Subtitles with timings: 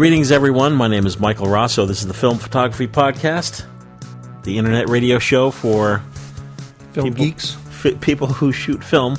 [0.00, 0.72] Greetings, everyone.
[0.76, 1.86] My name is Michael Raso.
[1.86, 3.66] This is the Film Photography Podcast,
[4.44, 6.02] the internet radio show for
[6.94, 7.54] Film people, geeks.
[7.84, 9.18] f- people who shoot film.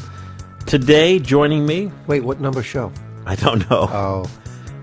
[0.66, 2.92] Today, joining me, Wait, what number show?
[3.28, 3.90] I don't know.
[3.92, 4.26] Oh,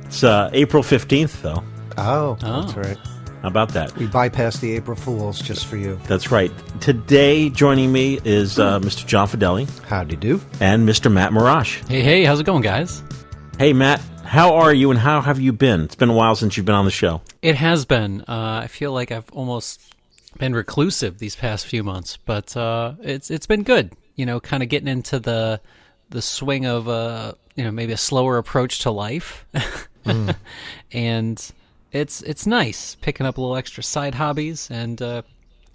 [0.05, 1.65] It's uh, April 15th, though.
[1.97, 2.97] oh, that's right.
[3.43, 3.97] How about that?
[3.97, 5.99] We bypassed the April Fools just for you.
[6.07, 6.53] That's right.
[6.81, 9.05] Today, joining me is uh, Mr.
[9.05, 10.41] John Fedele How'd you do?
[10.61, 11.11] and Mr.
[11.11, 11.85] Matt Marrash.
[11.89, 13.03] Hey, hey, how's it going, guys?
[13.59, 15.81] Hey, Matt, how are you and how have you been?
[15.83, 17.23] It's been a while since you've been on the show.
[17.43, 18.21] It has been.
[18.21, 19.81] Uh, I feel like I've almost
[20.39, 23.95] been reclusive these past few months, but uh, it's it's been good.
[24.15, 25.61] You know, kind of getting into the
[26.09, 29.45] the swing of uh, you know maybe a slower approach to life,
[30.93, 31.53] and
[31.91, 35.23] it's it's nice picking up a little extra side hobbies and uh,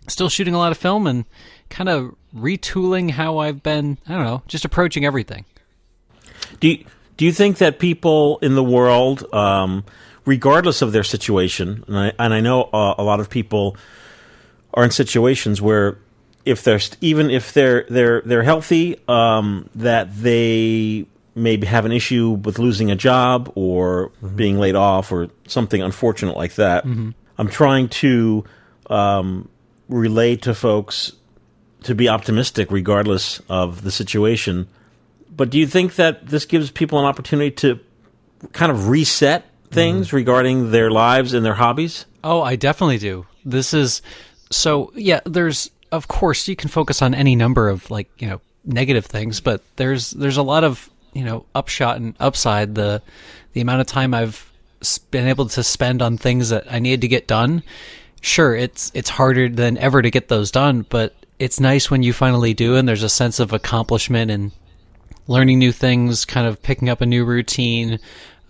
[0.07, 1.25] still shooting a lot of film and
[1.69, 3.97] kind of retooling how I've been.
[4.07, 5.43] I don't know, just approaching everything.
[6.61, 6.85] Do you,
[7.17, 9.83] do you think that people in the world, um,
[10.25, 13.77] regardless of their situation, and I, and I know uh, a lot of people
[14.73, 15.97] are in situations where
[16.45, 21.05] if they're st- even if they're they're they're healthy, um, that they
[21.35, 26.37] maybe have an issue with losing a job or being laid off or something unfortunate
[26.37, 26.85] like that.
[27.37, 28.43] I'm trying to
[28.89, 29.49] um,
[29.89, 31.13] relate to folks
[31.83, 34.67] to be optimistic regardless of the situation.
[35.35, 37.79] But do you think that this gives people an opportunity to
[38.51, 40.15] kind of reset things mm-hmm.
[40.15, 42.05] regarding their lives and their hobbies?
[42.23, 43.25] Oh, I definitely do.
[43.43, 44.01] This is
[44.49, 48.41] so yeah, there's of course you can focus on any number of like, you know,
[48.65, 53.01] negative things, but there's there's a lot of, you know, upshot and upside the
[53.53, 54.49] the amount of time I've
[55.11, 57.63] been able to spend on things that I needed to get done.
[58.21, 62.13] Sure, it's it's harder than ever to get those done, but it's nice when you
[62.13, 64.51] finally do and there's a sense of accomplishment and
[65.27, 67.99] learning new things, kind of picking up a new routine.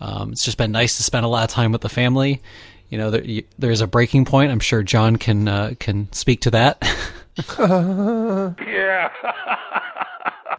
[0.01, 2.41] Um, it's just been nice to spend a lot of time with the family.
[2.89, 4.51] You know, there, you, there's a breaking point.
[4.51, 6.83] I'm sure John can uh, can speak to that.
[7.57, 9.09] Yeah.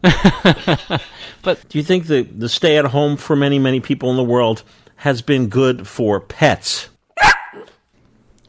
[1.43, 4.25] but do you think the, the stay at home for many, many people in the
[4.25, 4.65] world
[4.97, 6.89] has been good for pets?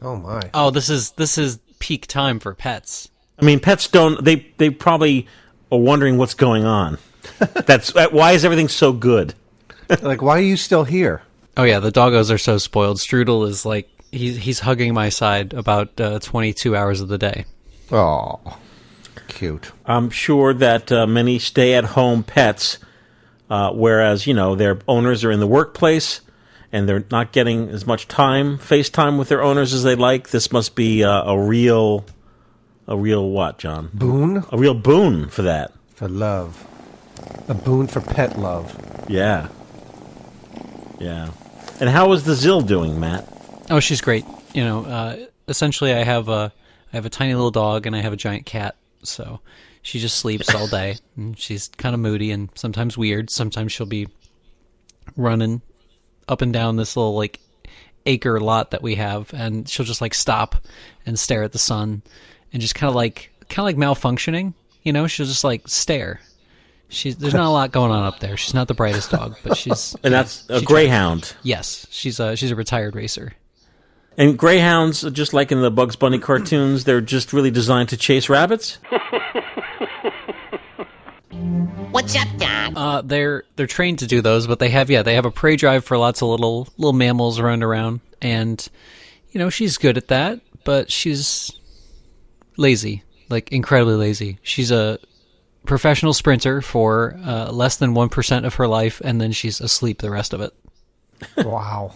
[0.02, 0.42] Oh my!
[0.52, 3.10] oh, this is this is peak time for pets.
[3.38, 5.26] I mean, pets don't, they, they probably
[5.70, 6.98] are wondering what's going on.
[7.66, 9.34] That's uh, why is everything so good?
[10.02, 11.22] like, why are you still here?
[11.56, 12.98] Oh yeah, the doggos are so spoiled.
[12.98, 17.44] Strudel is like he's he's hugging my side about uh, 22 hours of the day.
[17.90, 18.58] Oh,
[19.28, 19.72] cute.
[19.84, 22.78] I'm sure that uh, many stay at home pets,
[23.48, 26.20] uh, whereas, you know, their owners are in the workplace
[26.72, 30.30] and they're not getting as much time, FaceTime with their owners as they'd like.
[30.30, 32.04] This must be uh, a real,
[32.88, 33.88] a real what, John?
[33.94, 35.72] Boon A real boon for that.
[35.94, 36.66] for love.
[37.48, 38.74] A boon for pet love.
[39.08, 39.48] Yeah.
[40.98, 41.30] Yeah.
[41.80, 43.28] And how is the Zill doing, Matt?
[43.70, 44.24] Oh, she's great.
[44.54, 46.52] You know, uh, essentially, I have a
[46.92, 48.76] I have a tiny little dog and I have a giant cat.
[49.02, 49.40] So
[49.82, 53.30] she just sleeps all day, and she's kind of moody and sometimes weird.
[53.30, 54.08] Sometimes she'll be
[55.16, 55.62] running
[56.28, 57.40] up and down this little like
[58.06, 60.56] acre lot that we have, and she'll just like stop
[61.04, 62.02] and stare at the sun,
[62.52, 64.54] and just kind of like kind of like malfunctioning.
[64.82, 66.20] You know, she'll just like stare.
[66.88, 68.36] She's there's not a lot going on up there.
[68.36, 71.34] She's not the brightest dog, but she's And that's a she greyhound.
[71.42, 73.32] yes, she's a she's a retired racer.
[74.18, 78.28] And greyhounds, just like in the Bugs Bunny cartoons, they're just really designed to chase
[78.30, 78.78] rabbits?
[81.90, 82.72] What's up, Doc?
[82.76, 85.56] Uh, they're they're trained to do those, but they have yeah they have a prey
[85.56, 88.66] drive for lots of little little mammals running around, and
[89.30, 91.50] you know she's good at that, but she's
[92.56, 94.38] lazy, like incredibly lazy.
[94.42, 94.98] She's a
[95.66, 100.00] professional sprinter for uh, less than one percent of her life, and then she's asleep
[100.00, 100.52] the rest of it.
[101.38, 101.92] Wow.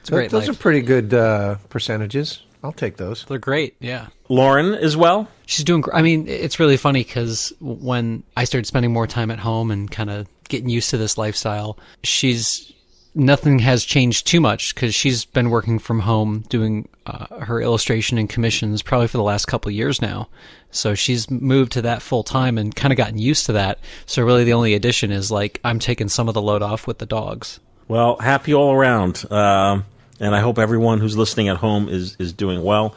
[0.00, 0.56] It's a great Those life.
[0.56, 2.42] are pretty good uh, percentages.
[2.62, 3.24] I'll take those.
[3.24, 4.06] They're great, yeah.
[4.28, 5.28] Lauren as well?
[5.46, 5.80] She's doing.
[5.80, 9.70] gr- I mean, it's really funny because when I started spending more time at home
[9.72, 12.72] and kind of getting used to this lifestyle, she's
[13.16, 18.18] nothing has changed too much because she's been working from home doing uh, her illustration
[18.18, 20.28] and commissions probably for the last couple years now.
[20.70, 23.80] So she's moved to that full time and kind of gotten used to that.
[24.04, 26.98] So really, the only addition is like I'm taking some of the load off with
[26.98, 27.58] the dogs.
[27.88, 29.24] Well, happy all around.
[29.32, 29.86] Um,
[30.20, 32.94] and I hope everyone who's listening at home is, is doing well.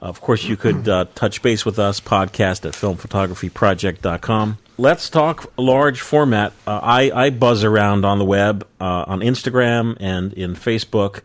[0.00, 4.58] Of course, you could uh, touch base with us, podcast at filmphotographyproject.com.
[4.78, 6.52] Let's talk large format.
[6.66, 11.22] Uh, I, I buzz around on the web, uh, on Instagram and in Facebook,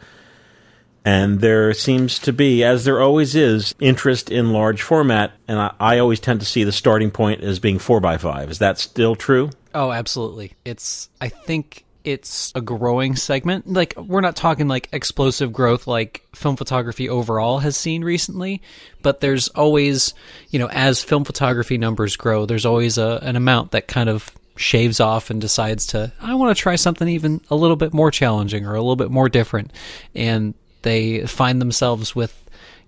[1.03, 5.33] and there seems to be, as there always is, interest in large format.
[5.48, 8.50] And I, I always tend to see the starting point as being 4x5.
[8.50, 9.50] Is that still true?
[9.74, 10.54] Oh, absolutely.
[10.63, 13.68] It's I think it's a growing segment.
[13.68, 18.62] Like we're not talking like explosive growth like film photography overall has seen recently,
[19.01, 20.13] but there's always,
[20.50, 24.31] you know, as film photography numbers grow, there's always a, an amount that kind of
[24.57, 28.12] shaves off and decides to I want to try something even a little bit more
[28.12, 29.71] challenging or a little bit more different
[30.13, 32.38] and they find themselves with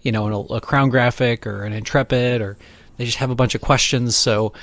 [0.01, 2.57] you know a, a crown graphic or an intrepid or
[2.97, 4.53] they just have a bunch of questions so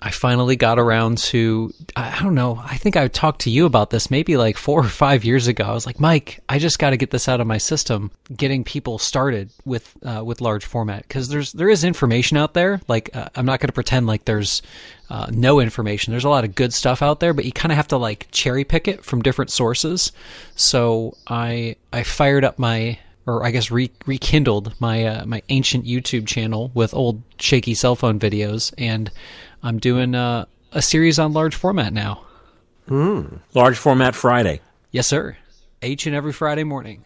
[0.00, 2.62] I finally got around to I don't know.
[2.64, 5.64] I think I talked to you about this maybe like 4 or 5 years ago.
[5.64, 8.62] I was like, "Mike, I just got to get this out of my system, getting
[8.62, 12.80] people started with uh, with large format cuz there's there is information out there.
[12.86, 14.62] Like uh, I'm not going to pretend like there's
[15.10, 16.12] uh, no information.
[16.12, 18.28] There's a lot of good stuff out there, but you kind of have to like
[18.30, 20.12] cherry pick it from different sources.
[20.54, 22.98] So I I fired up my
[23.28, 27.94] or I guess re- rekindled my uh, my ancient YouTube channel with old shaky cell
[27.94, 29.10] phone videos, and
[29.62, 32.24] I'm doing uh, a series on large format now.
[32.88, 34.60] Large format Friday,
[34.90, 35.36] Yes, sir.
[35.82, 37.04] Each and every Friday morning.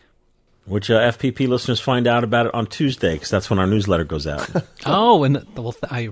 [0.65, 4.05] which uh, FPP listeners find out about it on Tuesday because that's when our newsletter
[4.05, 4.49] goes out.
[4.87, 6.09] Oh, and the, well, th- I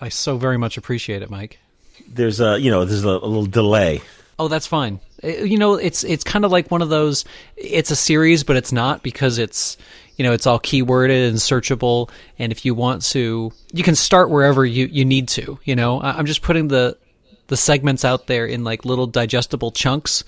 [0.00, 1.58] I so very much appreciate it, Mike.
[2.08, 4.02] there's a you know there's a, a little delay.
[4.38, 5.00] Oh, that's fine.
[5.22, 7.24] Uh, You know, it's it's kind of like one of those.
[7.56, 9.76] It's a series, but it's not because it's
[10.16, 12.10] you know it's all keyworded and searchable.
[12.38, 15.58] And if you want to, you can start wherever you you need to.
[15.64, 16.96] You know, I'm just putting the
[17.46, 20.24] the segments out there in like little digestible chunks.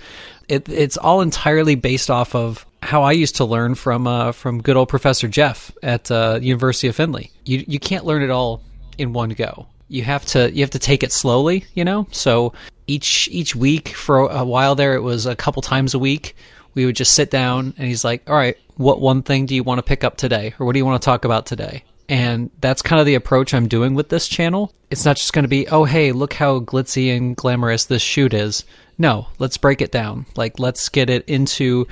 [0.48, 4.62] It, it's all entirely based off of how I used to learn from uh, from
[4.62, 7.30] good old Professor Jeff at uh, University of Findlay.
[7.44, 8.62] You you can't learn it all
[8.98, 9.66] in one go.
[9.88, 12.06] You have to you have to take it slowly, you know.
[12.10, 12.52] So
[12.86, 16.36] each each week for a while there, it was a couple times a week.
[16.74, 19.62] We would just sit down, and he's like, "All right, what one thing do you
[19.62, 22.50] want to pick up today, or what do you want to talk about today?" And
[22.60, 24.72] that's kind of the approach I'm doing with this channel.
[24.90, 28.34] It's not just going to be, "Oh, hey, look how glitzy and glamorous this shoot
[28.34, 28.64] is."
[28.98, 30.26] No, let's break it down.
[30.36, 31.86] Like, let's get it into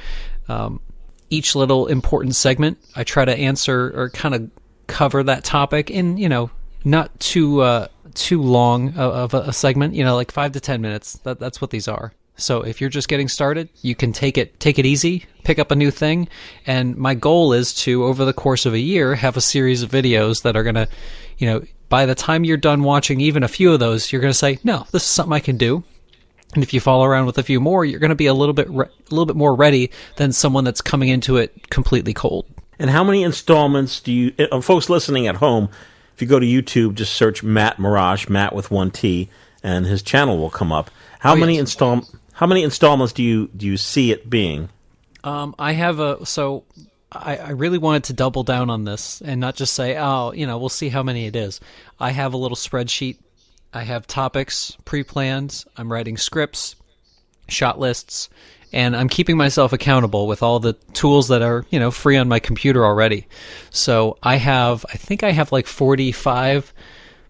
[0.49, 0.81] um,
[1.31, 2.79] each little important segment.
[2.95, 4.51] I try to answer or kind of
[4.87, 6.51] cover that topic in you know
[6.85, 9.95] not too uh, too long of, a segment.
[9.95, 11.15] You know, like five to ten minutes.
[11.25, 12.13] That, that's what these are.
[12.37, 15.71] So if you're just getting started, you can take it take it easy, pick up
[15.71, 16.29] a new thing,
[16.67, 19.91] and my goal is to over the course of a year have a series of
[19.91, 20.89] videos that are gonna,
[21.39, 24.35] you know, by the time you're done watching even a few of those, you're gonna
[24.35, 25.85] say, no, this is something I can do.
[26.55, 28.53] And if you follow around with a few more, you're going to be a little
[28.53, 32.47] bit re- a little bit more ready than someone that's coming into it completely cold.
[32.79, 35.69] And how many installments do you, uh, folks listening at home?
[36.15, 39.29] If you go to YouTube, just search Matt Marrash, Matt with one T,
[39.63, 40.91] and his channel will come up.
[41.19, 41.61] How Oh, many yes.
[41.63, 44.69] install How many installments do you do you see it being?
[45.25, 46.65] Um, I have a so
[47.11, 50.47] I, I really wanted to double down on this and not just say, oh, you
[50.47, 51.61] know, we'll see how many it is.
[51.99, 53.19] I have a little spreadsheet.
[53.73, 55.65] I have topics pre-planned.
[55.77, 56.77] I'm writing scripts,
[57.49, 58.29] shot lists,
[58.75, 62.29] and I'm keeping myself accountable with all the tools that are, you know, free on
[62.29, 63.29] my computer already.
[63.71, 66.75] So I have, I think I have like 45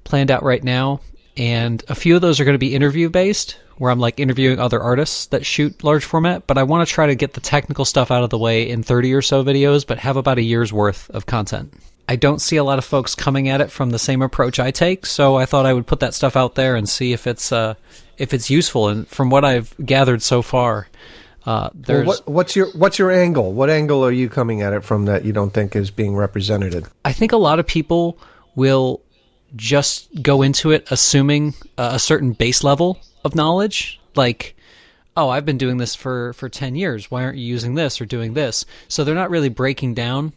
[0.04, 1.00] planned out right now,
[1.36, 4.58] and a few of those are going to be interview based, where I'm like interviewing
[4.58, 6.46] other artists that shoot large format.
[6.46, 8.82] But I want to try to get the technical stuff out of the way in
[8.82, 11.74] 30 or so videos, but have about a year's worth of content.
[12.08, 14.70] I don't see a lot of folks coming at it from the same approach I
[14.70, 17.52] take, so I thought I would put that stuff out there and see if it's
[17.52, 17.74] uh,
[18.16, 18.88] if it's useful.
[18.88, 20.88] And from what I've gathered so far,
[21.46, 23.52] uh, Well, what, what's your what's your angle?
[23.52, 26.86] What angle are you coming at it from that you don't think is being represented?
[27.04, 28.18] I think a lot of people
[28.54, 29.02] will
[29.56, 34.56] just go into it assuming uh, a certain base level of knowledge, like,
[35.16, 37.10] oh, I've been doing this for for ten years.
[37.10, 38.64] Why aren't you using this or doing this?
[38.88, 40.32] So they're not really breaking down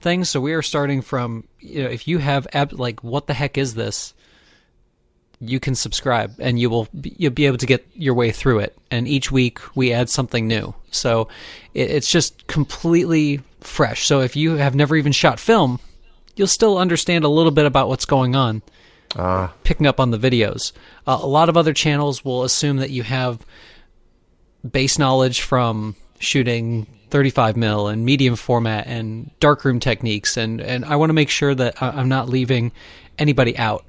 [0.00, 0.30] things.
[0.30, 3.58] So we are starting from you know if you have ab- like what the heck
[3.58, 4.14] is this?
[5.40, 8.60] You can subscribe and you will be, you'll be able to get your way through
[8.60, 8.76] it.
[8.90, 10.74] And each week we add something new.
[10.90, 11.28] So
[11.74, 14.06] it, it's just completely fresh.
[14.06, 15.78] So if you have never even shot film,
[16.36, 18.62] you'll still understand a little bit about what's going on
[19.14, 20.72] Ah, picking up on the videos.
[21.06, 23.44] Uh, a lot of other channels will assume that you have
[24.68, 30.96] base knowledge from shooting 35 mil and medium format and darkroom techniques, and and I
[30.96, 32.72] want to make sure that I'm not leaving
[33.18, 33.84] anybody out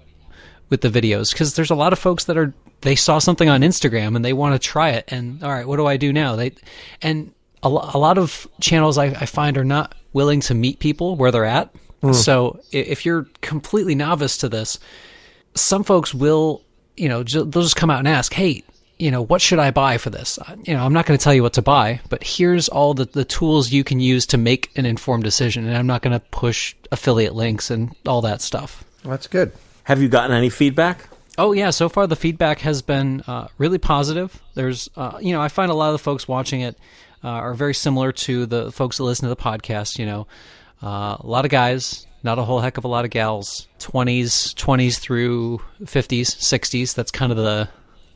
[0.69, 3.61] with the videos because there's a lot of folks that are they saw something on
[3.61, 6.35] Instagram and they want to try it, and all right, what do I do now?
[6.35, 6.53] They
[7.01, 7.33] and
[7.63, 11.31] a, a lot of channels I, I find are not willing to meet people where
[11.31, 11.73] they're at.
[12.01, 12.13] Hmm.
[12.13, 14.79] So if you're completely novice to this,
[15.55, 16.63] some folks will,
[16.95, 18.63] you know, they'll just come out and ask, "Hey,
[18.99, 21.33] you know, what should I buy for this?" You know, I'm not going to tell
[21.33, 24.69] you what to buy, but here's all the the tools you can use to make
[24.75, 28.83] an informed decision, and I'm not going to push affiliate links and all that stuff.
[29.03, 29.51] that's good.
[29.87, 31.07] Have you gotten any feedback?
[31.37, 34.37] Oh yeah, so far the feedback has been uh, really positive.
[34.53, 36.77] There's, uh, you know, I find a lot of the folks watching it
[37.23, 39.97] uh, are very similar to the folks that listen to the podcast.
[39.97, 40.27] You know,
[40.83, 43.69] uh, a lot of guys, not a whole heck of a lot of gals.
[43.79, 46.93] Twenties, twenties through fifties, sixties.
[46.93, 47.69] That's kind of the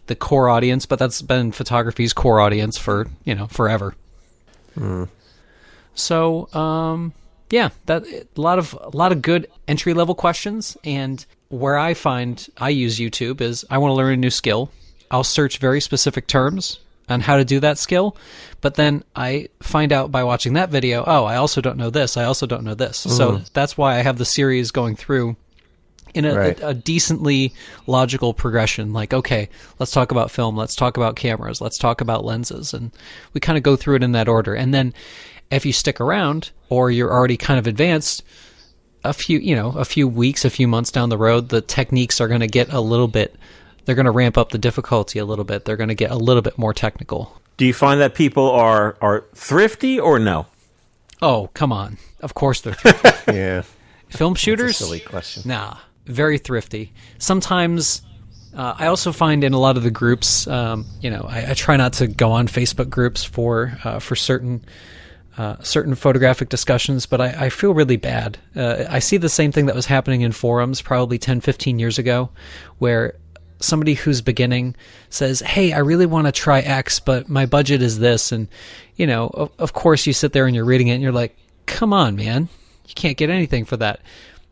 [0.08, 3.96] the core audience, but that's been photography's core audience for you know forever.
[5.94, 7.13] So, um,
[7.50, 10.75] yeah, that a lot of a lot of good entry level questions.
[10.84, 14.72] And where I find I use YouTube is I want to learn a new skill.
[15.10, 16.79] I'll search very specific terms
[17.10, 18.15] on how to do that skill,
[18.62, 21.03] but then I find out by watching that video.
[21.05, 22.15] Oh, I also don't know this.
[22.15, 22.98] I also don't know this.
[22.98, 23.53] So mm.
[23.53, 25.36] that's why I have the series going through
[26.13, 26.60] in a, Right.
[26.62, 27.53] a, a decently
[27.88, 28.93] logical progression.
[28.93, 30.55] Like, okay, let's talk about film.
[30.55, 31.60] Let's talk about cameras.
[31.60, 32.91] Let's talk about lenses, and
[33.34, 34.53] we kind of go through it in that order.
[34.53, 34.93] And then,
[35.50, 38.24] if you stick around or you're already kind of advanced,
[39.03, 42.22] a few you know a few weeks, a few months down the road, the techniques
[42.22, 43.36] are going to get a little bit.
[43.86, 45.65] They're going to ramp up the difficulty a little bit.
[45.65, 47.41] They're going to get a little bit more technical.
[47.58, 50.48] Do you find that people are are thrifty or no?
[51.22, 51.98] Oh, come on!
[52.22, 53.34] Of course they're thrifty.
[53.34, 53.63] Yeah.
[54.10, 54.77] film shooters.
[54.77, 55.43] silly question.
[55.46, 56.93] Nah, very thrifty.
[57.17, 58.01] Sometimes
[58.55, 61.53] uh, I also find in a lot of the groups, um, you know, I, I
[61.53, 64.65] try not to go on Facebook groups for uh, for certain
[65.38, 68.38] uh, certain photographic discussions, but I, I feel really bad.
[68.56, 71.98] Uh, I see the same thing that was happening in forums probably 10, 15 years
[71.98, 72.30] ago,
[72.80, 73.16] where
[73.60, 74.76] somebody who's beginning
[75.10, 78.48] says, "Hey, I really want to try X, but my budget is this," and
[78.96, 81.38] you know, of, of course, you sit there and you're reading it, and you're like,
[81.66, 82.50] "Come on, man,
[82.88, 84.02] you can't get anything for that."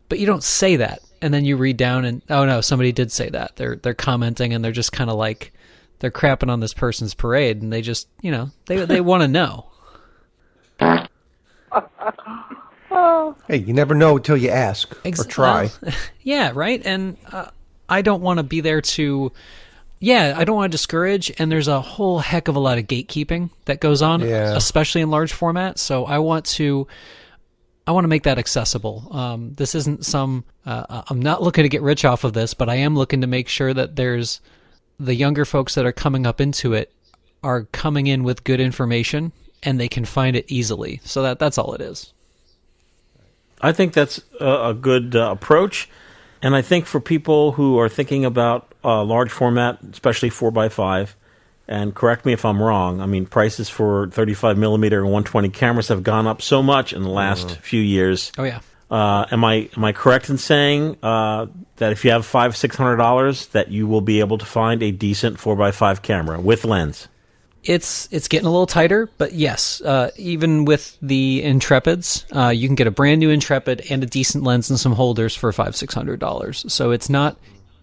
[0.08, 3.12] But you don't say that, and then you read down, and oh no, somebody did
[3.12, 3.56] say that.
[3.56, 5.52] They're they're commenting, and they're just kind of like
[5.98, 9.28] they're crapping on this person's parade, and they just you know they they want to
[9.28, 9.69] know.
[13.46, 15.70] Hey, you never know until you ask Ex- or try.
[15.80, 16.82] well, yeah, right.
[16.84, 17.46] And uh,
[17.88, 19.30] I don't want to be there to.
[20.00, 22.86] Yeah, I don't want to discourage, and there's a whole heck of a lot of
[22.86, 24.56] gatekeeping that goes on, Yeah.
[24.56, 25.78] especially in large format.
[25.78, 26.88] So I want to,
[27.86, 29.06] I want to make that accessible.
[29.10, 30.44] Um, this isn't some.
[30.66, 33.26] Uh, I'm not looking to get rich off of this, but I am looking to
[33.28, 34.40] make sure that there's
[34.98, 36.92] the younger folks that are coming up into it
[37.42, 41.00] are coming in with good information and they can find it easily.
[41.04, 42.12] So that that's all it is.
[43.60, 45.88] I think that's a, a good uh, approach,
[46.42, 50.74] and I think for people who are thinking about uh, large format, especially four x
[50.74, 51.16] five,
[51.68, 53.00] and correct me if I'm wrong.
[53.00, 57.02] I mean, prices for 35 millimeter and 120 cameras have gone up so much in
[57.02, 58.32] the last few years.
[58.36, 58.60] Oh yeah.
[58.90, 62.74] Uh, am I am I correct in saying uh, that if you have five six
[62.74, 66.40] hundred dollars, that you will be able to find a decent four x five camera
[66.40, 67.06] with lens?
[67.62, 72.66] It's it's getting a little tighter, but yes, uh, even with the Intrepids, uh, you
[72.68, 75.76] can get a brand new Intrepid and a decent lens and some holders for five
[75.76, 76.64] six hundred dollars.
[76.72, 77.36] So it's not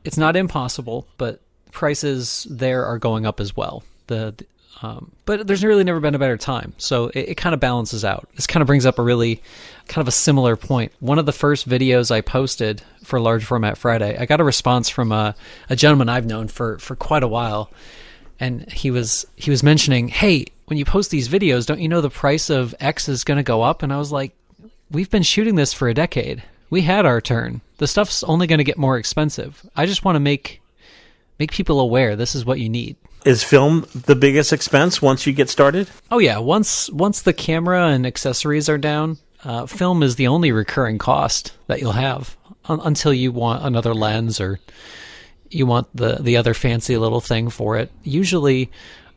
[0.03, 1.41] it's not impossible, but
[1.71, 3.83] prices there are going up as well.
[4.07, 4.45] The the-
[4.83, 8.05] um, but there's really never been a better time, so it, it kind of balances
[8.05, 8.29] out.
[8.35, 9.41] This kind of brings up a really
[9.87, 10.91] kind of a similar point.
[10.99, 14.87] One of the first videos I posted for Large Format Friday, I got a response
[14.87, 15.33] from a,
[15.67, 17.71] a gentleman I've known for for quite a while
[18.39, 22.01] and he was he was mentioning, "Hey, when you post these videos, don't you know
[22.01, 24.33] the price of X is going to go up?" And I was like,
[24.91, 26.43] "We've been shooting this for a decade.
[26.69, 27.61] We had our turn.
[27.77, 29.65] The stuff's only going to get more expensive.
[29.75, 30.61] I just want to make
[31.39, 35.33] make people aware this is what you need." Is film the biggest expense once you
[35.33, 35.89] get started?
[36.11, 40.51] Oh yeah, once once the camera and accessories are down, uh, film is the only
[40.51, 44.59] recurring cost that you'll have un- until you want another lens or
[45.49, 47.91] you want the the other fancy little thing for it.
[48.03, 48.71] Usually,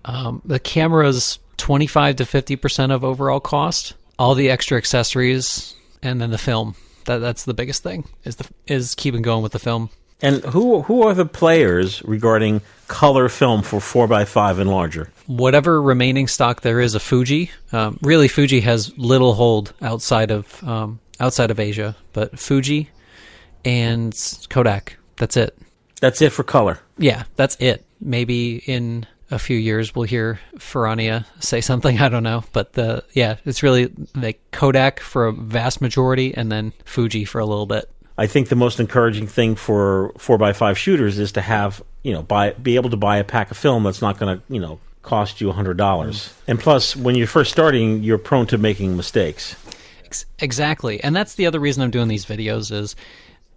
[0.05, 3.95] um, the camera's twenty five to fifty percent of overall cost.
[4.19, 6.75] All the extra accessories and then the film.
[7.07, 9.91] That that's the biggest thing is the is keeping going with the film.
[10.23, 15.11] And who who are the players regarding color film for four x five and larger?
[15.31, 17.51] whatever remaining stock there is of Fuji.
[17.73, 22.91] Um, really, Fuji has little hold outside of um, outside of Asia, but Fuji
[23.65, 24.15] and
[24.49, 24.97] Kodak.
[25.17, 25.57] That's it.
[26.00, 26.78] That's it for color.
[26.99, 27.85] Yeah, that's it.
[28.00, 31.99] Maybe in a few years we'll hear Ferrania say something.
[32.00, 36.50] I don't know, but the yeah, it's really like Kodak for a vast majority, and
[36.50, 37.90] then Fuji for a little bit.
[38.19, 42.12] I think the most encouraging thing for four x five shooters is to have you
[42.12, 44.61] know buy be able to buy a pack of film that's not going to you
[44.61, 46.35] know cost you hundred dollars.
[46.47, 49.57] And plus, when you're first starting, you're prone to making mistakes.
[50.40, 51.02] Exactly.
[51.02, 52.97] And that's the other reason I'm doing these videos is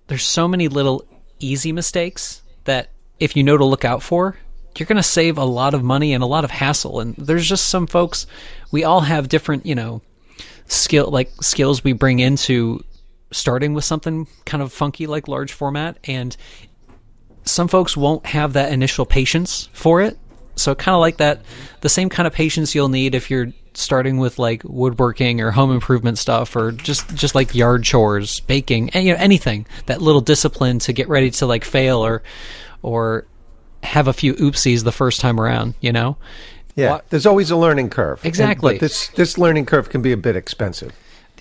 [0.07, 1.05] there's so many little
[1.43, 4.37] easy mistakes that if you know to look out for,
[4.77, 6.99] you're going to save a lot of money and a lot of hassle.
[6.99, 8.25] And there's just some folks
[8.71, 10.01] we all have different, you know,
[10.67, 12.83] skill like skills we bring into
[13.31, 16.37] starting with something kind of funky like large format and
[17.45, 20.17] some folks won't have that initial patience for it.
[20.55, 21.41] So kind of like that,
[21.81, 25.71] the same kind of patience you'll need if you're starting with like woodworking or home
[25.71, 29.65] improvement stuff or just just like yard chores, baking, and, you know anything.
[29.87, 32.21] That little discipline to get ready to like fail or
[32.83, 33.25] or
[33.81, 36.17] have a few oopsies the first time around, you know?
[36.75, 38.19] Yeah, there's always a learning curve.
[38.19, 38.75] And- Exactly.
[38.75, 40.91] but this this learning curve can be a bit expensive.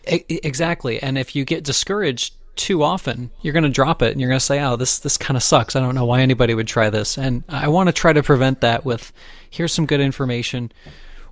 [0.07, 1.01] Exactly.
[1.03, 4.39] And if you get discouraged too often, you're going to drop it and you're going
[4.39, 5.75] to say, "Oh, this this kind of sucks.
[5.75, 8.61] I don't know why anybody would try this." And I want to try to prevent
[8.61, 9.13] that with
[9.51, 10.73] here's some good information.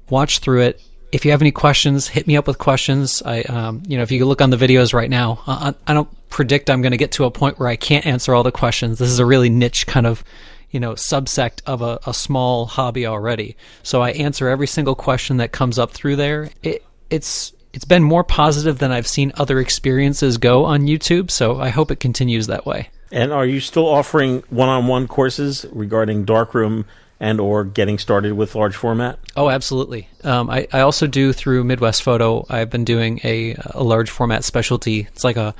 [0.08, 0.82] Watch through it.
[1.12, 3.22] If you have any questions, hit me up with questions.
[3.24, 6.08] I, um, you know, if you look on the videos right now, I, I don't
[6.30, 8.98] predict I'm going to get to a point where I can't answer all the questions.
[8.98, 10.22] This is a really niche kind of,
[10.70, 13.56] you know, subsect of a, a small hobby already.
[13.82, 16.50] So I answer every single question that comes up through there.
[16.62, 21.30] It, it's it's been more positive than I've seen other experiences go on YouTube.
[21.30, 22.90] So I hope it continues that way.
[23.12, 26.84] And are you still offering one-on-one courses regarding darkroom
[27.18, 29.18] and or getting started with large format?
[29.36, 30.08] Oh, absolutely.
[30.24, 32.46] Um, I, I also do through Midwest Photo.
[32.48, 35.00] I've been doing a, a large format specialty.
[35.12, 35.54] It's like a,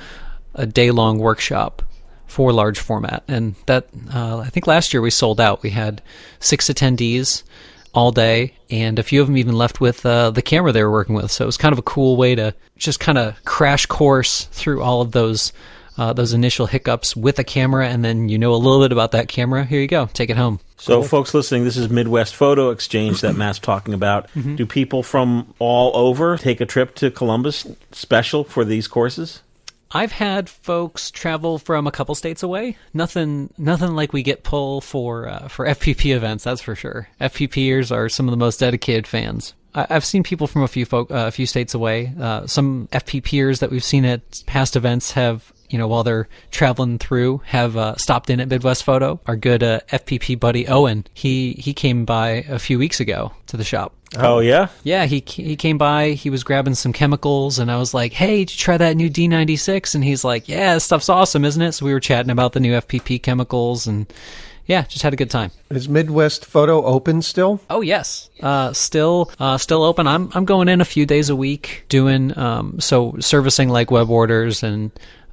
[0.55, 1.83] a day long workshop
[2.27, 3.25] for large format.
[3.27, 5.63] And that, uh, I think last year we sold out.
[5.63, 6.01] We had
[6.39, 7.43] six attendees
[7.93, 10.91] all day, and a few of them even left with uh, the camera they were
[10.91, 11.31] working with.
[11.31, 14.83] So it was kind of a cool way to just kind of crash course through
[14.83, 15.53] all of those.
[15.99, 19.11] Uh, those initial hiccups with a camera, and then you know a little bit about
[19.11, 19.67] that camera.
[19.67, 20.59] Here you go, take it home.
[20.79, 24.31] So, folks listening, this is Midwest Photo Exchange that Matt's talking about.
[24.31, 24.55] Mm-hmm.
[24.55, 29.43] Do people from all over take a trip to Columbus special for these courses?
[29.93, 32.77] I've had folks travel from a couple states away.
[32.95, 36.45] Nothing, nothing like we get pull for uh, for FPP events.
[36.45, 37.09] That's for sure.
[37.21, 39.55] FPPers are some of the most dedicated fans.
[39.75, 42.13] I, I've seen people from a few folk, uh, a few states away.
[42.19, 46.99] Uh, some FPPers that we've seen at past events have, you know, while they're traveling
[46.99, 49.21] through, have uh, stopped in at Midwest Photo.
[49.27, 53.57] Our good uh, FPP buddy Owen, he he came by a few weeks ago to
[53.57, 53.95] the shop.
[54.19, 54.69] Oh, yeah?
[54.83, 56.11] Yeah, he he came by.
[56.11, 59.09] He was grabbing some chemicals, and I was like, "Hey, did you try that new
[59.09, 62.53] D96?" And he's like, "Yeah, this stuff's awesome, isn't it?" So we were chatting about
[62.53, 64.13] the new FPP chemicals, and
[64.67, 65.51] yeah, just had a good time.
[65.71, 67.61] Is Midwest Photo open still?
[67.69, 70.07] Oh yes, uh, still uh, still open.
[70.07, 74.11] I'm I'm going in a few days a week doing um, so servicing like web
[74.11, 74.91] orders and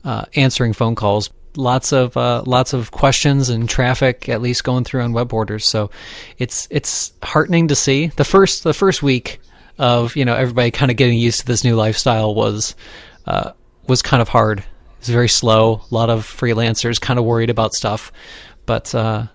[0.08, 1.30] uh, answering phone calls.
[1.58, 5.68] Lots of uh, lots of questions and traffic at least going through on web orders.
[5.68, 5.92] So
[6.38, 8.08] it's it's heartening to see.
[8.08, 9.42] The first the first week
[9.78, 12.76] of you know everybody kind of getting used to this new lifestyle was
[13.26, 13.52] uh,
[13.88, 14.64] was kind of hard.
[15.00, 15.82] It's very slow.
[15.92, 18.12] A lot of freelancers kind of worried about stuff,
[18.66, 19.26] but uh,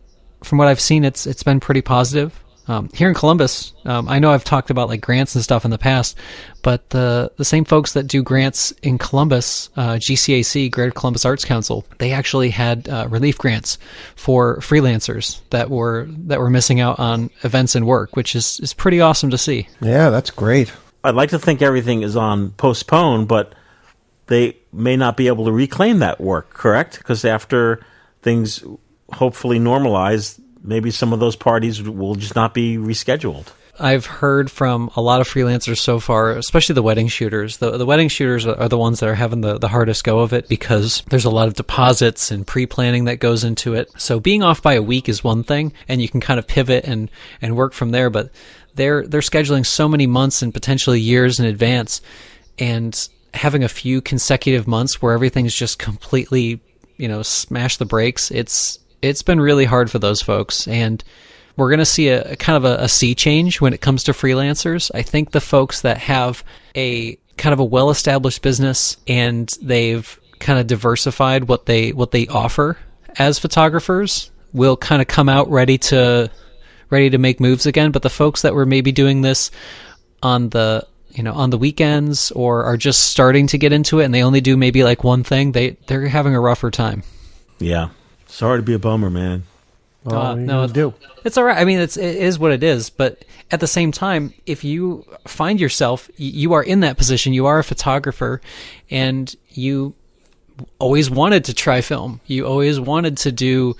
[0.42, 2.42] from what I've seen, it's it's been pretty positive.
[2.68, 5.70] Um, here in Columbus, um, I know I've talked about like grants and stuff in
[5.70, 6.16] the past,
[6.62, 11.44] but the the same folks that do grants in Columbus, uh, GCAC, Greater Columbus Arts
[11.44, 13.78] Council, they actually had uh, relief grants
[14.14, 18.74] for freelancers that were that were missing out on events and work, which is is
[18.74, 19.68] pretty awesome to see.
[19.80, 20.72] Yeah, that's great.
[21.04, 23.54] I'd like to think everything is on postpone, but
[24.28, 26.98] they may not be able to reclaim that work, correct?
[26.98, 27.84] Because after
[28.22, 28.64] things
[29.12, 33.46] hopefully normalize, maybe some of those parties will just not be rescheduled.
[33.80, 37.56] I've heard from a lot of freelancers so far, especially the wedding shooters.
[37.56, 40.32] The, the wedding shooters are the ones that are having the, the hardest go of
[40.34, 43.90] it because there's a lot of deposits and pre planning that goes into it.
[43.96, 46.84] So being off by a week is one thing, and you can kind of pivot
[46.84, 48.10] and, and work from there.
[48.10, 48.30] But
[48.74, 52.02] they're they're scheduling so many months and potentially years in advance,
[52.58, 56.60] and having a few consecutive months where everything's just completely
[56.98, 58.30] you know smash the brakes.
[58.30, 61.02] It's it's been really hard for those folks and
[61.56, 64.04] we're going to see a, a kind of a, a sea change when it comes
[64.04, 64.90] to freelancers.
[64.94, 70.58] I think the folks that have a kind of a well-established business and they've kind
[70.58, 72.76] of diversified what they what they offer
[73.18, 76.30] as photographers will kind of come out ready to
[76.90, 77.90] ready to make moves again.
[77.90, 79.50] But the folks that were maybe doing this
[80.22, 84.04] on the you know on the weekends or are just starting to get into it
[84.04, 87.02] and they only do maybe like one thing, they they're having a rougher time.
[87.58, 87.90] Yeah.
[88.32, 89.42] Sorry to be a bummer, man.
[90.04, 90.94] Well, Uh, what are you no, gonna do.
[91.22, 91.58] It's all right.
[91.58, 92.88] I mean, it's it is what it is.
[92.88, 97.34] But at the same time, if you find yourself, you are in that position.
[97.34, 98.40] You are a photographer,
[98.90, 99.94] and you
[100.78, 102.20] always wanted to try film.
[102.26, 103.76] You always wanted to do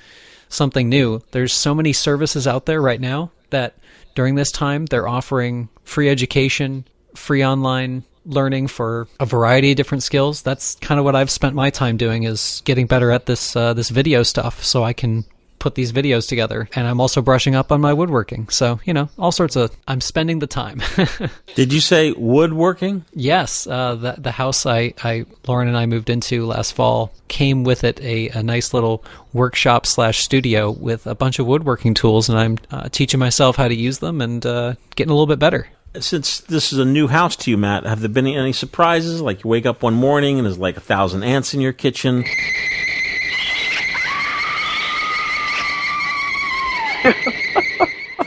[0.51, 1.23] something new.
[1.31, 3.75] There's so many services out there right now that
[4.15, 6.85] during this time they're offering free education,
[7.15, 10.43] free online learning for a variety of different skills.
[10.43, 13.75] That's kind of what I've spent my time doing is getting better at this uh,
[13.75, 15.25] this video stuff so I can
[15.63, 16.69] put these videos together.
[16.75, 18.49] And I'm also brushing up on my woodworking.
[18.49, 20.83] So, you know, all sorts of, I'm spending the time.
[21.55, 23.05] Did you say woodworking?
[23.15, 27.63] yes, uh, the, the house I, I, Lauren and I moved into last fall came
[27.63, 32.29] with it a, a nice little workshop slash studio with a bunch of woodworking tools.
[32.29, 35.39] And I'm uh, teaching myself how to use them and uh, getting a little bit
[35.39, 35.69] better.
[35.99, 39.21] Since this is a new house to you, Matt, have there been any surprises?
[39.21, 42.25] Like you wake up one morning and there's like a thousand ants in your kitchen.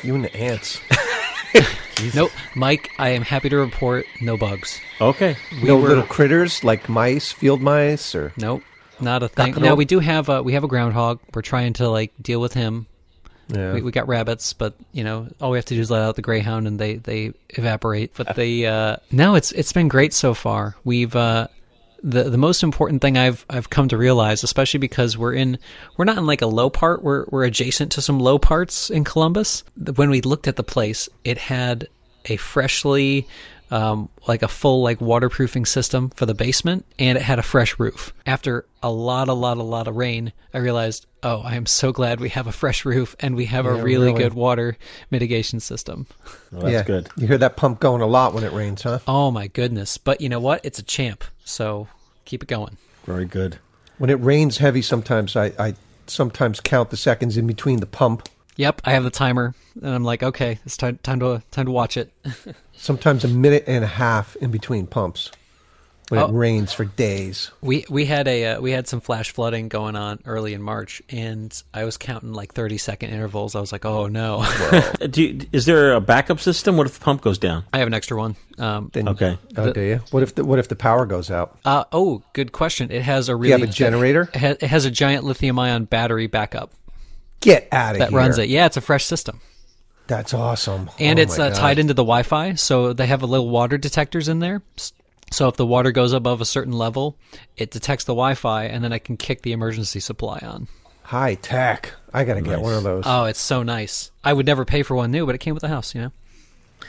[0.04, 0.80] You and the ants.
[2.13, 4.82] Nope, Mike, I am happy to report no bugs.
[4.99, 5.38] Okay.
[5.62, 8.63] We no were- little critters like mice, field mice, or Nope,
[8.99, 9.54] not a thing.
[9.54, 11.19] Not Now we do have a we have a groundhog.
[11.34, 12.88] We're trying to like deal with him.
[13.48, 13.74] Yeah.
[13.74, 16.16] We, we got rabbits, but you know all we have to do is let out
[16.16, 18.14] the greyhound and they they evaporate.
[18.16, 20.76] But they uh, no, it's it's been great so far.
[20.84, 21.48] We've uh,
[22.02, 25.60] the the most important thing I've I've come to realize, especially because we're in
[25.98, 27.04] we're not in like a low part.
[27.04, 29.64] We're we're adjacent to some low parts in Columbus.
[29.96, 31.88] When we looked at the place, it had
[32.26, 33.28] a freshly
[33.71, 37.80] um, like a full like waterproofing system for the basement, and it had a fresh
[37.80, 38.13] roof.
[38.25, 41.91] After a lot, a lot, a lot of rain, I realized, oh, I am so
[41.91, 44.19] glad we have a fresh roof and we have a really, really.
[44.19, 44.78] good water
[45.10, 46.06] mitigation system.
[46.51, 46.84] Well, that's yeah.
[46.84, 47.10] good.
[47.17, 48.99] You hear that pump going a lot when it rains, huh?
[49.08, 49.97] Oh my goodness!
[49.97, 50.63] But you know what?
[50.63, 51.88] It's a champ, so
[52.25, 52.78] keep it going.
[53.06, 53.60] Very good.
[53.97, 55.75] When it rains heavy, sometimes I, I
[56.08, 58.28] sometimes count the seconds in between the pump.
[58.58, 61.72] Yep, I have the timer, and I'm like, okay, it's time time to time to
[61.72, 62.12] watch it.
[62.74, 65.32] Sometimes a minute and a half in between pumps
[66.10, 66.28] when Oh.
[66.28, 67.52] it rains for days.
[67.62, 71.02] We we had a uh, we had some flash flooding going on early in March,
[71.10, 73.56] and I was counting like 30 second intervals.
[73.56, 74.46] I was like, oh no,
[75.10, 76.78] Do you, is there a backup system?
[76.78, 77.65] What if the pump goes down?
[77.74, 78.36] I have an extra one.
[78.58, 79.38] Um, Then, Okay.
[79.58, 80.00] Oh, do you?
[80.12, 81.58] What if the, what if the power goes out?
[81.65, 82.89] uh, oh, good question.
[82.91, 83.50] It has a really.
[83.54, 84.30] you have a generator?
[84.34, 86.72] It has, it has a giant lithium ion battery backup
[87.41, 88.17] Get out of that here!
[88.17, 88.50] runs it.
[88.50, 89.39] Yeah, it's a fresh system.
[90.08, 90.89] That's awesome.
[91.00, 94.28] and Oh it's uh, tied into the Wi-Fi, so they have a little water detectors
[94.30, 94.62] in there.
[95.32, 97.17] So if the water goes above a certain level,
[97.58, 100.67] it detects the Wi-Fi, and then I can kick the emergency supply on.
[101.04, 101.93] high tech.
[102.13, 103.04] I got to get one of those.
[103.08, 104.12] Oh, it's so nice.
[104.24, 105.93] I would never pay for one new, but it came with the house.
[105.95, 106.12] You know.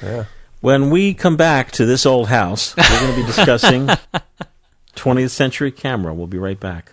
[0.03, 0.25] yeah.
[0.61, 3.89] When we come back to this old house, we're going to be discussing
[4.97, 6.13] 20th century camera.
[6.15, 6.93] We'll be right back.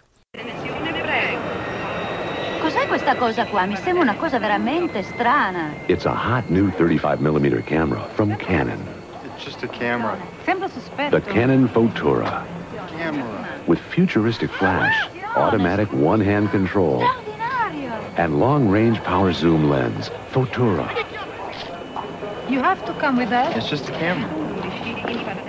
[3.03, 3.65] Cos'è questa cosa qua?
[3.65, 5.73] Mi sembra una cosa veramente strana.
[5.87, 8.81] It's a hot new 35mm camera from Canon.
[9.25, 10.17] It's just a camera.
[10.45, 11.19] Sembra sospetto.
[11.19, 12.45] The Canon Fotura.
[12.97, 13.45] Camera.
[13.65, 14.95] With futuristic flash,
[15.35, 17.03] automatic one-hand control,
[18.15, 20.09] and long-range power zoom lens.
[20.31, 20.87] Fotura.
[22.47, 24.29] You have to come with us, It's just a camera.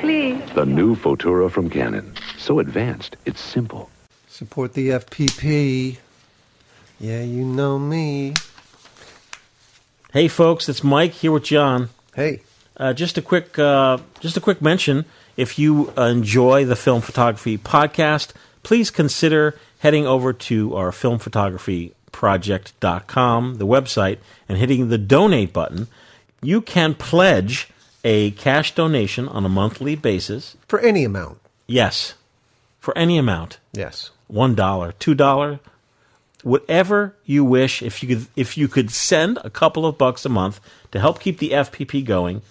[0.01, 0.41] please.
[0.55, 2.13] The new Fotura from Canon.
[2.37, 3.91] So advanced, it's simple.
[4.27, 5.99] Support the FPP.
[7.01, 8.35] Yeah, you know me.
[10.13, 11.89] Hey, folks, it's Mike here with John.
[12.15, 12.43] Hey,
[12.77, 15.05] Uh, just a quick, uh, just a quick mention.
[15.37, 18.33] If you enjoy the Film Photography podcast,
[18.65, 25.87] please consider heading over to our filmphotographyproject.com, the website, and hitting the donate button.
[26.43, 27.69] You can pledge
[28.03, 30.57] a cash donation on a monthly basis.
[30.67, 31.39] for any amount.
[31.69, 32.15] Yes,
[32.81, 33.61] for any amount.
[33.73, 34.11] Yes.
[34.27, 35.61] one dollar, two dollar,
[36.45, 37.83] whatever you wish.
[37.83, 40.61] If you could, if you could send a couple of bucks a month
[40.93, 42.43] to help keep the FPP going,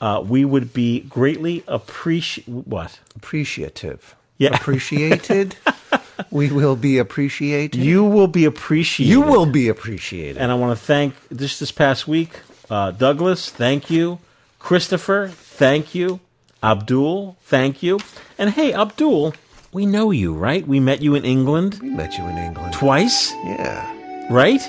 [0.00, 2.48] uh, we would be greatly appreciate.
[2.48, 4.14] What Appreciative.
[4.36, 4.54] Yeah.
[4.54, 5.56] Appreciated.
[6.30, 7.80] we will be appreciated.
[7.80, 9.10] you will be appreciated.
[9.10, 10.36] you will be appreciated.
[10.36, 13.50] and I want to thank just this past week, uh, Douglas.
[13.50, 14.20] Thank you,
[14.58, 15.28] Christopher.
[15.28, 16.20] Thank you,
[16.62, 17.36] Abdul.
[17.42, 17.98] Thank you,
[18.38, 19.34] and hey, Abdul.
[19.72, 20.66] We know you, right?
[20.66, 22.72] We met you in England we met you in England.
[22.72, 23.84] twice, Yeah.
[24.30, 24.60] right?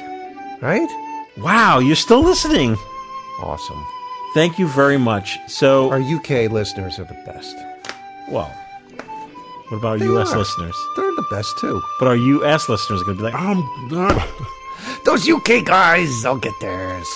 [0.61, 0.89] Right?
[1.37, 2.75] Wow, you're still listening.
[3.41, 3.81] Awesome.
[4.33, 5.37] Thank you very much.
[5.47, 7.55] So, Our UK listeners are the best.
[8.29, 8.51] well,
[9.69, 10.33] what about our They U.S.
[10.33, 10.39] are.
[10.39, 10.75] listeners?
[10.97, 11.81] They're the best too.
[11.99, 12.67] But our U.S.
[12.67, 13.63] listeners are going to be like, I'm.
[15.05, 17.07] Those UK guys, I'll get theirs.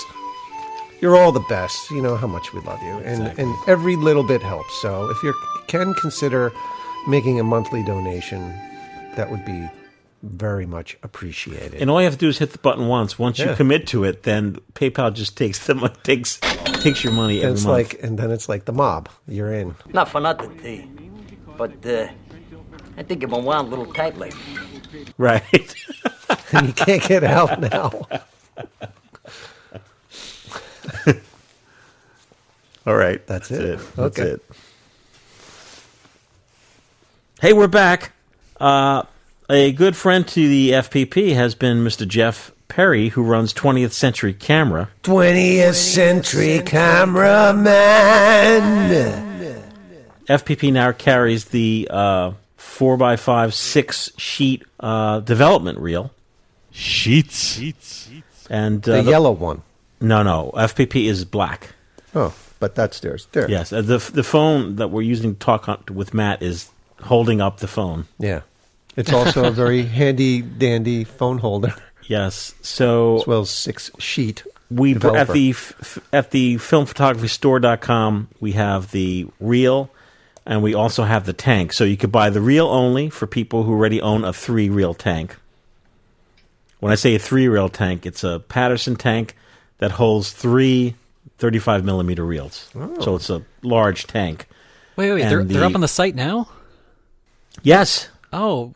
[1.00, 1.90] You're all the best.
[1.90, 3.44] You know how much we love you, and Exactly.
[3.44, 4.72] and every little bit helps.
[4.80, 5.34] So if you
[5.68, 6.50] can consider
[7.08, 8.40] making a monthly donation,
[9.16, 9.68] that would be
[10.22, 11.74] very much appreciated.
[11.74, 13.18] and all you have to do is hit the button once.
[13.18, 16.38] Once you commit to it, then PayPal just takes the mo- takes
[16.80, 17.92] takes your money And every it's month.
[17.92, 19.10] like, and then it's like the mob.
[19.28, 19.74] You're in.
[19.92, 20.88] Not for nothing, T.
[21.58, 22.08] But, uh,
[22.96, 24.40] I think you've been wound a little tight lately.
[25.18, 25.74] right.
[26.52, 27.90] and you can't get out now.
[32.86, 33.24] all right.
[33.26, 33.68] That's That's it.
[33.68, 33.78] it.
[33.96, 34.30] That's Okay.
[34.30, 34.42] it.
[37.44, 38.12] Hey, we're back.
[38.58, 39.02] Uh,
[39.50, 42.08] a good friend to the FPP has been Mr.
[42.08, 44.88] Jeff Perry, who runs 20th Century Camera.
[45.02, 47.66] 20th century cameraman.
[50.26, 56.12] FPP now carries the uh, 4x5 6 sheet uh, development reel.
[56.70, 57.56] Sheets.
[57.58, 58.08] Sheets.
[58.48, 59.60] And uh, The yellow one.
[60.00, 60.50] No, no.
[60.54, 61.74] FPP is black.
[62.14, 63.28] Oh, but that's theirs.
[63.32, 63.50] There.
[63.50, 63.70] Yes.
[63.70, 66.70] Uh, the, the phone that we're using to talk on, with Matt is
[67.04, 68.06] holding up the phone.
[68.18, 68.40] Yeah.
[68.96, 71.74] It's also a very handy dandy phone holder,
[72.06, 72.54] Yes.
[72.62, 74.44] So as well as six sheet.
[74.70, 79.90] we at the f- at the filmphotography.store.com we have the reel
[80.46, 83.62] and we also have the tank so you could buy the reel only for people
[83.64, 85.36] who already own a three reel tank
[86.80, 89.36] when i say a three reel tank it's a Paterson tank
[89.78, 90.94] that holds three
[91.38, 93.00] 35 millimeter reels oh.
[93.00, 94.46] so it's a large tank
[94.96, 96.48] Wait, wait, And they're, they're up on the site now.
[97.62, 98.72] Yes Oh,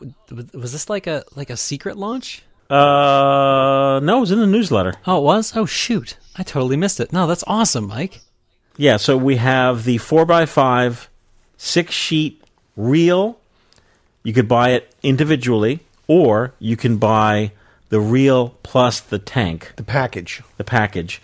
[0.53, 2.43] was this like a like a secret launch?
[2.69, 5.55] uh no it was in the newsletter Oh, it was.
[5.57, 6.17] Oh, shoot!
[6.35, 7.11] I totally missed it.
[7.11, 8.21] No, that's awesome, Mike.
[8.77, 11.07] Yeah, so we have the 4x5
[11.57, 12.41] six sheet
[12.77, 13.37] reel.
[14.23, 17.51] You could buy it individually, or you can buy
[17.89, 20.41] the reel plus the tank, The package.
[20.57, 21.21] the package.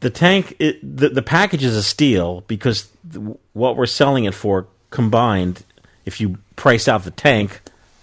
[0.00, 4.34] The tank, it, the, the package is a steal because th- what we're selling it
[4.34, 5.64] for combined,
[6.04, 7.60] if you price out the tank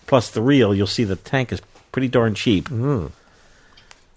[0.07, 1.61] plus the reel, you'll see the tank is
[1.91, 2.67] pretty darn cheap.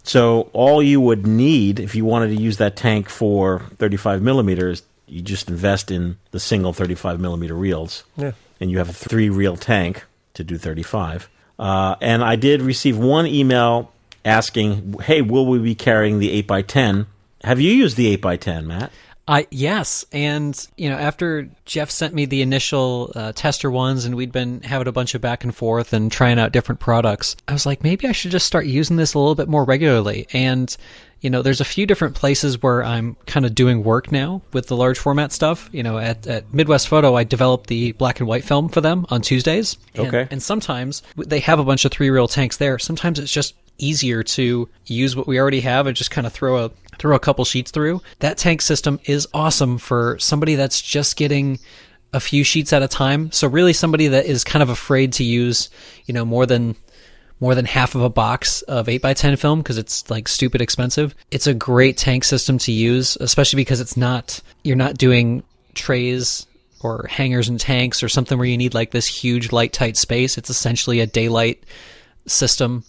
[0.02, 4.82] So all you would need if you wanted to use that tank for 35 millimeters,
[5.06, 8.32] you just invest in the single 35 millimeter reels, Yeah.
[8.60, 11.28] and you have a three reel tank to do 35.
[11.58, 13.92] Uh, and I did receive one email
[14.24, 17.06] asking, "Hey, will we be carrying the 8x10?"
[17.44, 18.90] Have you used the 8x10, Matt?
[19.26, 24.14] I yes, and you know after Jeff sent me the initial uh, tester ones, and
[24.14, 27.52] we'd been having a bunch of back and forth and trying out different products, I
[27.54, 30.26] was like, maybe I should just start using this a little bit more regularly.
[30.32, 30.74] And
[31.22, 34.66] you know, there's a few different places where I'm kind of doing work now with
[34.66, 35.70] the large format stuff.
[35.72, 39.06] You know, at, at Midwest Photo, I developed the black and white film for them
[39.08, 39.78] on Tuesdays.
[39.94, 40.28] And, Okay.
[40.30, 42.78] and sometimes they have a bunch of three reel tanks there.
[42.78, 46.66] Sometimes it's just easier to use what we already have and just kind of throw
[46.66, 48.02] a throw a couple sheets through.
[48.20, 51.58] That tank system is awesome for somebody that's just getting
[52.12, 53.32] a few sheets at a time.
[53.32, 55.68] So really somebody that is kind of afraid to use,
[56.06, 56.76] you know, more than
[57.40, 61.14] more than half of a box of 8x10 film because it's like stupid expensive.
[61.30, 65.42] It's a great tank system to use, especially because it's not you're not doing
[65.74, 66.46] trays
[66.80, 70.38] or hangers and tanks or something where you need like this huge light tight space.
[70.38, 71.64] It's essentially a daylight
[72.26, 72.84] system.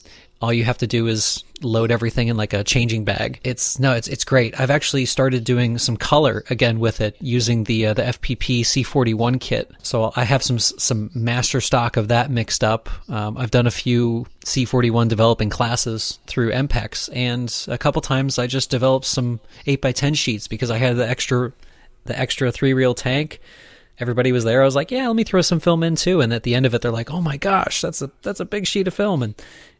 [0.45, 3.39] All you have to do is load everything in like a changing bag.
[3.43, 4.59] It's no, it's it's great.
[4.59, 9.41] I've actually started doing some color again with it using the uh, the FPP C41
[9.41, 9.71] kit.
[9.81, 12.89] So I have some some master stock of that mixed up.
[13.09, 18.45] Um, I've done a few C41 developing classes through MPEX, and a couple times I
[18.45, 21.53] just developed some 8x10 sheets because I had the extra
[22.03, 23.41] the extra three reel tank
[23.97, 24.61] everybody was there.
[24.61, 26.21] I was like, yeah, let me throw some film in too.
[26.21, 28.45] And at the end of it, they're like, oh my gosh, that's a that's a
[28.45, 29.35] big sheet of film, and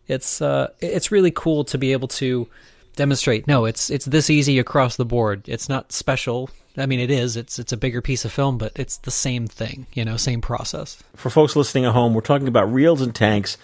[0.07, 2.47] it's uh it's really cool to be able to
[2.95, 3.47] demonstrate.
[3.47, 5.43] No, it's it's this easy across the board.
[5.47, 6.49] It's not special.
[6.77, 7.37] I mean, it is.
[7.37, 9.87] It's it's a bigger piece of film, but it's the same thing.
[9.93, 11.01] You know, same process.
[11.15, 13.57] For folks listening at home, we're talking about reels and tanks,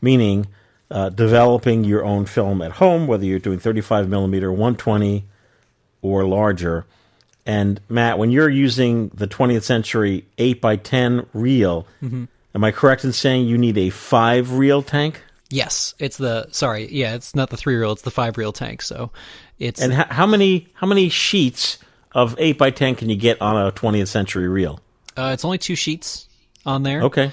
[0.00, 0.46] meaning
[0.90, 5.24] uh, developing your own film at home, whether you're doing 35 millimeter, 120,
[6.02, 6.86] or larger.
[7.46, 12.24] And Matt, when you're using the 20th century 8 by 10 reel, Mm-hmm.
[12.54, 15.20] am I correct in saying you need a five reel tank?
[15.54, 18.82] Yes, it's the sorry, yeah, it's not the three reel, it's the five reel tank.
[18.82, 19.12] So
[19.58, 21.78] it's And h- how many how many sheets
[22.12, 24.80] of 8 by 10 can you get on a 20th century reel?
[25.16, 26.28] uh, it's only two sheets
[26.66, 27.02] on there.
[27.02, 27.30] Okay.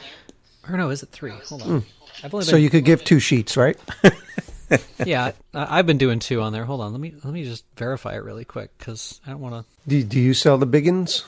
[0.69, 1.31] Or no, is it three?
[1.49, 1.83] Hold on.
[2.23, 3.77] I've only So been you could give two sheets, right?
[5.05, 6.65] yeah, I, I've been doing two on there.
[6.65, 9.55] Hold on, let me let me just verify it really quick because I don't want
[9.65, 9.89] to.
[9.89, 11.25] Do, do you sell the biggins?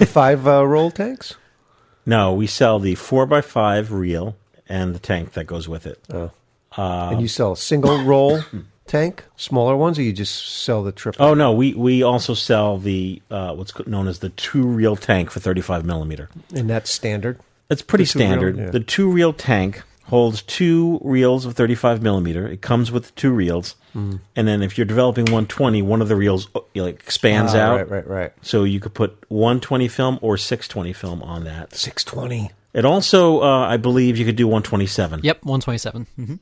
[0.00, 1.34] The five uh, roll tanks?
[2.08, 4.36] No, we sell the 4 by 5 reel
[4.68, 5.98] and the tank that goes with it.
[6.76, 8.40] and you sell a single roll
[8.86, 11.24] tank, smaller ones, or you just sell the triple?
[11.24, 15.30] Oh no, we we also sell the uh, what's known as the two reel tank
[15.30, 16.28] for 35 millimeter.
[16.54, 17.38] And that's standard.
[17.68, 18.56] It's pretty The two reel, standard.
[18.58, 18.70] yeah.
[18.70, 22.46] The two reel tank holds two reels of 35 millimeter.
[22.46, 24.20] It comes with two reels, Mm.
[24.36, 27.76] and then if you're developing 120, one of the reels uh, like expands Ah, out.
[27.78, 28.32] Right, right, right.
[28.42, 31.74] So you could put 120 film or 620 film on that.
[31.74, 32.50] 620.
[32.76, 35.20] It also, uh, I believe, you could do 127.
[35.24, 36.06] Yep, one twenty seven.
[36.18, 36.34] Mm-hmm.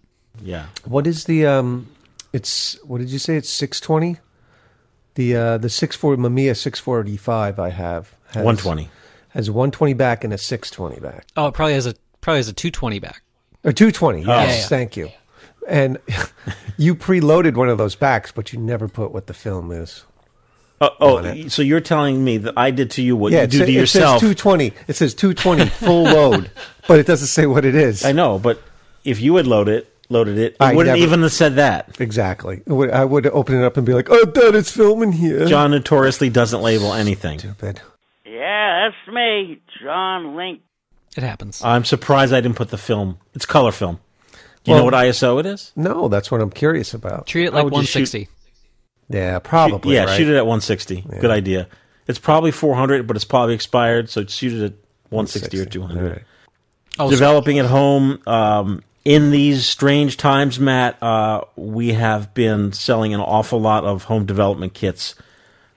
[0.42, 0.66] Yeah.
[0.84, 1.88] What is the um?
[2.32, 3.36] It's what did you say?
[3.36, 4.16] It's six twenty.
[5.14, 8.88] The uh the six forty Mamiya six forty five I have has, 120.
[9.28, 12.38] has one twenty back and a six twenty back Oh, it probably has a probably
[12.40, 13.22] has a two twenty back.
[13.62, 14.22] or two twenty.
[14.22, 14.66] Yes, Yeah, yeah.
[14.66, 15.10] thank you.
[15.68, 15.98] and
[16.76, 20.04] you preloaded one of those backs, but you never put what the film is.
[20.84, 23.50] Uh, oh, so you're telling me that I did to you what yeah, you it
[23.50, 24.20] do sa- to it yourself?
[24.20, 24.72] says 220.
[24.88, 26.50] It says 220 full load,
[26.88, 28.04] but it doesn't say what it is.
[28.04, 28.62] I know, but
[29.04, 31.96] if you had loaded it, loaded it, it I wouldn't never- even have said that.
[32.00, 32.62] Exactly.
[32.68, 36.30] I would open it up and be like, "Oh, Dad, it's filming here." John notoriously
[36.30, 37.38] doesn't label anything.
[37.38, 37.80] Stupid.
[38.26, 40.60] Yeah, that's me, John Link.
[41.16, 41.62] It happens.
[41.62, 43.18] I'm surprised I didn't put the film.
[43.34, 44.00] It's color film.
[44.32, 45.72] Do you Well- know what ISO it is?
[45.76, 47.26] No, that's what I'm curious about.
[47.26, 48.28] Treat it like would just shoot- 160.
[49.08, 49.94] Yeah, probably.
[49.94, 50.16] yeah, right?
[50.16, 51.04] shoot it at 160.
[51.20, 51.68] Good idea.
[52.06, 54.72] It's probably 400, but it's probably expired, so shoot it at
[55.10, 56.02] 160 or 200.
[56.02, 56.22] All right.
[56.98, 58.20] Oh, Developing at home.
[58.26, 64.04] Um, in these strange times, Matt, uh, we have been selling an awful lot of
[64.04, 65.14] home development kits.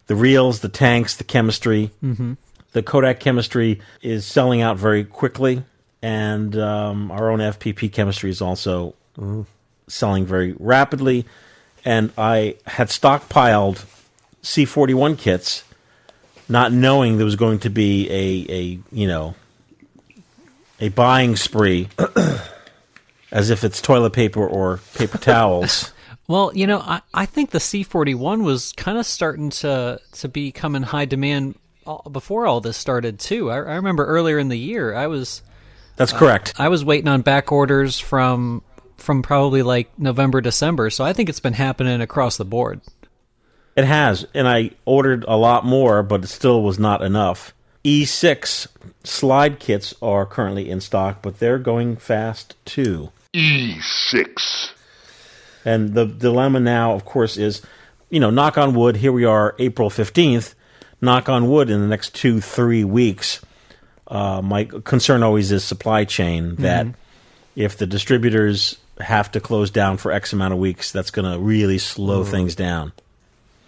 [0.07, 1.91] The reels, the tanks, the chemistry.
[2.03, 2.33] Mm-hmm.
[2.71, 5.63] The Kodak chemistry is selling out very quickly,
[6.01, 8.93] and um, our own FPP chemistry is also
[9.87, 11.25] selling very rapidly.
[11.87, 13.85] And I had stockpiled
[14.43, 15.63] C41 kits,
[16.49, 19.35] not knowing there was going to be a, a you know
[20.81, 21.87] a buying spree,
[23.31, 25.93] as if it's toilet paper or paper towels.
[26.29, 30.75] Well, you know, I, I think the C41 was kind of starting to to become
[30.75, 31.55] in high demand
[32.11, 33.49] before all this started too.
[33.49, 35.41] I, I remember earlier in the year, I was
[35.95, 36.59] That's correct.
[36.59, 38.61] Uh, I was waiting on back orders from
[38.97, 40.89] from probably like November, December.
[40.89, 42.81] So I think it's been happening across the board.
[43.75, 47.53] It has, and I ordered a lot more, but it still was not enough.
[47.85, 48.67] E6
[49.03, 53.11] slide kits are currently in stock, but they're going fast too.
[53.35, 54.71] E6.
[55.63, 57.61] And the dilemma now, of course, is,
[58.09, 60.55] you know, knock on wood, here we are, April 15th.
[60.99, 63.41] Knock on wood in the next two, three weeks.
[64.07, 66.87] Uh, my concern always is supply chain that
[67.55, 71.37] if the distributors have to close down for X amount of weeks, that's going to
[71.39, 72.91] really slow things down.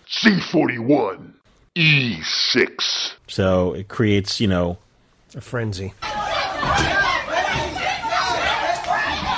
[0.07, 1.31] C41.
[1.75, 3.11] E6.
[3.27, 4.77] So it creates, you know,
[5.35, 5.93] A frenzy.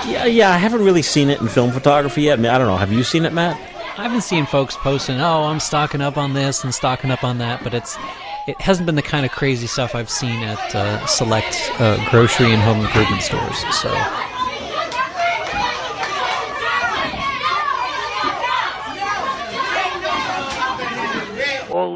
[0.05, 0.49] yeah, yeah.
[0.51, 2.39] I haven't really seen it in film photography yet.
[2.39, 2.77] I, mean, I don't know.
[2.77, 3.55] Have you seen it, Matt?
[3.97, 7.37] I haven't seen folks posting, "Oh, I'm stocking up on this and stocking up on
[7.39, 7.97] that," but it's
[8.47, 12.51] it hasn't been the kind of crazy stuff I've seen at uh, select uh, grocery
[12.53, 13.57] and home improvement stores.
[13.75, 13.89] So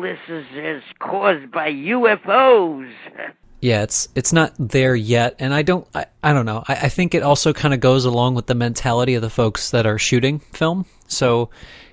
[0.02, 2.92] This is, is caused by UFOs.
[3.62, 6.64] yeah, it's it's not there yet, and I don't I, I don't know.
[6.68, 9.72] I, I think it also kind of goes along with the mentality of the folks
[9.72, 10.86] that are shooting film.
[11.08, 11.50] So,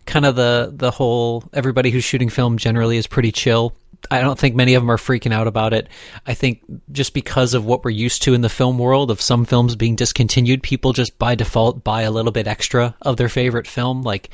[0.07, 3.75] kind of the the whole everybody who's shooting film generally is pretty chill.
[4.11, 5.89] I don't think many of them are freaking out about it.
[6.27, 6.61] I think
[6.91, 9.95] just because of what we're used to in the film world of some films being
[9.95, 14.03] discontinued, people just by default buy a little bit extra of their favorite film.
[14.03, 14.31] Like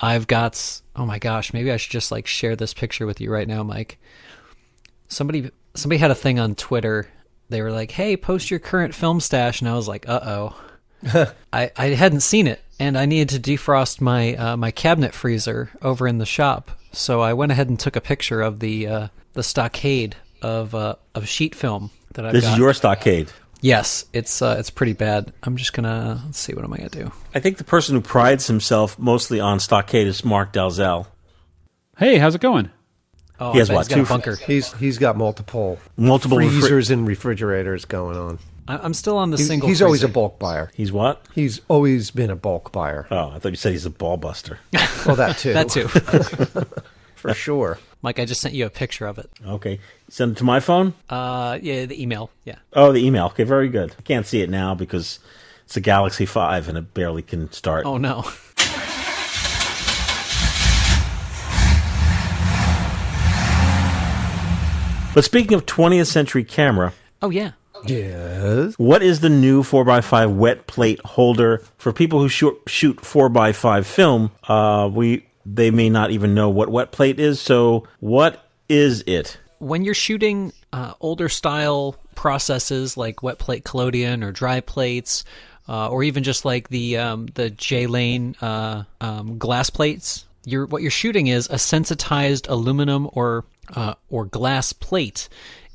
[0.00, 3.30] I've got oh my gosh, maybe I should just like share this picture with you
[3.32, 3.98] right now, Mike.
[5.08, 7.08] Somebody somebody had a thing on Twitter.
[7.48, 11.32] They were like, "Hey, post your current film stash," and I was like, "Uh oh."
[11.52, 15.70] I, I hadn't seen it, and I needed to defrost my uh, my cabinet freezer
[15.80, 16.72] over in the shop.
[16.92, 20.96] So I went ahead and took a picture of the uh, the stockade of uh,
[21.14, 22.52] of sheet film that I've This got.
[22.54, 23.30] is your stockade.
[23.60, 25.32] Yes, it's uh, it's pretty bad.
[25.42, 27.12] I'm just gonna let's see what am I gonna do.
[27.34, 31.06] I think the person who prides himself mostly on stockade is Mark Dalzell.
[31.98, 32.70] Hey, how's it going?
[33.40, 34.36] Oh, He has I what, he's got two bunker.
[34.36, 38.38] He's he's got multiple Multiple refri- freezers and refrigerators going on.
[38.66, 39.68] I- I'm still on the He's, single.
[39.68, 40.70] he's always a bulk buyer.
[40.74, 41.24] He's what?
[41.34, 43.06] He's always been a bulk buyer.
[43.10, 44.58] Oh, I thought you said he's a ball buster.
[45.06, 45.52] Well, that too.
[45.54, 45.88] that too.
[47.14, 47.78] for sure.
[48.02, 49.28] Mike, I just sent you a picture of it.
[49.44, 49.80] Okay.
[50.08, 50.94] Send it to my phone?
[51.10, 52.30] Uh, yeah, the email.
[52.44, 52.56] Yeah.
[52.72, 53.26] Oh, the email.
[53.26, 53.94] Okay, very good.
[53.98, 55.18] I can't see it now because
[55.64, 57.86] it's a Galaxy 5 and it barely can start.
[57.86, 58.24] Oh no.
[65.14, 67.52] But speaking of 20th century camera, Oh yeah.
[67.86, 68.74] Yes.
[68.76, 74.30] what is the new 4x5 wet plate holder for people who shoot, shoot 4x5 film?
[74.46, 77.40] Uh, we they may not even know what wet plate is.
[77.40, 79.38] So, what is it?
[79.58, 85.24] when you're shooting uh, older style processes like wet plate collodion or dry plates,
[85.68, 90.66] uh, or even just like the um, the J lane uh, um, glass plates, you're
[90.66, 93.44] what you're shooting is a sensitized aluminum or
[93.74, 95.28] uh, or glass plate,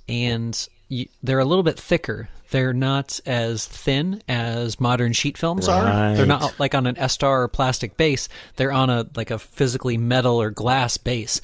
[0.08, 2.30] and you, they're a little bit thicker.
[2.52, 5.86] They're not as thin as modern sheet films are.
[6.16, 8.30] They're not like on an Estar or plastic base.
[8.58, 11.42] They're on a like a physically metal or glass base,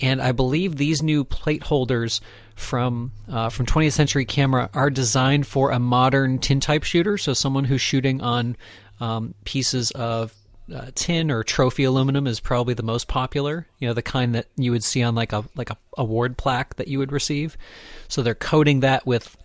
[0.00, 2.20] and I believe these new plate holders
[2.54, 7.18] from uh, from 20th Century Camera are designed for a modern tintype shooter.
[7.18, 8.56] So someone who's shooting on
[9.00, 10.32] Um, pieces of
[10.72, 13.66] uh, tin or trophy aluminum is probably the most popular.
[13.78, 16.76] You know, the kind that you would see on like a like a award plaque
[16.76, 17.56] that you would receive.
[18.08, 19.36] So they're coating that with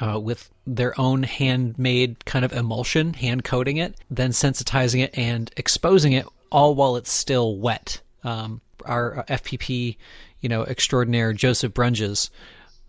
[0.00, 5.50] uh, with their own handmade kind of emulsion, hand coating it, then sensitizing it and
[5.56, 8.00] exposing it, all while it's still wet.
[8.24, 9.96] Um, our FPP,
[10.40, 12.30] you know, extraordinaire Joseph Brunges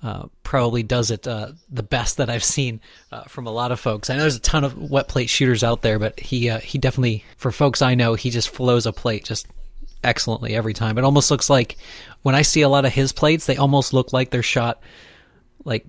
[0.04, 2.82] uh, probably does it uh, the best that I've seen
[3.12, 4.10] uh, from a lot of folks.
[4.10, 6.78] I know there's a ton of wet plate shooters out there, but he uh, he
[6.78, 9.48] definitely, for folks I know, he just flows a plate just
[10.04, 10.98] excellently every time.
[10.98, 11.78] It almost looks like
[12.22, 14.82] when I see a lot of his plates, they almost look like they're shot
[15.64, 15.86] like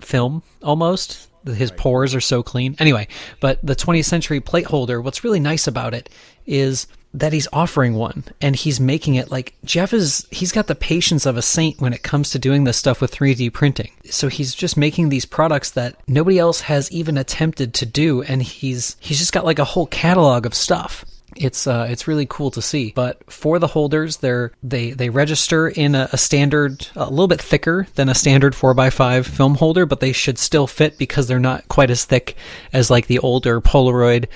[0.00, 1.28] film almost.
[1.46, 2.74] His pores are so clean.
[2.78, 3.08] Anyway,
[3.40, 6.08] but the 20th century plate holder, what's really nice about it
[6.46, 10.74] is that he's offering one and he's making it like Jeff is he's got the
[10.74, 13.92] patience of a saint when it comes to doing this stuff with 3D printing.
[14.04, 18.42] So he's just making these products that nobody else has even attempted to do and
[18.42, 21.04] he's he's just got like a whole catalog of stuff
[21.36, 22.92] it's uh, it's really cool to see.
[22.94, 27.40] But for the holders, they're they they register in a, a standard, a little bit
[27.40, 31.28] thicker than a standard four x five film holder, but they should still fit because
[31.28, 32.36] they're not quite as thick
[32.72, 34.26] as like the older Polaroid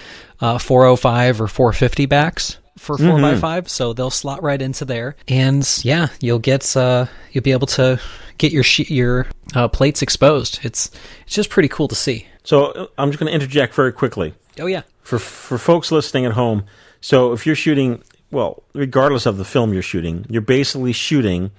[0.40, 5.14] uh, 405 or 450 backs for 4 by 5 so they'll slot right into there
[5.28, 8.00] and yeah you'll get uh you'll be able to
[8.38, 10.90] get your she- your uh, plates exposed it's
[11.26, 14.34] it's just pretty cool to see So uh, I'm just going to interject very quickly
[14.58, 16.64] oh yeah for for folks listening at home.
[17.00, 21.50] So if you're shooting, well, regardless of the film you're shooting, you're basically shooting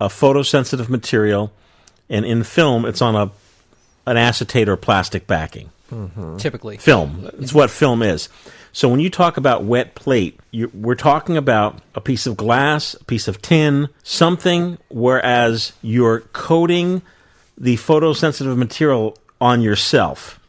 [0.00, 1.52] a photosensitive material,
[2.08, 3.30] and in film, it's on a
[4.06, 5.70] an acetate or plastic backing.
[6.38, 7.28] typically Film.
[7.38, 8.30] It's what film is.
[8.72, 12.94] So when you talk about wet plate, you, we're talking about a piece of glass,
[12.94, 14.78] a piece of tin, something.
[14.88, 17.02] Whereas you're coating
[17.58, 20.40] the photosensitive material on yourself.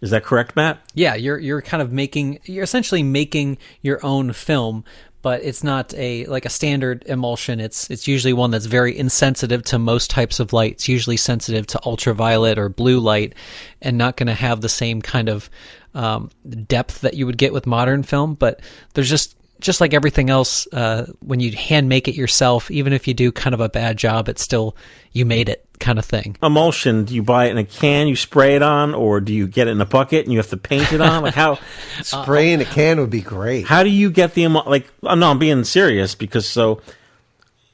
[0.00, 0.78] Is that correct, Matt?
[0.94, 4.84] Yeah, you're you're kind of making you're essentially making your own film,
[5.22, 7.60] but it's not a like a standard emulsion.
[7.60, 10.72] It's it's usually one that's very insensitive to most types of light.
[10.72, 13.34] It's usually sensitive to ultraviolet or blue light,
[13.80, 15.48] and not going to have the same kind of
[15.96, 16.30] um,
[16.68, 18.34] depth that you would get with modern film.
[18.34, 18.60] But
[18.94, 23.08] there's just just like everything else, uh, when you hand make it yourself, even if
[23.08, 24.76] you do kind of a bad job, it's still
[25.12, 26.36] you made it kind of thing.
[26.42, 27.04] emulsion?
[27.04, 29.66] Do you buy it in a can, you spray it on, or do you get
[29.66, 31.22] it in a bucket and you have to paint it on?
[31.22, 31.58] Like how
[32.02, 33.66] Spray in a can would be great.
[33.66, 34.86] how do you get the emu- like?
[35.02, 36.82] I'm not being serious because so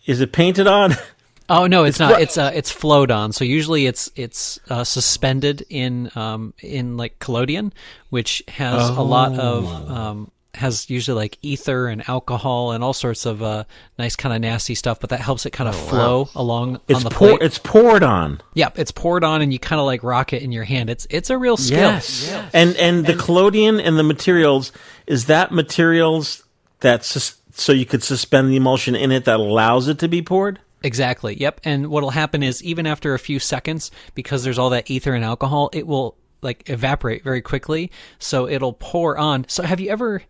[0.07, 0.93] is it painted on?
[1.49, 2.15] Oh no, it's, not.
[2.17, 3.33] gr- It's uh, it's flowed on.
[3.33, 7.73] So usually it's it's uh, suspended in um in like collodion,
[8.11, 9.95] which has a lot of Oh.
[9.95, 13.65] um has usually like ether and alcohol and all sorts of uh
[13.99, 17.05] nice kind of nasty stuff, but that helps it kind of flow along It's on
[17.05, 17.43] the pour, plate.
[17.43, 18.39] it's poured on.
[18.53, 20.91] Yep, it's poured on and you kind of like rock it in your hand.
[20.91, 21.79] It's it's a real skill.
[21.79, 24.73] Yes, And and the collodion and the materials
[25.07, 26.45] is that materials
[26.81, 30.21] that sus- so you could suspend the emulsion in it that allows it to be
[30.23, 30.59] poured.
[30.85, 31.39] Exactly.
[31.41, 31.61] Yep.
[31.65, 35.25] And what'll happen is even after a few seconds, because there's all that ether and
[35.25, 37.91] alcohol, it will like evaporate very quickly.
[38.19, 39.47] So it'll pour on.
[39.49, 40.23] So have you ever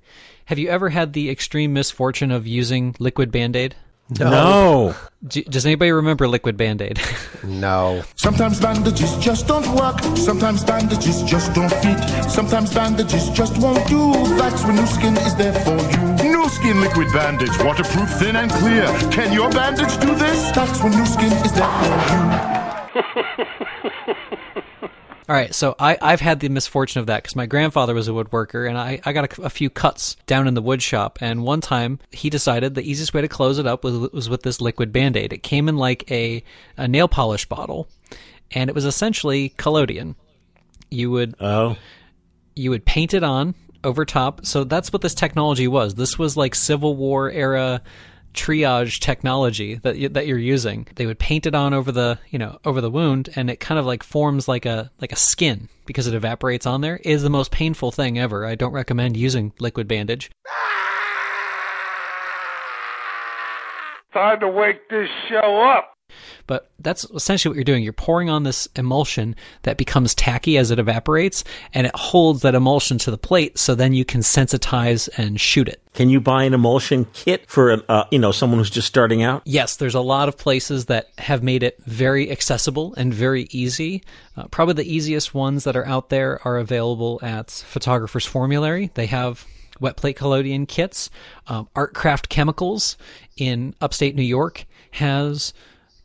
[0.47, 3.77] have you ever had the extreme misfortune of using liquid band-aid?
[4.21, 4.95] No.
[5.27, 7.01] Do, does anybody remember liquid band-aid?
[7.45, 8.05] No.
[8.15, 9.99] Sometimes bandages just don't work.
[10.17, 11.99] Sometimes bandages just don't fit.
[12.31, 14.13] Sometimes bandages just won't do.
[14.37, 16.31] That's when new skin is there for you.
[16.31, 18.87] New skin liquid bandage, waterproof, thin and clear.
[19.11, 20.53] Can your bandage do this?
[20.53, 21.69] That's when new skin is there
[23.03, 24.15] for you.
[25.29, 28.11] All right, so I, I've had the misfortune of that because my grandfather was a
[28.11, 31.19] woodworker, and I, I got a, a few cuts down in the wood shop.
[31.21, 34.43] And one time, he decided the easiest way to close it up was, was with
[34.43, 35.33] this liquid band aid.
[35.33, 36.43] It came in like a,
[36.77, 37.89] a nail polish bottle,
[38.51, 40.17] and it was essentially collodion.
[40.91, 41.77] You would Oh.
[42.57, 43.55] you would paint it on
[43.85, 44.45] over top.
[44.45, 45.95] So that's what this technology was.
[45.95, 47.81] This was like Civil War era
[48.33, 50.87] triage technology that you, that you're using.
[50.95, 53.79] They would paint it on over the you know over the wound, and it kind
[53.79, 56.97] of like forms like a like a skin because it evaporates on there.
[56.97, 58.45] It is the most painful thing ever.
[58.47, 60.31] I don't recommend using liquid bandage.
[64.13, 65.92] Time to wake this show up.
[66.47, 67.83] But that's essentially what you're doing.
[67.83, 72.55] You're pouring on this emulsion that becomes tacky as it evaporates, and it holds that
[72.55, 73.59] emulsion to the plate.
[73.59, 75.81] So then you can sensitize and shoot it.
[75.95, 79.23] Can you buy an emulsion kit for an, uh, you know someone who's just starting
[79.23, 79.43] out?
[79.45, 84.03] Yes, there's a lot of places that have made it very accessible and very easy.
[84.37, 88.91] Uh, probably the easiest ones that are out there are available at Photographer's Formulary.
[88.95, 89.47] They have
[89.81, 91.11] wet plate collodion kits.
[91.47, 92.97] Um, Artcraft Chemicals
[93.37, 95.53] in upstate New York has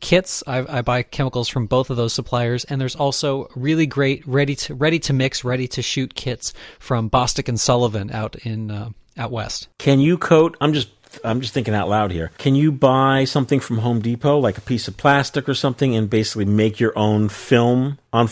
[0.00, 0.42] kits.
[0.46, 4.54] I, I buy chemicals from both of those suppliers, and there's also really great ready
[4.56, 8.90] to ready to mix, ready to shoot kits from Bostick and Sullivan out in uh,
[9.16, 9.68] out west.
[9.78, 10.56] Can you coat?
[10.60, 12.30] I'm just I'm just thinking out loud here.
[12.38, 16.08] Can you buy something from Home Depot, like a piece of plastic or something, and
[16.08, 18.28] basically make your own film on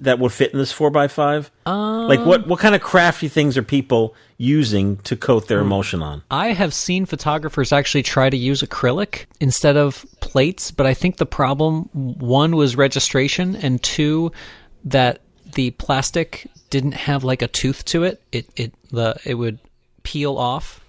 [0.00, 1.50] that would fit in this four x five?
[1.66, 6.02] Um, like what what kind of crafty things are people using to coat their emulsion
[6.02, 6.22] on?
[6.30, 11.16] I have seen photographers actually try to use acrylic instead of plates, but I think
[11.16, 14.32] the problem one was registration, and two
[14.84, 15.20] that
[15.54, 18.22] the plastic didn't have like a tooth to it.
[18.32, 19.58] It it the it would
[20.02, 20.79] peel off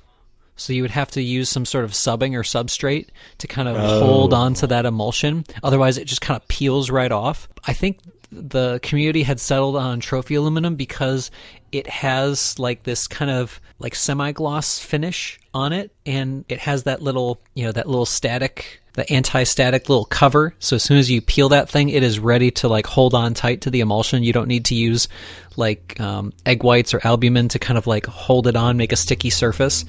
[0.62, 3.08] so you would have to use some sort of subbing or substrate
[3.40, 4.00] to kind of oh.
[4.00, 5.44] hold on to that emulsion.
[5.64, 7.50] Otherwise, it just kind of peels right off.
[7.66, 8.00] I think
[8.32, 11.32] the community had settled on trophy aluminum because
[11.72, 17.02] it has like this kind of like semi-gloss finish on it and it has that
[17.02, 21.22] little you know that little static the anti-static little cover so as soon as you
[21.22, 24.32] peel that thing it is ready to like hold on tight to the emulsion you
[24.32, 25.10] don't need to use
[25.58, 28.98] like um, egg whites or albumin to kind of like hold it on make a
[28.98, 29.84] sticky surface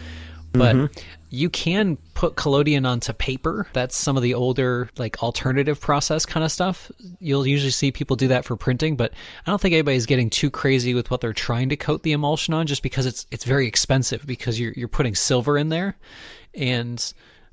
[0.53, 1.01] but mm-hmm.
[1.31, 3.67] you can put collodion onto paper.
[3.73, 6.91] That's some of the older, like alternative process kind of stuff.
[7.21, 9.13] You'll usually see people do that for printing, but
[9.47, 12.55] I don't think anybody's getting too crazy with what they're trying to coat the emulsion
[12.55, 15.97] on, just because it's it's very expensive because you're you're putting silver in there,
[16.55, 17.13] and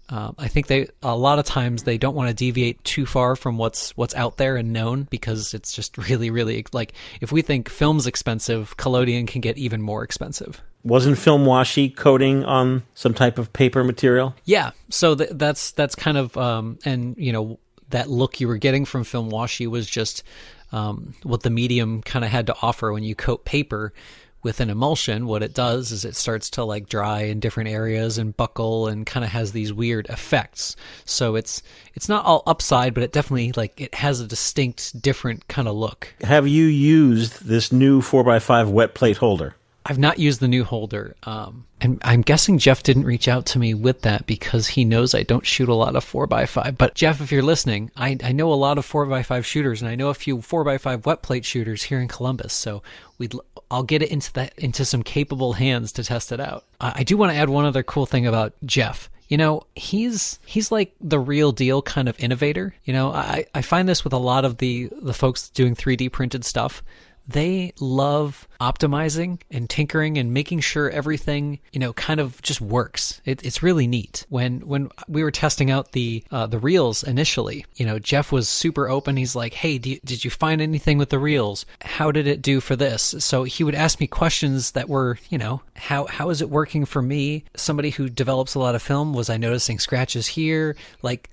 [0.09, 3.35] um, I think they a lot of times they don't want to deviate too far
[3.35, 7.41] from what's what's out there and known because it's just really really like if we
[7.41, 10.61] think film's expensive, collodion can get even more expensive.
[10.89, 14.35] Wasn't film washi coating on some type of paper material?
[14.43, 17.59] Yeah, so th- that's that's kind of um, and you know
[17.89, 20.23] that look you were getting from film washi was just
[20.71, 23.93] um, what the medium kind of had to offer when you coat paper
[24.41, 28.17] with an emulsion, what it does is it starts to like dry in different areas
[28.17, 30.75] and buckle and kind of has these weird effects.
[31.05, 31.61] So it's
[31.93, 35.75] it's not all upside, but it definitely like it has a distinct different kind of
[35.75, 36.13] look.
[36.21, 39.55] Have you used this new 4x5 wet plate holder?
[39.85, 41.15] I've not used the new holder.
[41.23, 45.15] Um, and I'm guessing Jeff didn't reach out to me with that because he knows
[45.15, 46.77] I don't shoot a lot of 4x5.
[46.77, 49.95] But Jeff, if you're listening, I, I know a lot of 4x5 shooters and I
[49.95, 52.53] know a few 4x5 wet plate shooters here in Columbus.
[52.53, 52.83] So
[53.17, 53.33] we'd,
[53.71, 56.65] I'll get it into that, into some capable hands to test it out.
[56.81, 59.09] I, I do want to add one other cool thing about Jeff.
[59.29, 62.73] You know, he's he's like the real deal kind of innovator.
[62.83, 66.11] You know, I, I find this with a lot of the the folks doing 3D
[66.11, 66.81] printed stuff
[67.29, 73.21] they love optimizing and tinkering and making sure everything you know kind of just works.
[73.23, 74.25] It, it's really neat.
[74.29, 78.49] When when we were testing out the uh, the reels initially, you know, Jeff was
[78.49, 79.15] super open.
[79.15, 81.65] He's like, "Hey, you, did you find anything with the reels?
[81.81, 85.37] How did it do for this?" So he would ask me questions that were, you
[85.37, 87.45] know, how how is it working for me?
[87.55, 90.75] Somebody who develops a lot of film, was I noticing scratches here?
[91.03, 91.29] Like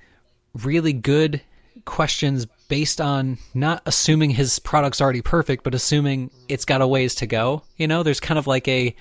[0.62, 1.40] really good
[1.84, 7.14] questions based on not assuming his product's already perfect, but assuming it's got a ways
[7.16, 7.62] to go.
[7.76, 8.92] You know, there's kind of like a, I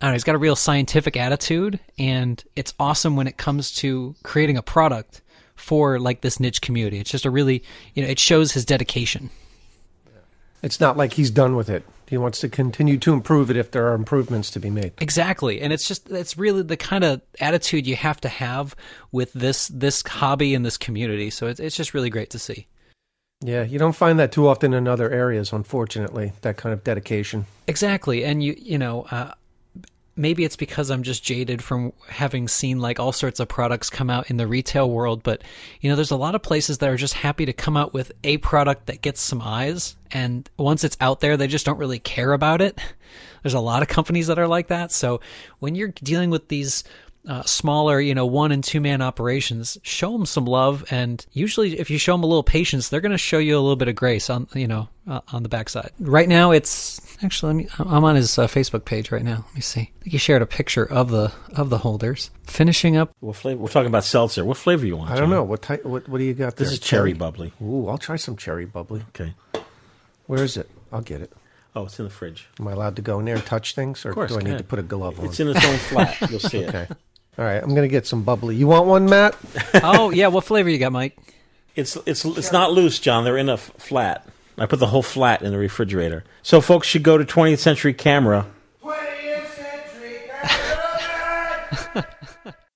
[0.00, 4.14] don't know, he's got a real scientific attitude, and it's awesome when it comes to
[4.22, 5.22] creating a product
[5.56, 6.98] for like this niche community.
[6.98, 7.62] It's just a really,
[7.94, 9.30] you know, it shows his dedication.
[10.62, 11.84] It's not like he's done with it.
[12.10, 14.92] He wants to continue to improve it if there are improvements to be made.
[14.98, 15.60] Exactly.
[15.60, 18.74] And it's just it's really the kind of attitude you have to have
[19.12, 21.30] with this this hobby and this community.
[21.30, 22.66] So it's it's just really great to see.
[23.42, 26.32] Yeah, you don't find that too often in other areas, unfortunately.
[26.42, 27.46] That kind of dedication.
[27.66, 29.32] Exactly, and you you know, uh,
[30.14, 34.10] maybe it's because I'm just jaded from having seen like all sorts of products come
[34.10, 35.42] out in the retail world, but
[35.80, 38.12] you know, there's a lot of places that are just happy to come out with
[38.24, 41.98] a product that gets some eyes, and once it's out there, they just don't really
[41.98, 42.78] care about it.
[43.42, 44.92] There's a lot of companies that are like that.
[44.92, 45.22] So
[45.60, 46.84] when you're dealing with these
[47.28, 50.84] uh, smaller, you know, one and two man operations, show them some love.
[50.90, 53.60] And usually, if you show them a little patience, they're going to show you a
[53.60, 55.90] little bit of grace on, you know, uh, on the backside.
[55.98, 59.44] Right now, it's actually, me, I'm on his uh, Facebook page right now.
[59.46, 59.80] Let me see.
[59.80, 62.30] I think he shared a picture of the of the holders.
[62.44, 63.12] Finishing up.
[63.20, 63.60] What flavor?
[63.60, 64.44] We're talking about seltzer.
[64.44, 65.10] What flavor you want?
[65.10, 65.30] I don't John?
[65.30, 65.44] know.
[65.44, 65.84] What type?
[65.84, 66.56] What What do you got?
[66.56, 66.64] There?
[66.64, 67.52] This is cherry, cherry bubbly.
[67.62, 69.02] Ooh, I'll try some cherry bubbly.
[69.10, 69.34] Okay.
[70.26, 70.70] Where is it?
[70.92, 71.32] I'll get it.
[71.74, 72.48] Oh, it's in the fridge.
[72.58, 74.58] Am I allowed to go in there and touch things, or course, do I need
[74.58, 75.26] to put a glove on?
[75.26, 76.16] It's in its own flat.
[76.30, 76.88] You'll see okay.
[76.90, 76.96] it.
[77.38, 78.56] All right, I'm gonna get some bubbly.
[78.56, 79.36] You want one, Matt?
[79.82, 81.16] oh yeah, what flavor you got, Mike?
[81.76, 83.24] It's it's it's not loose, John.
[83.24, 84.26] They're in a f- flat.
[84.58, 86.24] I put the whole flat in the refrigerator.
[86.42, 88.46] So folks should go to 20th Century Camera.
[88.82, 90.20] 20th Century
[91.94, 92.06] Camera.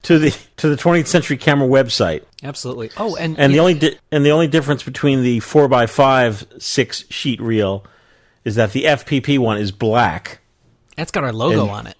[0.04, 2.22] to the to the 20th Century Camera website.
[2.42, 2.90] Absolutely.
[2.96, 6.46] Oh, and and the only di- and the only difference between the four x five
[6.58, 7.84] six sheet reel
[8.44, 10.38] is that the FPP one is black.
[10.96, 11.96] That's got our logo and, on it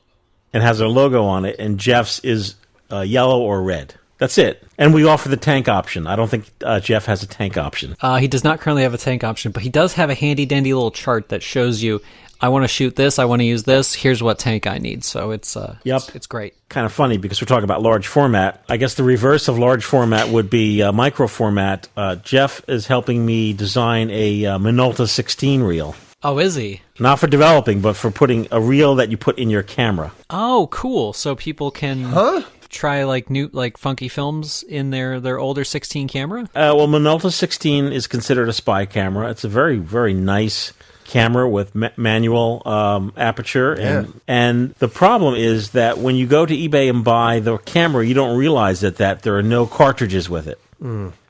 [0.54, 2.54] and has our logo on it, and Jeff's is
[2.90, 3.94] uh, yellow or red.
[4.16, 4.62] That's it.
[4.78, 6.06] And we offer the tank option.
[6.06, 7.96] I don't think uh, Jeff has a tank option.
[8.00, 10.46] Uh, he does not currently have a tank option, but he does have a handy
[10.46, 12.00] dandy little chart that shows you.
[12.40, 13.18] I want to shoot this.
[13.18, 13.94] I want to use this.
[13.94, 15.02] Here's what tank I need.
[15.04, 15.96] So it's uh, Yep.
[15.96, 16.54] it's, it's great.
[16.68, 18.62] Kind of funny because we're talking about large format.
[18.68, 21.88] I guess the reverse of large format would be uh, micro format.
[21.96, 25.94] Uh, Jeff is helping me design a uh, Minolta 16 reel.
[26.24, 26.80] Oh, is he?
[26.98, 30.12] Not for developing, but for putting a reel that you put in your camera.
[30.30, 31.12] Oh, cool.
[31.12, 32.42] So people can Huh?
[32.70, 36.42] try like new like funky films in their their older 16 camera.
[36.54, 39.30] Uh, well, Minolta 16 is considered a spy camera.
[39.30, 40.72] It's a very, very nice
[41.04, 44.12] camera with ma- manual um, aperture, and Yeah.
[44.26, 48.14] and the problem is that when you go to eBay and buy the camera, you
[48.14, 50.58] don't realize that that there are no cartridges with it.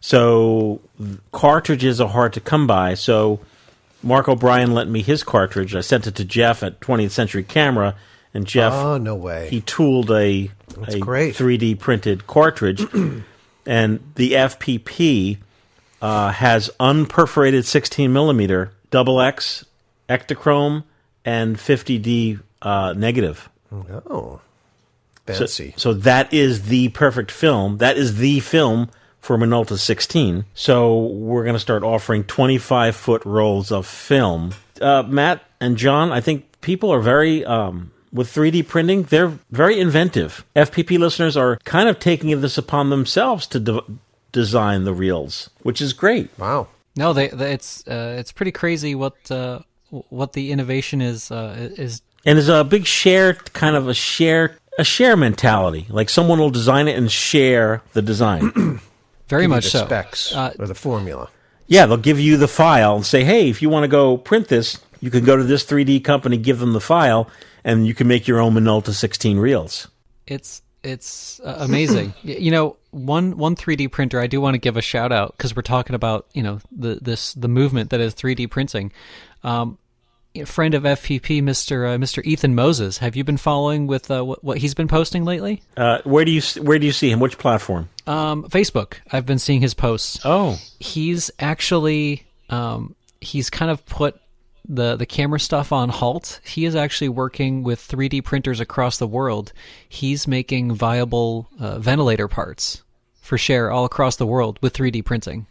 [0.00, 0.80] So
[1.32, 2.94] cartridges are hard to come by.
[2.94, 3.40] So
[4.04, 5.74] Mark O'Brien lent me his cartridge.
[5.74, 7.94] I sent it to Jeff at 20th Century Camera,
[8.32, 9.48] and Jeff Oh, no way.
[9.48, 11.34] he tooled a That's a great.
[11.34, 12.82] 3D printed cartridge,
[13.66, 15.38] and the FPP
[16.02, 19.64] uh, has unperforated 16 millimeter double X
[20.08, 20.84] Ektachrome
[21.24, 23.48] and 50D uh, negative.
[23.72, 24.40] Oh,
[25.26, 25.74] So, fancy.
[25.76, 27.78] so that is the perfect film.
[27.78, 28.90] That is the film
[29.24, 30.44] for Minolta 16.
[30.54, 34.52] So we're going to start offering 25 foot rolls of film.
[34.80, 37.44] Uh, Matt and John, I think people are very.
[37.44, 40.44] Um, with 3D printing, they're very inventive.
[40.54, 43.82] FPP listeners are kind of taking this upon themselves to de-
[44.30, 46.30] design the reels, which is great.
[46.38, 46.68] wow.
[46.96, 49.60] No, they, they it's uh, it's pretty crazy what uh,
[49.90, 54.58] what the innovation is uh, is And there's a big share, kind of a share,
[54.78, 55.86] a share mentality.
[55.88, 58.80] Like someone will design it and share the design.
[59.34, 59.84] very much the so.
[59.86, 61.28] specs Uh, or the formula.
[61.66, 64.48] Yeah, they'll give you the file and say, "Hey, if you want to go print
[64.48, 67.28] this, you can go to this 3D company, give them the file,
[67.64, 69.88] and you can make your own Minolta 16 reels."
[70.26, 72.14] It's it's uh, amazing.
[72.22, 75.56] You know, one one 3D printer I do want to give a shout out because
[75.56, 78.92] we're talking about you know the this the movement that is 3D printing.
[79.42, 79.78] Um,
[80.44, 82.98] friend of FPP, Mister uh, Mister Ethan Moses.
[82.98, 85.62] Have you been following with uh, what, what he's been posting lately?
[85.76, 87.20] Uh, where do you where do you see him?
[87.20, 87.88] Which platform?
[88.06, 88.94] Um, Facebook.
[89.10, 90.20] I've been seeing his posts.
[90.24, 94.20] Oh, he's actually um, he's kind of put
[94.68, 96.40] the the camera stuff on halt.
[96.44, 99.52] He is actually working with 3D printers across the world.
[99.88, 102.82] He's making viable uh, ventilator parts
[103.20, 105.46] for share all across the world with 3D printing.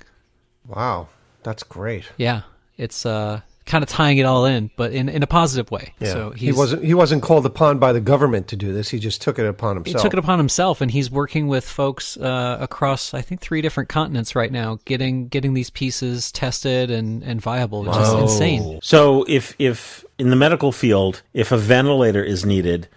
[0.67, 1.09] Wow,
[1.43, 2.05] that's great.
[2.17, 2.43] Yeah,
[2.77, 5.93] it's uh, kind of tying it all in, but in, in a positive way.
[5.99, 6.11] Yeah.
[6.11, 8.89] So he wasn't he wasn't called upon by the government to do this.
[8.89, 10.01] He just took it upon himself.
[10.01, 13.61] he took it upon himself, and he's working with folks uh, across, I think, three
[13.61, 18.79] different continents right now, getting getting these pieces tested and, and viable, which is insane.
[18.83, 22.87] So if if in the medical field, if a ventilator is needed,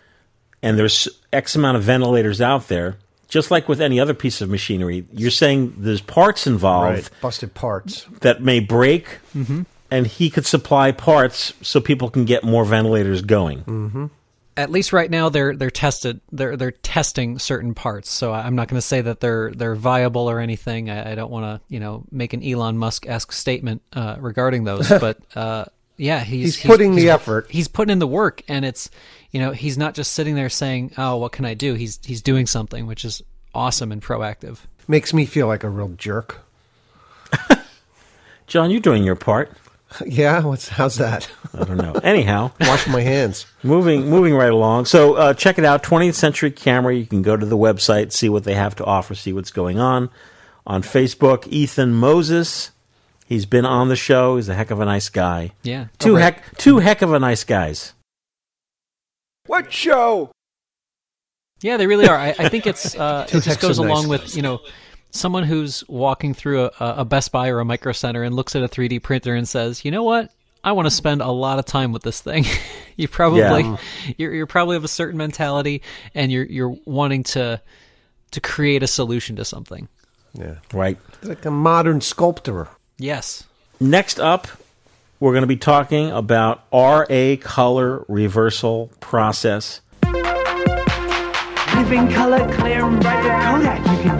[0.62, 2.98] and there's X amount of ventilators out there,
[3.28, 7.10] just like with any other piece of machinery, you're saying there's parts involved right.
[7.20, 8.06] Busted parts.
[8.20, 9.18] that may break,
[9.90, 14.10] and he could supply parts so people can get more ventilators going.
[14.56, 18.68] at least right now they're they're tested they're they're testing certain parts so i'm not
[18.68, 21.78] going to say that they're they're viable or anything i, I don't want to you
[21.78, 25.66] know make an elon musk-esque statement uh, regarding those but uh,
[25.98, 27.50] yeah he's, He's putting the effort.
[27.50, 28.88] he's putting in the work and it's
[29.30, 32.22] you know he's not just sitting there saying oh what can i do he's he's
[32.22, 33.22] doing something which is
[33.54, 36.38] awesome and proactive Makes me feel like a real jerk.
[38.46, 39.50] John, you're doing your part.
[40.06, 41.30] Yeah, what's how's that?
[41.54, 41.92] I don't know.
[42.02, 43.46] Anyhow, Wash my hands.
[43.62, 44.86] moving moving right along.
[44.86, 46.94] So uh, check it out, 20th Century Camera.
[46.94, 49.78] You can go to the website, see what they have to offer, see what's going
[49.78, 50.10] on.
[50.66, 52.72] On Facebook, Ethan Moses.
[53.26, 54.36] He's been on the show.
[54.36, 55.52] He's a heck of a nice guy.
[55.62, 56.22] yeah Two right.
[56.34, 57.92] heck two heck of a nice guys.
[59.46, 60.30] What show?
[61.60, 62.16] Yeah, they really are.
[62.16, 63.92] I, I think it's uh, it just goes of nice.
[63.92, 64.60] along with you know
[65.16, 68.62] someone who's walking through a, a Best Buy or a Micro Center and looks at
[68.62, 70.30] a 3D printer and says, you know what,
[70.62, 72.44] I want to spend a lot of time with this thing.
[72.96, 73.76] you probably Yeah.
[74.16, 75.82] you're, you're probably of a certain mentality
[76.14, 77.60] and you're you're wanting to
[78.32, 79.88] to create a solution to something.
[80.34, 80.98] Yeah, Right.
[81.20, 82.68] He's like a modern sculptor.
[82.98, 83.44] Yes.
[83.80, 84.48] Next up,
[85.20, 89.80] we're going to be talking about RA color reversal process.
[91.74, 94.15] Living color, clear and bright Kodak, you can get it right.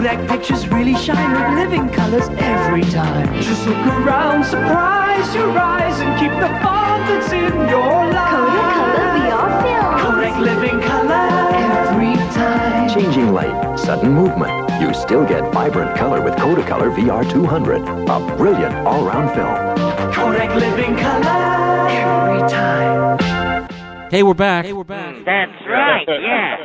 [0.00, 3.34] Kodak pictures really shine with living colors every time.
[3.42, 8.32] Just look around, surprise your eyes, and keep the fun that's in your life.
[8.32, 10.00] Kodacolor VR film.
[10.00, 12.88] Kodak living color every time.
[12.88, 14.70] Changing light, sudden movement.
[14.80, 20.14] You still get vibrant color with Kodacolor VR 200, a brilliant all-round film.
[20.14, 23.68] Kodak living color every time.
[24.10, 24.64] Hey, we're back.
[24.64, 25.14] Hey, we're back.
[25.26, 26.56] That's right, yeah.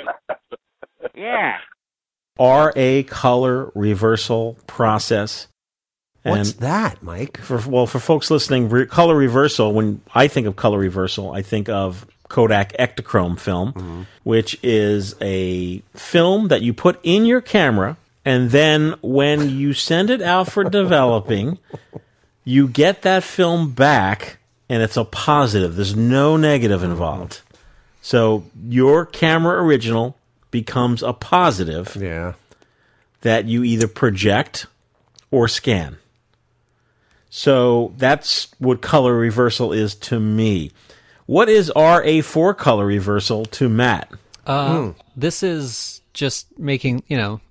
[1.14, 1.58] Yeah.
[2.40, 5.48] RA color reversal process.
[6.24, 7.38] What's And that, Mike?
[7.38, 9.74] for well, for folks listening, re- color reversal.
[9.74, 14.02] When I think of color reversal, I think of Kodak Ektachrome film, mm-hmm.
[14.24, 20.10] which is a film that you put in your camera, and then when you send
[20.10, 21.60] it out for developing,
[22.44, 25.76] you get that film back, and it's a positive.
[25.76, 27.34] There's no negative involved.
[27.34, 27.56] Mm-hmm.
[28.02, 30.18] So your camera original
[30.60, 32.34] becomes a positive Yeah.
[33.22, 34.68] that you either project
[35.30, 35.98] or scan.
[37.30, 40.72] So that's what color reversal is to me.
[41.26, 44.10] What is RA4 color reversal to Matt?
[44.48, 47.42] Uh, This is just making, you know,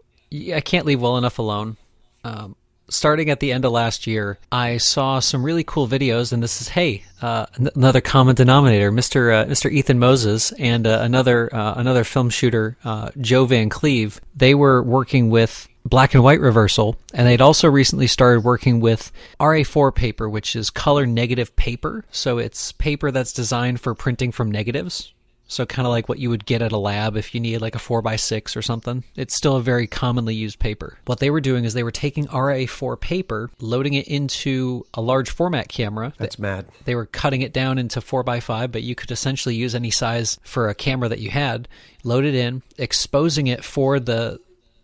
[0.55, 1.76] I can't leave well enough alone.
[2.24, 2.57] Um,
[2.95, 6.61] starting at the end of last year, I saw some really cool videos, and this
[6.61, 11.55] is hey, uh, n- another common denominator, Mister uh, Mister Ethan Moses and uh, another
[11.55, 14.20] uh, another film shooter, uh, Joe Van Cleave.
[14.34, 19.12] They were working with black and white reversal, and they'd also recently started working with
[19.38, 22.05] RA4 paper, which is color negative paper.
[22.11, 25.12] So it's paper that's designed for printing from negatives.
[25.55, 27.76] So kind of like what you would get at a lab if you needed like
[27.76, 29.05] a 4x6 or something.
[29.14, 30.98] It's still a very commonly used paper.
[31.05, 35.30] What they were doing is they were taking RA4 paper, loading it into a large
[35.30, 36.12] format camera.
[36.18, 36.66] That's mad.
[36.86, 40.68] They were cutting it down into 4x5, but you could essentially use any size for
[40.68, 41.68] a camera that you had,
[42.02, 44.40] load it in, exposing it for the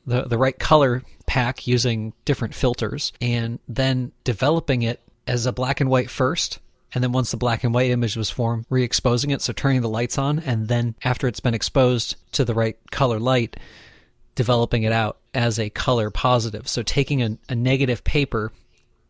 [0.06, 5.80] the, the right color pack using different filters, and then developing it as a black
[5.80, 6.58] and white first.
[6.94, 9.80] And then once the black and white image was formed, re exposing it, so turning
[9.80, 13.56] the lights on, and then after it's been exposed to the right color light,
[14.34, 16.66] developing it out as a color positive.
[16.66, 18.52] So taking a, a negative paper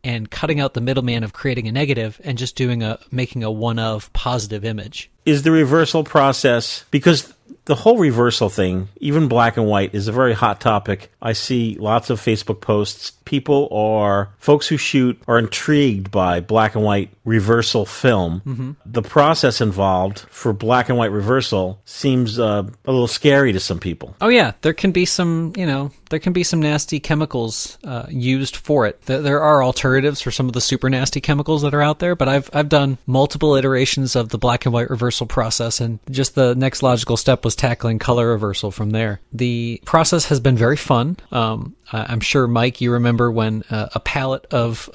[0.03, 3.51] and cutting out the middleman of creating a negative and just doing a making a
[3.51, 5.09] one of positive image.
[5.25, 7.33] Is the reversal process because
[7.65, 11.11] the whole reversal thing, even black and white, is a very hot topic.
[11.21, 13.11] I see lots of Facebook posts.
[13.25, 18.41] People are, folks who shoot are intrigued by black and white reversal film.
[18.45, 18.75] Mhm.
[18.85, 23.79] The process involved for black and white reversal seems uh, a little scary to some
[23.79, 24.15] people.
[24.19, 28.03] Oh yeah, there can be some, you know, there can be some nasty chemicals uh,
[28.09, 29.01] used for it.
[29.05, 32.15] There, there are alternatives for some of the super nasty chemicals that are out there,
[32.15, 36.35] but I've I've done multiple iterations of the black and white reversal process, and just
[36.35, 39.21] the next logical step was tackling color reversal from there.
[39.33, 41.17] The process has been very fun.
[41.31, 44.89] Um, I'm sure Mike, you remember when uh, a pallet of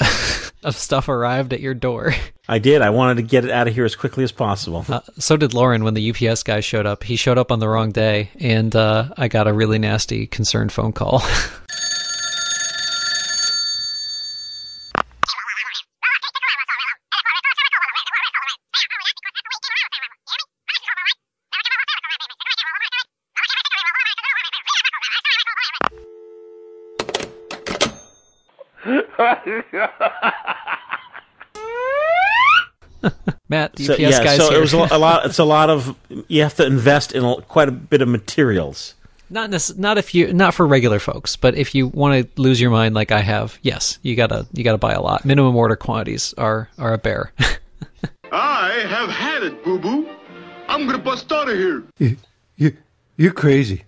[0.62, 2.14] of stuff arrived at your door.
[2.48, 2.82] I did.
[2.82, 4.84] I wanted to get it out of here as quickly as possible.
[4.88, 7.02] Uh, so did Lauren when the UPS guy showed up.
[7.04, 10.72] He showed up on the wrong day, and uh, I got a really nasty, concerned
[10.72, 11.22] phone call.
[33.48, 34.58] Matt, the So, UPS yeah, guy's so here.
[34.58, 35.26] it was a lo- a lot.
[35.26, 35.96] It's a lot of
[36.28, 38.94] you have to invest in a, quite a bit of materials.
[39.30, 42.60] not nec- not if you not for regular folks, but if you want to lose
[42.60, 45.24] your mind like I have, yes, you gotta you gotta buy a lot.
[45.24, 47.32] Minimum order quantities are are a bear.
[48.32, 50.08] I have had it, boo boo.
[50.68, 51.84] I'm gonna bust out of here.
[51.98, 52.16] You,
[52.56, 52.76] you,
[53.16, 53.84] you're crazy.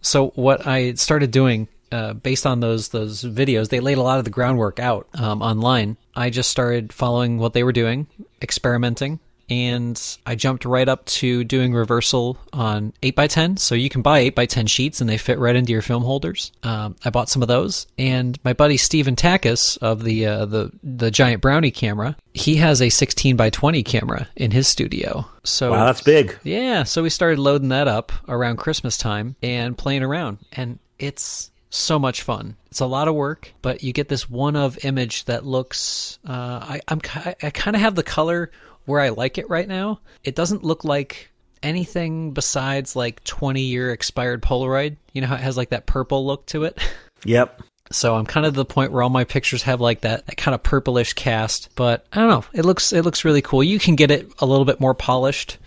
[0.00, 4.18] so what I started doing, uh, based on those those videos, they laid a lot
[4.18, 5.96] of the groundwork out um, online.
[6.16, 8.06] I just started following what they were doing,
[8.42, 9.18] experimenting,
[9.50, 13.56] and I jumped right up to doing reversal on eight x ten.
[13.56, 16.02] So you can buy eight x ten sheets, and they fit right into your film
[16.04, 16.52] holders.
[16.62, 20.70] Um, I bought some of those, and my buddy Steven Takis of the uh, the
[20.82, 25.26] the giant brownie camera, he has a sixteen by twenty camera in his studio.
[25.42, 26.38] So Wow, that's big.
[26.42, 31.50] yeah, so we started loading that up around Christmas time and playing around, and it's
[31.74, 32.56] so much fun.
[32.70, 36.18] It's a lot of work, but you get this one of image that looks.
[36.26, 37.00] Uh, I I'm
[37.42, 38.50] I kind of have the color
[38.84, 40.00] where I like it right now.
[40.22, 41.30] It doesn't look like
[41.62, 44.96] anything besides like 20 year expired Polaroid.
[45.12, 46.78] You know how it has like that purple look to it.
[47.24, 47.62] Yep.
[47.90, 50.36] So I'm kind of to the point where all my pictures have like that, that
[50.36, 52.44] kind of purplish cast, but I don't know.
[52.52, 53.62] It looks it looks really cool.
[53.62, 55.58] You can get it a little bit more polished,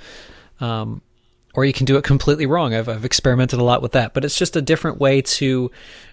[0.60, 1.01] um,
[1.58, 2.74] or you can do it completely wrong.
[2.74, 5.72] I've I've experimented a lot with that, but it's just a different way to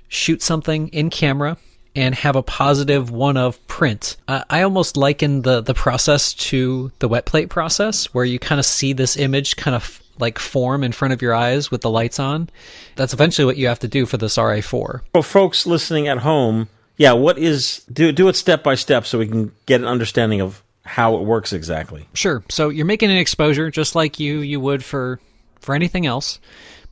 [0.08, 1.58] shoot something in camera
[1.94, 4.16] and have a positive one of print.
[4.26, 8.58] Uh, I almost liken the the process to the wet plate process, where you kind
[8.58, 11.90] of see this image kind of like form in front of your eyes with the
[11.90, 12.48] lights on.
[12.96, 15.00] That's eventually what you have to do for this RA4.
[15.12, 19.18] For folks listening at home, yeah, what is do do it step by step so
[19.18, 22.08] we can get an understanding of how it works exactly.
[22.14, 22.42] Sure.
[22.48, 25.20] So you're making an exposure just like you you would for
[25.60, 26.38] for anything else.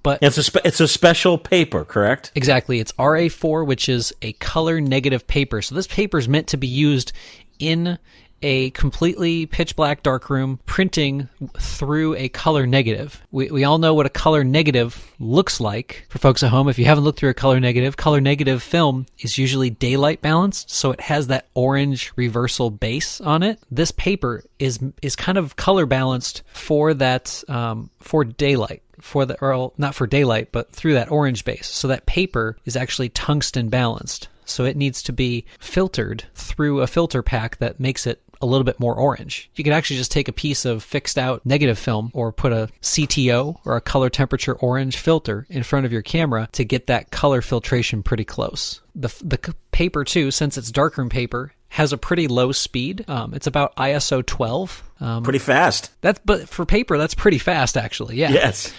[0.02, 2.32] But It's a spe- it's a special paper, correct?
[2.34, 2.80] Exactly.
[2.80, 5.62] It's RA4, which is a color negative paper.
[5.62, 7.12] So this paper is meant to be used
[7.60, 7.98] in
[8.42, 11.28] a completely pitch black darkroom printing
[11.58, 13.22] through a color negative.
[13.30, 16.06] We, we all know what a color negative looks like.
[16.08, 19.06] For folks at home, if you haven't looked through a color negative, color negative film
[19.18, 23.58] is usually daylight balanced, so it has that orange reversal base on it.
[23.70, 29.38] This paper is is kind of color balanced for that um, for daylight for the
[29.40, 31.68] or not for daylight, but through that orange base.
[31.68, 34.28] So that paper is actually tungsten balanced.
[34.44, 38.64] So it needs to be filtered through a filter pack that makes it a little
[38.64, 39.50] bit more orange.
[39.54, 42.68] You could actually just take a piece of fixed out negative film or put a
[42.82, 47.10] CTO or a color temperature orange filter in front of your camera to get that
[47.10, 48.80] color filtration pretty close.
[48.94, 53.04] The, the paper too, since it's darkroom paper, has a pretty low speed.
[53.08, 54.82] Um, it's about ISO 12.
[55.00, 55.90] Um, Pretty fast.
[56.02, 58.16] That's but for paper, that's pretty fast actually.
[58.16, 58.30] Yeah.
[58.30, 58.72] Yes.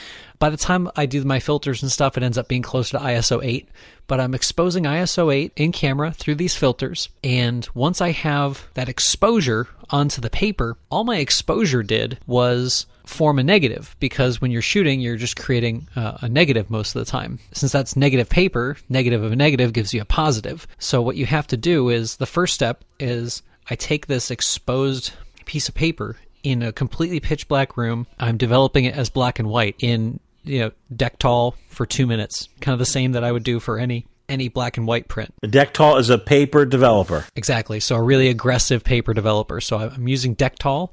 [0.44, 3.04] By the time I do my filters and stuff, it ends up being closer to
[3.06, 3.70] ISO 8.
[4.08, 7.08] But I'm exposing ISO 8 in camera through these filters.
[7.24, 13.40] And once I have that exposure onto the paper, all my exposure did was form
[13.40, 17.10] a negative because when you're shooting, you're just creating uh, a negative most of the
[17.10, 17.40] time.
[17.54, 20.68] Since that's negative paper, negative of a negative gives you a positive.
[20.78, 25.14] So what you have to do is the first step is I take this exposed
[25.46, 28.06] piece of paper in a completely pitch black room.
[28.20, 32.74] I'm developing it as black and white in you know Dektol for two minutes, kind
[32.74, 35.34] of the same that I would do for any any black and white print.
[35.44, 37.26] Dektol is a paper developer.
[37.36, 37.80] Exactly.
[37.80, 39.62] So a really aggressive paper developer.
[39.62, 40.92] So I'm using Dektol.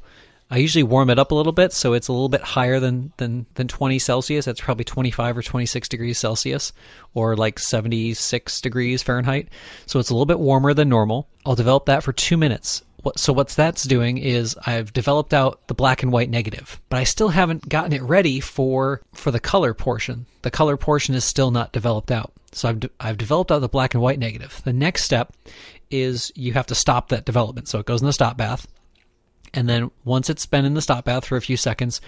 [0.53, 3.13] I usually warm it up a little bit, so it's a little bit higher than
[3.19, 4.47] than than 20 Celsius.
[4.47, 6.73] That's probably 25 or 26 degrees Celsius,
[7.15, 9.49] or like 76 degrees Fahrenheit.
[9.87, 11.29] So it's a little bit warmer than normal.
[11.47, 12.83] I'll develop that for two minutes.
[13.17, 17.05] So what's that's doing is I've developed out the black and white negative, but I
[17.05, 20.27] still haven't gotten it ready for for the color portion.
[20.43, 22.33] The color portion is still not developed out.
[22.53, 24.61] So I've de- I've developed out the black and white negative.
[24.65, 25.33] The next step
[25.91, 27.69] is you have to stop that development.
[27.69, 28.67] So it goes in the stop bath,
[29.55, 32.01] and then once it's been in the stop bath for a few seconds,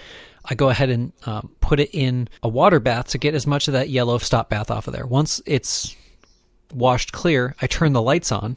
[0.44, 3.68] I go ahead and um, put it in a water bath to get as much
[3.68, 5.06] of that yellow stop bath off of there.
[5.06, 5.96] Once it's
[6.72, 8.56] washed clear, I turn the lights on,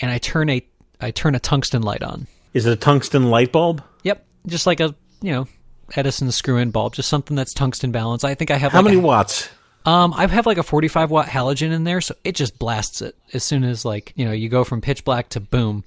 [0.00, 0.66] and I turn a
[1.00, 2.26] I turn a tungsten light on.
[2.54, 3.82] Is it a tungsten light bulb?
[4.04, 5.48] Yep, just like a you know
[5.94, 8.24] Edison screw-in bulb, just something that's tungsten balanced.
[8.24, 9.48] I think I have How like many a- watts?
[9.86, 13.16] Um, I have like a 45 watt halogen in there, so it just blasts it
[13.32, 15.84] as soon as like you know you go from pitch black to boom.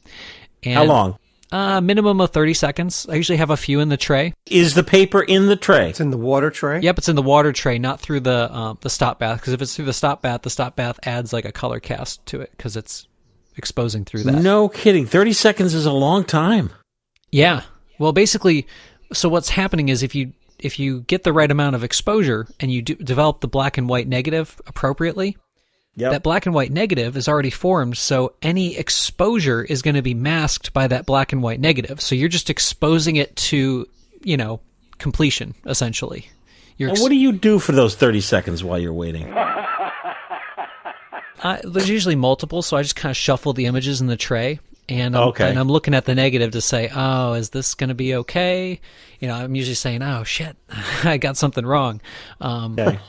[0.64, 1.18] And, How long?
[1.52, 3.06] Uh, minimum of 30 seconds.
[3.10, 4.34] I usually have a few in the tray.
[4.46, 5.90] Is the paper in the tray?
[5.90, 6.80] It's in the water tray.
[6.80, 9.42] Yep, it's in the water tray, not through the um, the stop bath.
[9.42, 12.26] Because if it's through the stop bath, the stop bath adds like a color cast
[12.28, 13.06] to it because it's
[13.58, 14.42] exposing through that.
[14.42, 15.06] No kidding.
[15.06, 16.72] 30 seconds is a long time.
[17.32, 17.64] Yeah.
[18.00, 18.68] Well, basically,
[19.14, 22.72] so what's happening is if you if you get the right amount of exposure and
[22.72, 25.38] you do develop the black and white negative appropriately,
[25.98, 26.12] Yep.
[26.12, 27.98] that black and white negative is already formed.
[27.98, 32.00] So any exposure is going to be masked by that black and white negative.
[32.00, 33.88] So you're just exposing it to
[34.24, 34.62] you know
[35.00, 36.30] completion essentially.
[36.78, 39.34] You're And what do you do for those 30 seconds while you're waiting?
[41.42, 44.60] Uh, there's usually multiple, so I just kind of shuffle the images in the tray,
[44.88, 45.50] and I'm, Okay.
[45.50, 48.80] and I'm looking at the negative to say, oh, is this going to be okay?
[49.20, 50.56] You know, I'm usually saying, oh shit,
[51.04, 52.02] I got something wrong.
[52.40, 53.00] Um, Okay.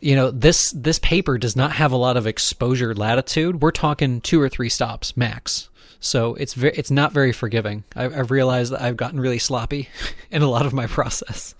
[0.00, 3.62] You know, this this paper does not have a lot of exposure latitude.
[3.62, 5.70] We're talking two or three stops max.
[6.00, 7.84] So it's ve- it's not very forgiving.
[7.94, 9.88] I, I've realized that I've gotten really sloppy
[10.32, 11.54] in a lot of my process.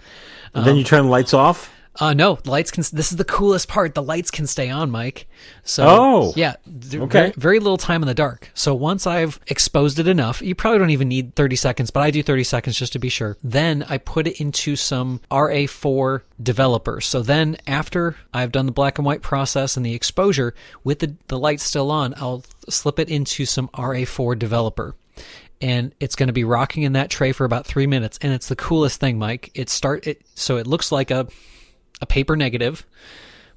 [0.53, 1.73] And then you turn the lights off?
[2.01, 2.83] Uh, no, the lights can.
[2.93, 3.95] This is the coolest part.
[3.95, 5.29] The lights can stay on, Mike.
[5.63, 6.33] So, Oh.
[6.35, 7.19] yeah, Okay.
[7.19, 8.51] Very, very little time in the dark.
[8.53, 12.11] So once I've exposed it enough, you probably don't even need 30 seconds, but I
[12.11, 13.37] do 30 seconds just to be sure.
[13.45, 17.01] Then I put it into some RA4 developer.
[17.01, 21.15] So then after I've done the black and white process and the exposure with the,
[21.29, 24.97] the lights still on, I'll slip it into some RA4 developer
[25.61, 28.19] and it's going to be rocking in that tray for about three minutes.
[28.21, 29.53] And it's the coolest thing, Mike.
[29.55, 31.29] It start it so it looks like a
[32.01, 32.87] a paper negative,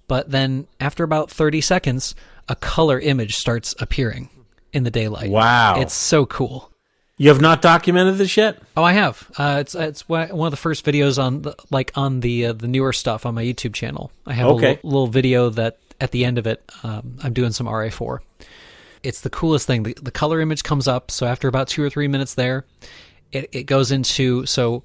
[0.07, 2.15] but then after about thirty seconds,
[2.47, 4.29] a color image starts appearing
[4.73, 5.29] in the daylight.
[5.31, 5.79] Wow.
[5.81, 6.71] it's so cool.
[7.19, 8.61] You have not documented this yet?
[8.75, 9.29] Oh, I have.
[9.37, 12.67] Uh, it's it's one of the first videos on the, like on the uh, the
[12.67, 14.11] newer stuff on my YouTube channel.
[14.27, 14.65] I have Okay.
[14.65, 18.19] a little, little video that at the end of it, um, I'm doing some RA4.
[19.01, 19.81] It's the coolest thing.
[19.81, 21.09] The, the color image comes up.
[21.09, 22.65] So after about two or three minutes there,
[23.31, 24.83] it, it goes into so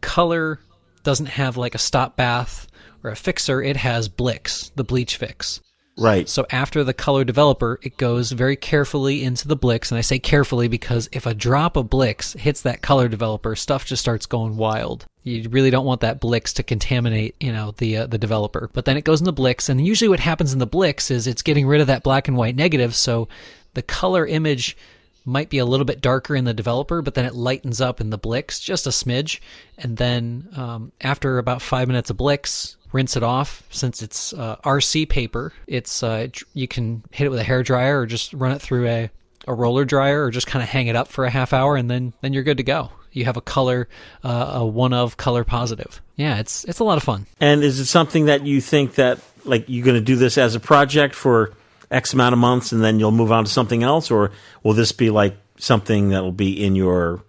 [0.00, 0.60] color
[1.02, 2.66] doesn't have like a stop bath
[3.02, 3.62] or a fixer.
[3.62, 5.60] It has Blix, the bleach fix.
[5.98, 6.28] Right.
[6.28, 9.90] So after the color developer, it goes very carefully into the Blix.
[9.90, 13.84] And I say carefully because if a drop of Blix hits that color developer, stuff
[13.84, 15.04] just starts going wild.
[15.24, 18.70] You really don't want that Blix to contaminate, you know, the uh, the developer.
[18.72, 21.26] But then it goes in the Blix, and usually what happens in the Blix is
[21.26, 23.28] it's getting rid of that black and white negative, so
[23.74, 24.78] the color image
[25.26, 28.08] might be a little bit darker in the developer, but then it lightens up in
[28.08, 29.40] the Blix just a smidge.
[29.76, 33.62] And then um, after about five minutes of Blix, rinse it off.
[33.70, 38.00] Since it's uh, RC paper, it's uh, you can hit it with a hair dryer
[38.00, 39.10] or just run it through a,
[39.46, 41.90] a roller dryer or just kind of hang it up for a half hour, and
[41.90, 42.90] then then you're good to go.
[43.12, 43.88] You have a color,
[44.22, 46.00] uh, a one of color positive.
[46.16, 47.26] Yeah, it's it's a lot of fun.
[47.40, 50.54] And is it something that you think that like you're going to do this as
[50.54, 51.52] a project for
[51.90, 54.30] X amount of months and then you'll move on to something else, or
[54.62, 57.22] will this be like something that will be in your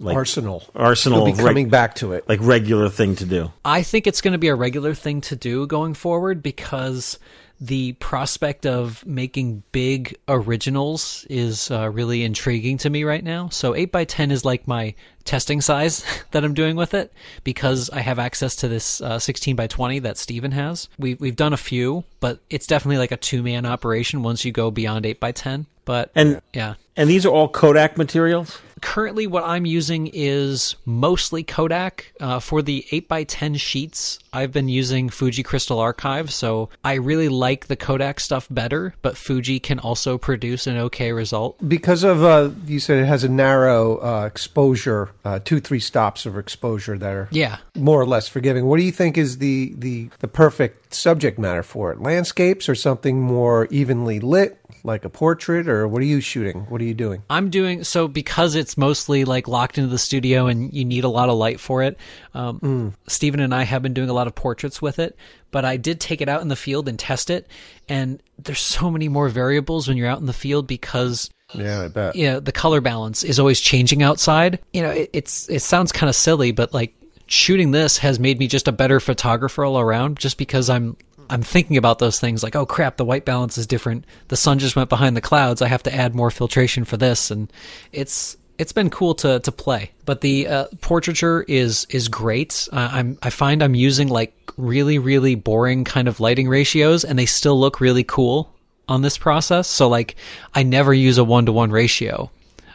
[0.00, 0.64] like Arsenal.
[0.74, 2.28] arsenal You'll be of reg- coming back to it.
[2.28, 3.52] like regular thing to do?
[3.64, 7.18] I think it's going to be a regular thing to do going forward because
[7.60, 13.48] the prospect of making big originals is uh, really intriguing to me right now.
[13.48, 14.94] So 8 by 10 is like my
[15.24, 19.56] testing size that I'm doing with it because I have access to this uh, 16
[19.56, 20.88] by 20 that Steven has.
[20.98, 24.52] We, we've done a few, but it's definitely like a two man operation once you
[24.52, 26.74] go beyond 8 by 10 But And yeah.
[26.96, 28.60] and these are all Kodak materials.
[28.80, 32.12] Currently, what I'm using is mostly Kodak.
[32.20, 37.66] Uh, for the 8x10 sheets, I've been using Fuji Crystal Archive, so I really like
[37.66, 41.56] the Kodak stuff better, but Fuji can also produce an okay result.
[41.66, 46.26] Because of, uh, you said it has a narrow uh, exposure, uh, two, three stops
[46.26, 47.58] of exposure that are Yeah.
[47.76, 48.66] more or less forgiving.
[48.66, 52.00] What do you think is the, the, the perfect subject matter for it?
[52.00, 56.60] Landscapes or something more evenly lit, like a portrait, or what are you shooting?
[56.68, 57.22] What are you doing?
[57.28, 61.08] I'm doing so because it's mostly like locked into the studio and you need a
[61.08, 61.98] lot of light for it.
[62.34, 65.16] Um, Stephen and I have been doing a lot of portraits with it,
[65.50, 67.46] but I did take it out in the field and test it.
[67.88, 71.88] And there's so many more variables when you're out in the field because Yeah, I
[71.88, 72.14] bet.
[72.16, 74.58] you know, the color balance is always changing outside.
[74.72, 76.94] You know, it, it's it sounds kind of silly, but like
[77.26, 80.18] shooting this has made me just a better photographer all around.
[80.18, 80.96] Just because I'm
[81.30, 84.04] I'm thinking about those things like, oh crap, the white balance is different.
[84.28, 85.60] The sun just went behind the clouds.
[85.62, 87.52] I have to add more filtration for this, and
[87.92, 89.92] it's it's been cool to to play.
[90.04, 92.68] But the uh, portraiture is is great.
[92.72, 97.18] Uh, I'm I find I'm using like really really boring kind of lighting ratios, and
[97.18, 98.52] they still look really cool
[98.88, 99.68] on this process.
[99.68, 100.16] So like
[100.54, 102.30] I never use a one to one ratio.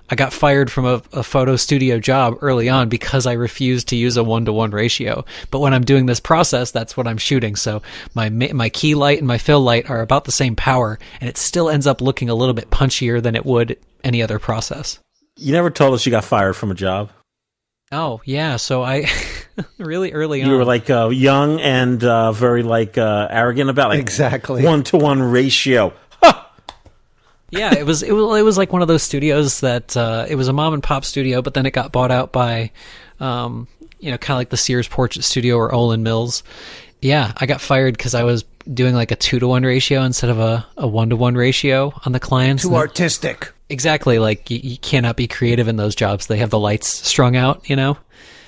[0.09, 3.95] I got fired from a, a photo studio job early on because I refused to
[3.95, 5.25] use a one to one ratio.
[5.49, 7.55] But when I'm doing this process, that's what I'm shooting.
[7.55, 7.81] So
[8.13, 11.37] my my key light and my fill light are about the same power, and it
[11.37, 14.99] still ends up looking a little bit punchier than it would any other process.
[15.37, 17.09] You never told us you got fired from a job.
[17.91, 19.07] Oh yeah, so I
[19.77, 23.89] really early on You were like uh, young and uh, very like uh, arrogant about
[23.89, 24.63] like Exactly.
[24.63, 25.93] one to one ratio.
[27.51, 30.35] yeah, it was it was it was like one of those studios that uh, it
[30.35, 32.71] was a mom and pop studio, but then it got bought out by,
[33.19, 33.67] um,
[33.99, 36.43] you know, kind of like the Sears Portrait Studio or Olan Mills.
[36.99, 40.29] Yeah, I got fired because I was doing like a two to one ratio instead
[40.31, 42.63] of a, a one to one ratio on the clients.
[42.63, 43.52] Too artistic.
[43.69, 46.27] Exactly, like you, you cannot be creative in those jobs.
[46.27, 47.97] They have the lights strung out, you know.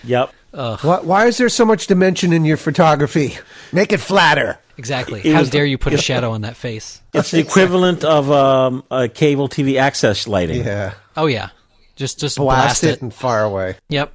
[0.03, 0.31] Yep.
[0.51, 3.37] Why, why is there so much dimension in your photography?
[3.73, 4.57] Make it flatter.
[4.77, 5.21] Exactly.
[5.23, 7.01] It How was- dare you put a shadow on that face?
[7.13, 10.63] It's the equivalent of um, a cable TV access lighting.
[10.65, 10.93] Yeah.
[11.17, 11.49] Oh yeah,
[11.95, 13.01] just just Blast, blast, it it.
[13.01, 13.77] and fire away.
[13.89, 14.13] Yep.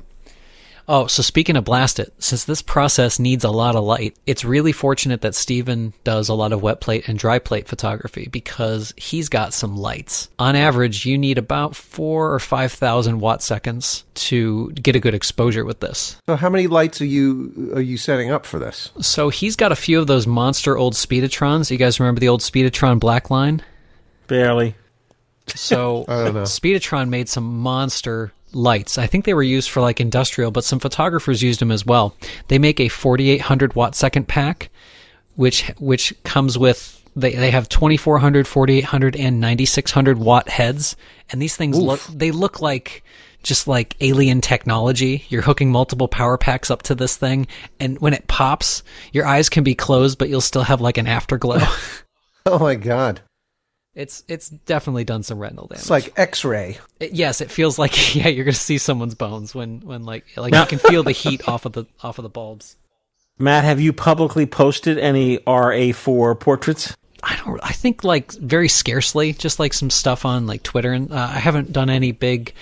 [0.92, 4.44] Oh, so speaking of blast it, since this process needs a lot of light, it's
[4.44, 8.92] really fortunate that Steven does a lot of wet plate and dry plate photography because
[8.96, 10.28] he's got some lights.
[10.40, 15.14] On average, you need about four or five thousand watt seconds to get a good
[15.14, 16.16] exposure with this.
[16.26, 18.90] So, how many lights are you are you setting up for this?
[19.00, 21.70] So he's got a few of those monster old Speedotrons.
[21.70, 23.62] You guys remember the old Speedotron black line?
[24.26, 24.74] Barely.
[25.46, 26.30] So I.
[26.30, 28.98] Speedotron made some monster lights.
[28.98, 32.16] I think they were used for like industrial, but some photographers used them as well.
[32.48, 34.70] They make a 4800 watt second pack,
[35.36, 40.96] which which comes with they they have 2400, 4800 and 9600 watt heads,
[41.30, 43.02] and these things look they look like
[43.42, 45.24] just like alien technology.
[45.28, 47.46] You're hooking multiple power packs up to this thing,
[47.78, 48.82] and when it pops,
[49.12, 51.60] your eyes can be closed, but you'll still have like an afterglow.
[52.46, 53.20] Oh my god!
[53.94, 55.80] It's it's definitely done some retinal damage.
[55.80, 56.78] It's like X-ray.
[57.00, 60.54] It- yes, it feels like yeah, you're gonna see someone's bones when when like like
[60.54, 62.76] you can feel the heat off of the off of the bulbs.
[63.38, 66.94] Matt, have you publicly posted any RA4 portraits?
[67.22, 67.58] I don't.
[67.62, 71.38] I think like very scarcely, just like some stuff on like Twitter, and uh, I
[71.38, 72.54] haven't done any big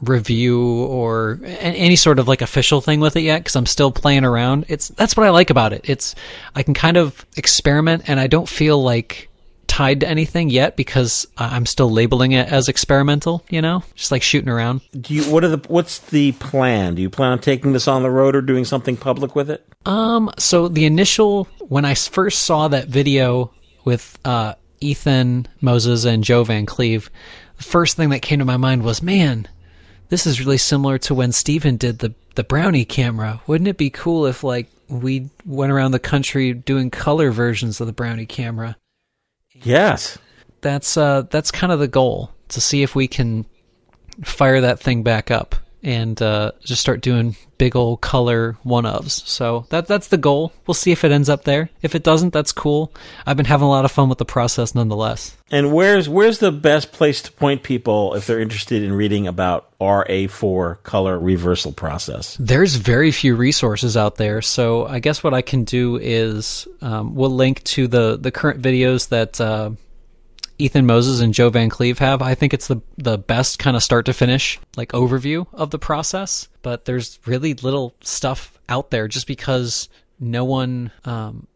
[0.00, 4.24] review or any sort of like official thing with it yet because I'm still playing
[4.24, 4.64] around.
[4.68, 5.82] It's that's what I like about it.
[5.84, 6.14] It's
[6.54, 9.29] I can kind of experiment, and I don't feel like
[9.70, 13.44] tied to anything yet because I'm still labeling it as experimental.
[13.48, 14.80] You know, just like shooting around.
[15.00, 16.96] Do you what are the what's the plan?
[16.96, 19.64] Do you plan on taking this on the road or doing something public with it?
[19.86, 23.52] Um, so the initial when I first saw that video
[23.84, 27.08] with uh, Ethan Moses and Joe Van Cleave,
[27.56, 29.46] the first thing that came to my mind was, man,
[30.08, 33.40] this is really similar to when Steven did the the Brownie camera.
[33.46, 37.86] Wouldn't it be cool if like we went around the country doing color versions of
[37.86, 38.76] the Brownie camera?
[39.62, 40.18] Yes.
[40.60, 43.46] That's uh that's kind of the goal to see if we can
[44.24, 49.26] fire that thing back up and uh, just start doing big old color one ofs.
[49.26, 50.52] So that that's the goal.
[50.66, 51.70] We'll see if it ends up there.
[51.82, 52.92] If it doesn't, that's cool.
[53.26, 55.36] I've been having a lot of fun with the process nonetheless.
[55.50, 59.76] And where's where's the best place to point people if they're interested in reading about
[59.78, 62.36] RA4 color reversal process?
[62.40, 67.14] There's very few resources out there, so I guess what I can do is um,
[67.14, 69.72] we'll link to the the current videos that uh,
[70.60, 72.22] Ethan Moses and Joe Van Cleave have.
[72.22, 75.78] I think it's the the best kind of start to finish like overview of the
[75.78, 76.48] process.
[76.62, 79.88] But there's really little stuff out there just because
[80.18, 80.90] no one.
[81.04, 81.46] Um,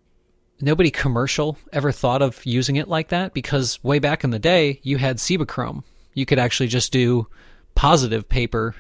[0.61, 4.81] Nobody commercial ever thought of using it like that because way back in the day,
[4.83, 5.83] you had Cibachrome.
[6.15, 7.27] You could actually just do
[7.75, 8.75] positive paper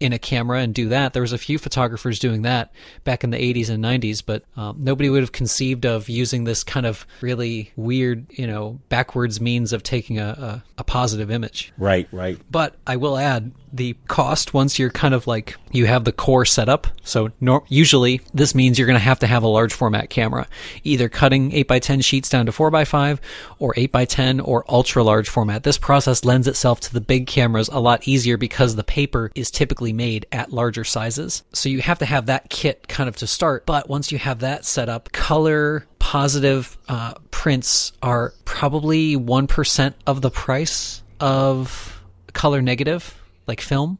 [0.00, 1.12] in a camera and do that.
[1.12, 2.72] There was a few photographers doing that
[3.04, 6.62] back in the 80s and 90s, but um, nobody would have conceived of using this
[6.62, 11.72] kind of really weird, you know, backwards means of taking a, a, a positive image.
[11.78, 12.38] Right, right.
[12.50, 16.44] But I will add the cost once you're kind of like you have the core
[16.44, 16.86] set up.
[17.02, 20.46] So nor- usually this means you're going to have to have a large format camera,
[20.84, 23.18] either cutting 8x10 sheets down to 4x5
[23.58, 25.62] or 8x10 or ultra large format.
[25.62, 29.50] This process lends itself to the big cameras a lot easier because the paper is
[29.50, 31.42] typically made at larger sizes.
[31.52, 33.66] So you have to have that kit kind of to start.
[33.66, 40.22] But once you have that set up, color positive uh, prints are probably 1% of
[40.22, 42.02] the price of
[42.32, 43.17] color negative
[43.48, 43.98] like film.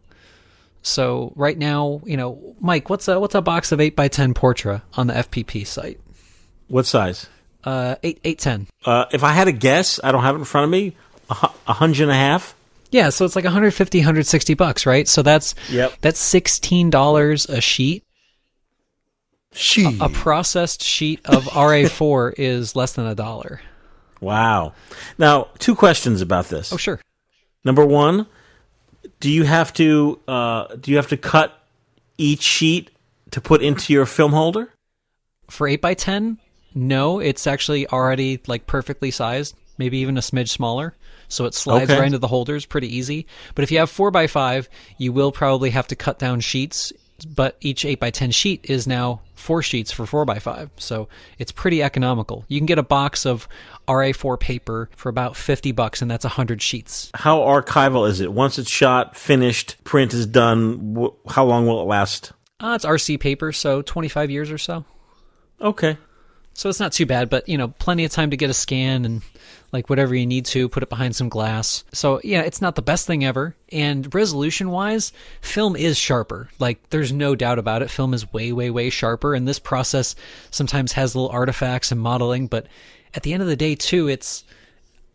[0.82, 4.34] So right now, you know, Mike, what's a what's a box of eight by ten
[4.34, 5.98] Portra on the FPP site?
[6.68, 7.26] What size?
[7.64, 8.66] Uh, eight eight ten.
[8.84, 10.96] Uh, if I had a guess, I don't have it in front of me.
[11.30, 12.54] A, a hundred and a half.
[12.90, 15.06] Yeah, so it's like 150, 160 bucks, right?
[15.06, 15.92] So that's Yep.
[16.00, 18.04] that's sixteen dollars a sheet.
[19.52, 20.00] Sheet.
[20.00, 23.60] A, a processed sheet of RA4 is less than a dollar.
[24.20, 24.74] Wow.
[25.18, 26.72] Now, two questions about this.
[26.72, 27.00] Oh, sure.
[27.64, 28.26] Number one,
[29.20, 31.58] do you have to uh, do you have to cut
[32.16, 32.90] each sheet
[33.30, 34.72] to put into your film holder?
[35.48, 36.38] For eight by ten,
[36.74, 40.94] no, it's actually already like perfectly sized, maybe even a smidge smaller.
[41.28, 41.98] So it slides Okay.
[41.98, 43.26] right into the holders pretty easy.
[43.54, 46.90] But if you have four by five, you will probably have to cut down sheets.
[47.26, 51.08] But each eight by ten sheet is now four sheets for four by five, so
[51.38, 52.44] it's pretty economical.
[52.46, 53.48] You can get a box of
[53.88, 57.10] RA4 paper for about fifty bucks, and that's hundred sheets.
[57.14, 58.32] How archival is it?
[58.32, 60.94] Once it's shot, finished, print is done.
[60.96, 62.32] Wh- how long will it last?
[62.60, 64.84] Uh, it's RC paper, so twenty five years or so.
[65.60, 65.96] Okay.
[66.58, 69.04] So it's not too bad, but you know, plenty of time to get a scan
[69.04, 69.22] and
[69.70, 71.84] like whatever you need to, put it behind some glass.
[71.92, 73.54] So yeah, it's not the best thing ever.
[73.70, 76.50] And resolution wise, film is sharper.
[76.58, 77.90] Like there's no doubt about it.
[77.90, 79.34] Film is way, way, way sharper.
[79.34, 80.16] And this process
[80.50, 82.66] sometimes has little artifacts and modeling, but
[83.14, 84.42] at the end of the day too, it's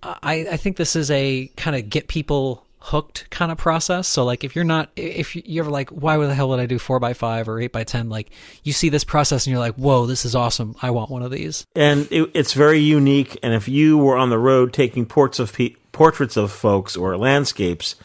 [0.01, 4.09] I, I think this is a kind of get people hooked kind of process.
[4.09, 6.65] So like if you're not if you- you're ever like why the hell would I
[6.65, 8.29] do 4 by 5 or 8 by 10 like
[8.63, 11.31] you see this process and you're like whoa this is awesome I want one of
[11.31, 11.65] these.
[11.75, 13.39] And it, it's very unique.
[13.41, 17.15] And if you were on the road taking ports of pe- portraits of folks or
[17.17, 17.95] landscapes,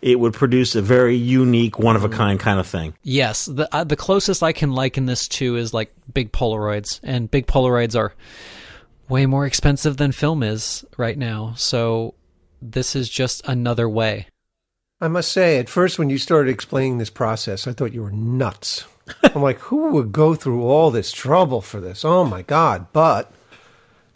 [0.00, 2.94] it would produce a very unique, one of a kind kind of thing.
[3.02, 7.30] Yes, the uh, the closest I can liken this to is like big Polaroids, and
[7.30, 8.14] big Polaroids are
[9.08, 11.52] way more expensive than film is right now.
[11.56, 12.14] So
[12.60, 14.26] this is just another way.
[15.02, 18.12] I must say, at first, when you started explaining this process, I thought you were
[18.12, 18.84] nuts.
[19.24, 22.04] I'm like, who would go through all this trouble for this?
[22.04, 22.86] Oh my God.
[22.92, 23.32] But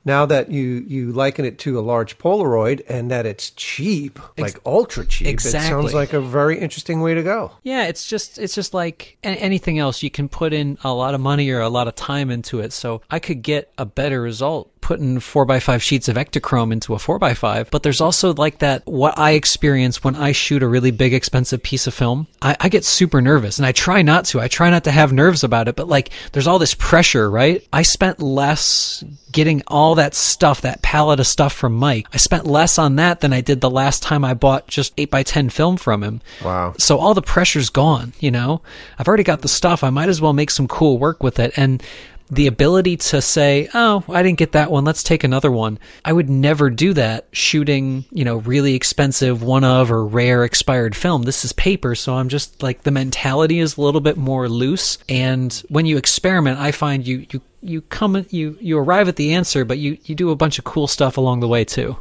[0.05, 4.61] now that you, you liken it to a large Polaroid and that it's cheap, like
[4.65, 7.51] ultra cheap, it sounds like a very interesting way to go.
[7.65, 10.05] Yeah, it's just it's just like anything else.
[10.05, 12.73] You can put in a lot of money or a lot of time into it.
[12.73, 16.95] So I could get a better result putting four by five sheets of Ektachrome into
[16.95, 17.69] a four by five.
[17.73, 21.61] But there's also like that what I experience when I shoot a really big expensive
[21.61, 22.29] piece of film.
[22.41, 24.41] I, I get super nervous and I try not to.
[24.41, 25.75] I try not to have nerves about it.
[25.75, 27.67] But like there's all this pressure, right?
[27.73, 29.03] I spent less
[29.33, 32.07] getting all that stuff, that palette of stuff from Mike.
[32.13, 35.11] I spent less on that than I did the last time I bought just 8
[35.11, 36.23] by 10 film from him.
[36.45, 36.75] Wow.
[36.79, 38.63] So all the pressure's gone, you know?
[39.01, 39.83] I've already got the stuff.
[39.83, 41.53] I might as well make some cool work with it.
[41.57, 41.83] And
[42.31, 44.85] the ability to say, "Oh, I didn't get that one.
[44.85, 49.65] Let's take another one." I would never do that shooting, you know, really expensive one
[49.65, 51.23] of or rare expired film.
[51.23, 54.99] This is paper, so I'm just like the mentality is a little bit more loose.
[55.09, 59.35] And when you experiment, I find you you you come you you arrive at the
[59.35, 61.97] answer, but you you do a bunch of cool stuff along the way too.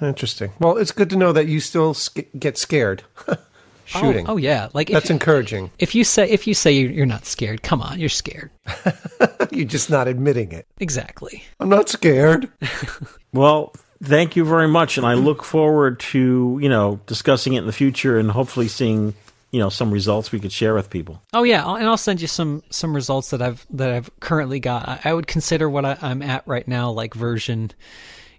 [0.00, 0.52] Interesting.
[0.58, 3.04] Well, it's good to know that you still sc- get scared
[3.94, 4.26] Oh, shooting.
[4.28, 5.70] Oh, oh, yeah, like that's you- encouraging.
[5.78, 8.50] If you say if you say you're you're not scared, come on, you're scared.
[9.50, 10.66] You're just not admitting it.
[10.78, 11.42] Exactly.
[11.58, 12.50] I'm not scared.
[13.32, 17.66] Well, thank you very much, and I look forward to you know discussing it in
[17.66, 19.14] the future and hopefully seeing
[19.50, 21.22] you know some results we could share with people.
[21.34, 24.60] Oh yeah, I'll- and I'll send you some some results that I've that I've currently
[24.60, 24.88] got.
[24.88, 27.70] I, I would consider what I, I'm at right now like version,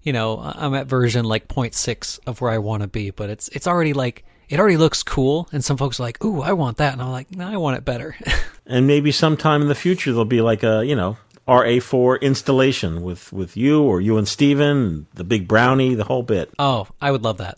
[0.02, 3.48] you know, I'm at version like 0.6 of where I want to be, but it's
[3.50, 6.78] it's already like it already looks cool, and some folks are like, "Ooh, I want
[6.78, 8.16] that," and I'm like, "No, I want it better."
[8.72, 11.18] And maybe sometime in the future there'll be like a you know
[11.48, 16.52] RA4 installation with with you or you and Steven, the big brownie, the whole bit.
[16.60, 17.58] oh, I would love that.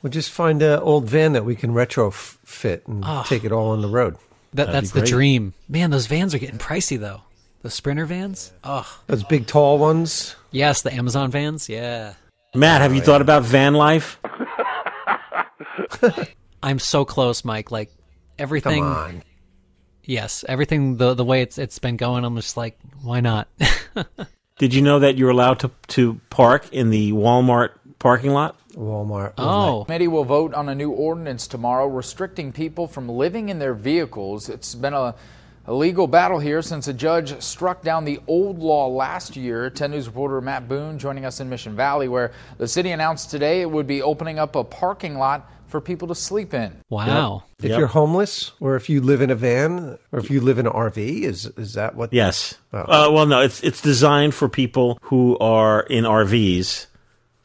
[0.00, 3.24] We'll just find an old van that we can retrofit and Ah.
[3.24, 4.16] take it all on the road.
[4.52, 5.90] That that's the dream, man.
[5.90, 7.22] Those vans are getting pricey though.
[7.62, 8.52] The Sprinter vans.
[8.62, 10.36] Oh, Those big, tall ones.
[10.52, 11.68] yes, the Amazon vans.
[11.68, 12.12] Yeah.
[12.54, 14.20] Matt, have you thought about van life?
[16.62, 17.70] I'm so close, Mike.
[17.70, 17.90] Like
[18.38, 18.82] everything.
[18.82, 19.22] Come on.
[20.04, 22.24] Yes, everything the the way it's it's been going.
[22.24, 23.48] I'm just like, why not?
[24.58, 28.56] Did you know that you're allowed to to park in the Walmart parking lot?
[28.74, 29.34] Walmart.
[29.38, 33.74] oh, Committee will vote on a new ordinance tomorrow restricting people from living in their
[33.74, 34.48] vehicles.
[34.48, 35.14] It's been a,
[35.66, 39.70] a legal battle here since a judge struck down the old law last year.
[39.70, 43.60] 10 News reporter Matt Boone joining us in Mission Valley, where the city announced today
[43.60, 46.70] it would be opening up a parking lot for people to sleep in.
[46.88, 47.42] wow.
[47.58, 47.78] If Yep.
[47.78, 50.72] you're homeless, or if you live in a van, or if you live in an
[50.72, 52.12] RV, is is that what?
[52.12, 52.54] Yes.
[52.72, 52.78] Oh.
[52.78, 56.86] Uh, well, no, it's it's designed for people who are in RVs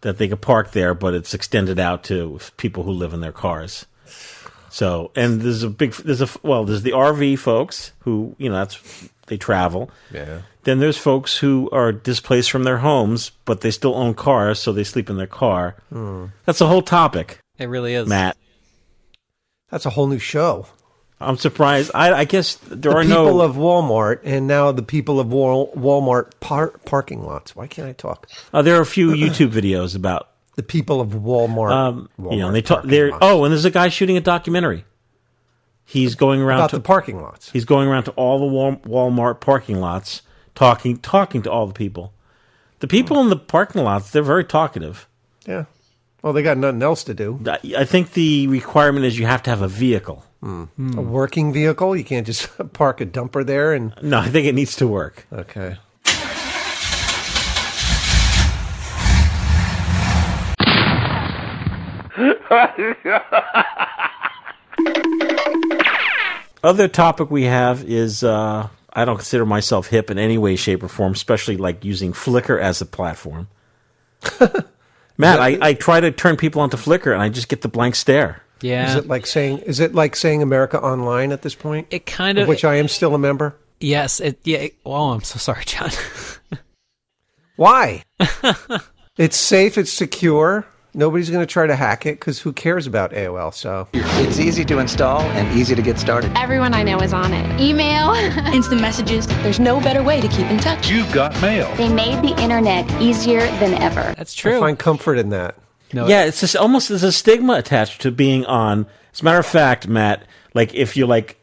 [0.02, 3.32] that they could park there, but it's extended out to people who live in their
[3.32, 3.88] cars.
[4.70, 8.58] So, and there's a big there's a well, there's the RV folks who you know
[8.58, 9.90] that's they travel.
[10.14, 10.42] Yeah.
[10.66, 14.72] Then there's folks who are displaced from their homes, but they still own cars, so
[14.74, 15.76] they sleep in their car.
[15.90, 16.26] Hmm.
[16.46, 18.08] That's a whole topic, It really is.
[18.08, 18.38] Matt.
[19.70, 20.66] That's a whole new show.
[21.22, 21.92] I'm surprised.
[21.94, 23.42] I, I guess there the are people no.
[23.42, 27.56] of Walmart, and now the people of Wal- Walmart par- parking lots.
[27.56, 28.30] Why can't I talk?
[28.54, 31.72] uh, there are a few YouTube videos about The people of Walmart.
[31.72, 32.78] Um, Walmart you know, they talk.
[32.84, 34.86] parking They're oh, and there's a guy shooting a documentary.
[35.84, 37.52] He's going around about to the parking lots.
[37.52, 40.22] he's going around to all the Wal- Walmart parking lots,
[40.56, 42.14] talking talking to all the people.
[42.80, 45.06] The people in the parking lots, they're very talkative.
[45.46, 45.66] Yeah.
[46.22, 47.40] Well, they got nothing else to do.
[47.46, 50.26] I think the requirement is you have to have a vehicle.
[50.42, 51.96] A working vehicle.
[51.96, 53.94] You can't just park a dumper there and.
[54.02, 55.28] No, I think it needs to work.
[55.32, 55.78] Okay.
[66.62, 70.84] Other topic we have is uh, I don't consider myself hip in any way, shape,
[70.84, 73.48] or form, especially like using Flickr as a platform.
[75.20, 77.96] Matt, I, I try to turn people onto Flickr and I just get the blank
[77.96, 78.42] stare.
[78.62, 78.90] Yeah.
[78.90, 79.60] Is it like saying?
[79.60, 81.88] Is it like saying America Online at this point?
[81.92, 82.48] It kind of.
[82.48, 83.56] which I am still a member.
[83.82, 84.22] yes.
[84.22, 84.40] It.
[84.46, 84.60] Yeah.
[84.60, 85.92] It, oh, I'm so sorry, John.
[87.58, 88.04] Why?
[89.18, 89.78] it's safe.
[89.78, 90.66] It's secure.
[90.94, 93.54] Nobody's going to try to hack it because who cares about AOL?
[93.54, 96.32] So It's easy to install and easy to get started.
[96.36, 97.62] Everyone I know is on it.
[97.62, 98.14] Email,
[98.54, 99.28] instant messages.
[99.44, 100.90] There's no better way to keep in touch.
[100.90, 101.74] You've got mail.
[101.76, 104.14] They made the internet easier than ever.
[104.18, 104.60] That's I true.
[104.60, 105.56] find comfort in that.
[105.94, 108.86] No, yeah, it's just almost there's a stigma attached to being on.
[109.14, 111.40] As a matter of fact, Matt, like if you like,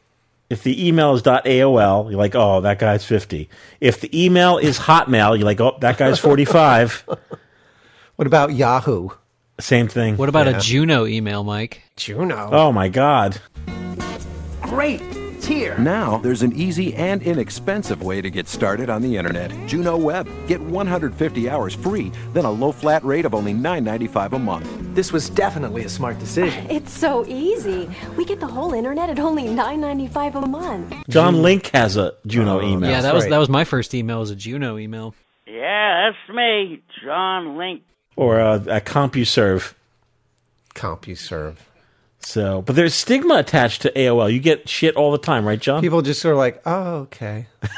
[0.50, 3.48] if the email is .aol, you're like, oh, that guy's fifty.
[3.80, 7.04] If the email is Hotmail, you're like, oh, that guy's forty five.
[8.16, 9.10] What about Yahoo?
[9.58, 10.16] Same thing.
[10.16, 10.58] What about Yeah.
[10.58, 11.82] a Juno email, Mike?
[11.96, 12.50] Juno.
[12.52, 13.40] Oh my God.
[14.62, 15.00] Great!
[15.02, 15.78] It's here!
[15.78, 19.52] Now, there's an easy and inexpensive way to get started on the internet.
[19.66, 20.28] Juno Web.
[20.46, 24.68] Get 150 hours free, then a low flat rate of only $9.95 a month.
[24.94, 26.66] This was definitely a smart decision.
[26.70, 27.88] It's so easy.
[28.16, 30.94] We get the whole internet at only $9.95 a month.
[31.08, 32.90] John Link has a Juno oh, email.
[32.90, 33.30] yeah, that was right.
[33.30, 34.18] that was my first email.
[34.20, 35.14] Was a Juno email.
[35.46, 37.82] Yeah, that's me, John Link.
[38.16, 39.74] Or a, a CompuServe.
[40.74, 41.56] CompuServe.
[42.20, 44.32] So, but there's stigma attached to AOL.
[44.32, 45.80] You get shit all the time, right, John?
[45.80, 47.46] People just are like, oh, okay.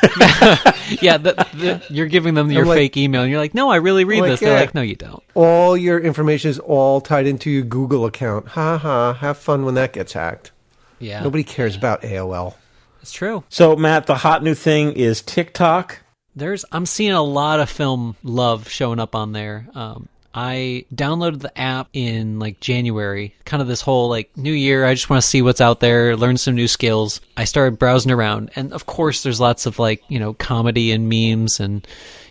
[1.03, 3.77] Yeah, the, the, you're giving them your like- fake email, and you're like, "No, I
[3.77, 4.61] really read Like, this." They're yeah.
[4.61, 8.49] like, "No, you don't." All your information is all tied into your Google account.
[8.49, 9.13] Ha ha.
[9.13, 10.53] Have fun when that gets hacked.
[10.99, 12.55] Yeah, Nobody cares about AOL.
[13.03, 13.45] It's true.
[13.51, 16.01] So, Matt, the hot new thing is TikTok.
[16.35, 19.67] There's I'm seeing a lot of film love showing up on there.
[19.75, 24.85] Um, I downloaded the app in like January, kind of this whole like new year.
[24.85, 27.21] I just want to see what's out there, learn some new skills.
[27.37, 31.09] I started browsing around, and of course, there's lots of like you know comedy and
[31.09, 31.87] memes and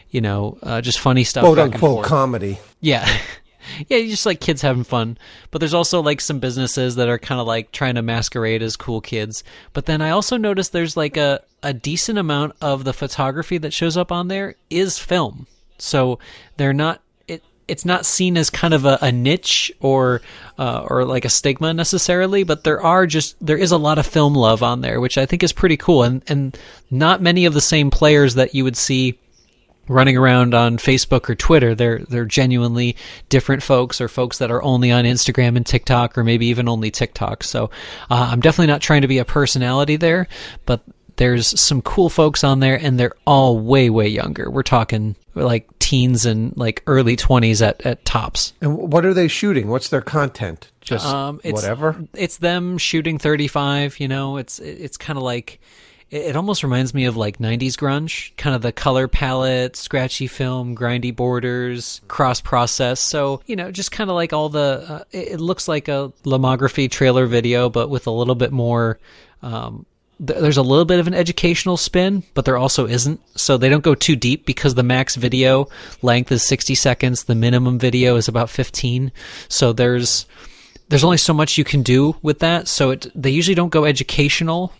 [0.09, 1.43] you know uh, just funny stuff.
[1.43, 2.59] Quote unquote comedy.
[2.81, 3.07] Yeah.
[3.87, 5.17] yeah, just like kids having fun.
[5.51, 8.75] But there's also like some businesses that are kind of like trying to masquerade as
[8.75, 9.43] cool kids.
[9.73, 13.73] But then I also noticed there's like a, a decent amount of the photography that
[13.73, 15.47] shows up on there is film.
[15.77, 16.19] So
[16.57, 17.01] they're not
[17.67, 20.21] it's not seen as kind of a, a niche or
[20.57, 24.05] uh, or like a stigma necessarily, but there are just there is a lot of
[24.05, 26.03] film love on there, which I think is pretty cool.
[26.03, 26.57] And and
[26.89, 29.19] not many of the same players that you would see
[29.89, 31.75] running around on Facebook or Twitter.
[31.75, 32.95] They're they're genuinely
[33.29, 36.91] different folks or folks that are only on Instagram and TikTok or maybe even only
[36.91, 37.43] TikTok.
[37.43, 37.65] So
[38.09, 40.27] uh, I'm definitely not trying to be a personality there,
[40.65, 40.81] but
[41.17, 44.49] there's some cool folks on there and they're all way way younger.
[44.49, 48.51] We're talking like teens and like early 20s at at tops.
[48.59, 49.69] And what are they shooting?
[49.69, 50.69] What's their content?
[50.81, 51.95] Just Um, it's, whatever.
[52.13, 53.99] It's them shooting 35.
[54.01, 55.61] You know, it's it's kind of like
[56.09, 60.75] it, almost reminds me of like 90s grunge, kind of the color palette, scratchy film,
[60.75, 62.99] grindy borders, cross process.
[62.99, 64.85] So you know, just kind of like all the.
[64.89, 68.99] Uh, it, it looks like a Lomography trailer video, but with a little bit more.
[69.41, 69.85] Um,
[70.25, 73.19] th- there's a little bit of an educational spin, but there also isn't.
[73.37, 75.67] So they don't go too deep because the max video
[76.01, 77.23] length is 60 seconds.
[77.23, 79.11] The minimum video is about 15.
[79.49, 80.25] So there's
[80.89, 82.67] there's only so much you can do with that.
[82.67, 84.73] So it they usually don't go educational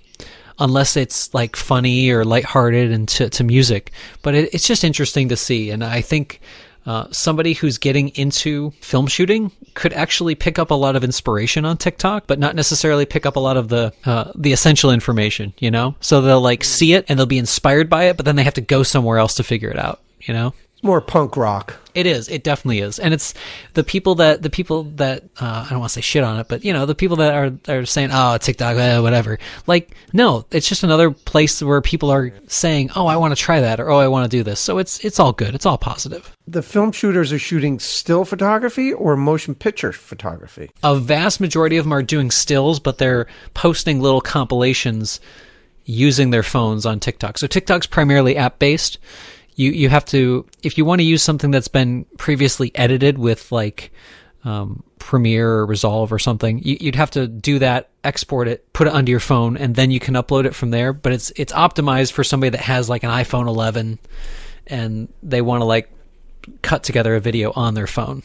[0.59, 3.91] unless it's like funny or lighthearted and to, to music.
[4.23, 6.41] But it, it's just interesting to see, and I think.
[6.87, 11.65] Uh, somebody who's getting into film shooting could actually pick up a lot of inspiration
[11.65, 15.53] on TikTok, but not necessarily pick up a lot of the uh, the essential information.
[15.59, 18.37] You know, so they'll like see it and they'll be inspired by it, but then
[18.37, 20.01] they have to go somewhere else to figure it out.
[20.21, 20.53] You know,
[20.87, 21.75] more punk rock.
[21.93, 22.29] it is.
[22.29, 23.33] It definitely is, and it's
[23.73, 26.47] the people that the people that uh, I don't want to say shit on it,
[26.47, 29.37] but you know the people that are are saying, "Oh, TikTok, eh, whatever."
[29.67, 33.61] Like, no, it's just another place where people are saying, "Oh, I want to try
[33.61, 35.53] that," or "Oh, I want to do this." So it's it's all good.
[35.53, 36.35] It's all positive.
[36.47, 40.71] The film shooters are shooting still photography or motion picture photography.
[40.83, 45.19] A vast majority of them are doing stills, but they're posting little compilations
[45.85, 47.37] using their phones on TikTok.
[47.37, 48.99] So TikTok's primarily app based.
[49.57, 53.51] You you have to if you want to use something that's been previously edited with
[53.51, 53.91] like
[54.45, 58.87] um, Premiere or Resolve or something, you, you'd have to do that, export it, put
[58.87, 60.93] it onto your phone, and then you can upload it from there.
[60.93, 63.99] But it's it's optimized for somebody that has like an iPhone 11
[64.67, 65.89] and they want to like
[66.61, 68.23] cut together a video on their phone.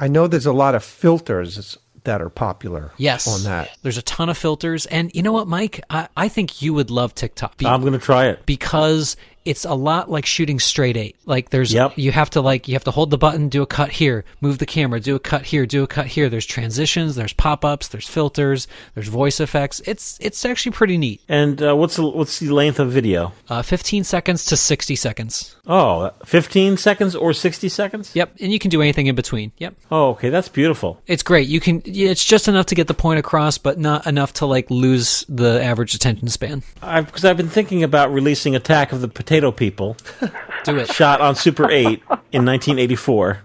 [0.00, 3.26] I know there's a lot of filters that are popular Yes.
[3.26, 3.70] on that.
[3.82, 4.84] There's a ton of filters.
[4.86, 5.82] And you know what, Mike?
[5.88, 7.56] I, I think you would love TikTok.
[7.56, 8.44] Be- I'm going to try it.
[8.44, 11.16] because it's a lot like shooting straight eight.
[11.26, 11.94] Like there's Yep.
[11.96, 14.58] you have to like you have to hold the button, do a cut here, move
[14.58, 16.28] the camera, do a cut here, do a cut here.
[16.28, 19.80] There's transitions, there's pop-ups, there's filters, there's voice effects.
[19.84, 21.20] It's it's actually pretty neat.
[21.28, 23.32] And uh, what's the, what's the length of video?
[23.48, 25.56] Uh, 15 seconds to 60 seconds.
[25.66, 28.10] Oh, 15 seconds or 60 seconds?
[28.14, 29.52] Yep, and you can do anything in between.
[29.58, 29.74] Yep.
[29.90, 31.00] Oh, okay, that's beautiful.
[31.06, 31.48] It's great.
[31.48, 34.70] You can it's just enough to get the point across, but not enough to like
[34.70, 36.62] lose the average attention span.
[36.80, 39.96] I've because I've been thinking about releasing Attack of the Potato People,
[40.64, 40.92] Do it.
[40.92, 41.86] shot on Super 8
[42.32, 43.40] in 1984,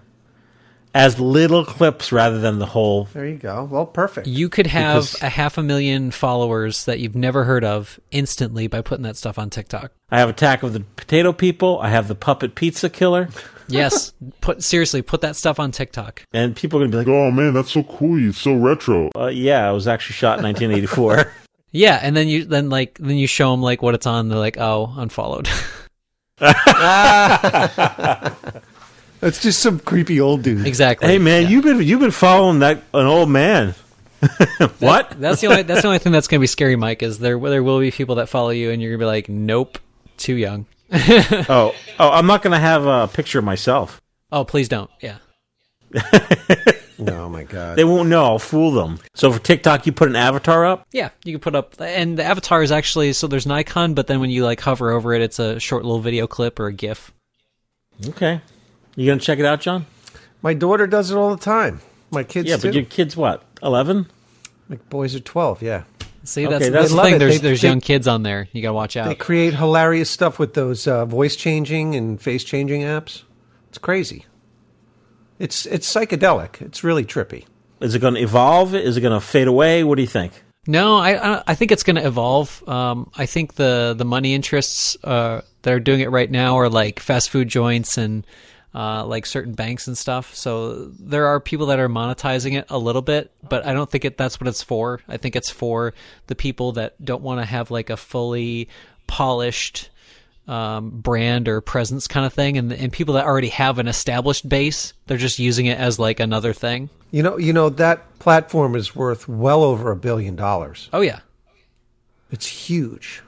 [0.94, 3.04] as little clips rather than the whole.
[3.12, 3.68] There you go.
[3.70, 4.26] Well, perfect.
[4.26, 8.66] You could have Because- a half a million followers that you've never heard of instantly
[8.66, 9.92] by putting that stuff on TikTok.
[10.10, 11.78] I have Attack of the Potato People.
[11.80, 13.28] I have the Puppet Pizza Killer,
[13.68, 16.24] Yes, put seriously put that stuff on TikTok.
[16.32, 18.28] and people are gonna be like, Oh man, that's so cool.
[18.28, 19.10] It's so retro.
[19.16, 21.32] uh, "Yeah, it was actually shot in 1984."
[21.72, 24.28] Yeah, and then you then like then you show them like what it's on.
[24.28, 25.48] They're like, oh, unfollowed.
[29.22, 30.66] It's just some creepy old dude.
[30.66, 31.08] exactly.
[31.08, 33.74] hey, man, you've been you've been following that an old man.
[34.78, 35.10] what?
[35.20, 37.02] That's the only that's the only thing that's gonna be scary, Mike.
[37.02, 39.78] Is there there will be people that follow you and you're gonna be like, nope,
[40.16, 40.66] too young.
[40.92, 44.00] oh, oh, I'm not gonna have a picture of myself.
[44.32, 44.90] Oh, please don't.
[45.00, 45.18] Yeah.
[47.08, 47.76] Oh my god.
[47.76, 48.24] They won't know.
[48.24, 48.98] I'll fool them.
[49.14, 50.86] So for TikTok, you put an avatar up.
[50.92, 54.06] Yeah, you can put up, and the avatar is actually so there's an icon, but
[54.06, 56.72] then when you like hover over it, it's a short little video clip or a
[56.72, 57.12] GIF.
[58.08, 58.40] Okay,
[58.96, 59.86] you gonna check it out, John?
[60.42, 61.80] My daughter does it all the time.
[62.10, 62.68] My kids yeah, too.
[62.68, 63.42] but your kids what?
[63.62, 64.06] Eleven?
[64.68, 65.62] My boys are twelve.
[65.62, 65.84] Yeah,
[66.24, 67.14] See, that's, that's- that's the thing.
[67.14, 67.18] it.
[67.18, 68.48] There's They- there's they- young kids on there.
[68.52, 69.06] You gotta watch out.
[69.08, 73.22] they create hilarious stuff with those uh, voice changing and face changing apps.
[73.68, 74.24] It's crazy.
[75.40, 76.60] It's it's psychedelic.
[76.62, 77.46] It's really trippy.
[77.80, 78.74] Is it going to evolve?
[78.74, 79.82] Is it going to fade away?
[79.82, 80.32] What do you think?
[80.66, 82.62] No, I I- I think it's going to evolve.
[82.68, 86.68] Um, I think the the money interests uh, that are doing it right now are
[86.68, 88.24] like fast food joints and
[88.74, 90.32] uh, like certain banks and stuff.
[90.34, 94.04] So there are people that are monetizing it a little bit, but I don't think
[94.04, 95.00] it that's what it's for.
[95.08, 95.94] I think it's for
[96.28, 98.68] the people that don't want to have like a fully
[99.06, 99.88] polished
[100.48, 104.48] um, brand or presence kind of thing, and and people that already have an established
[104.48, 106.90] base, they're just using it as like another thing.
[107.10, 110.88] You know, you know that platform is worth well over a billion dollars.
[110.92, 111.20] Oh yeah,
[112.30, 113.22] It's huge.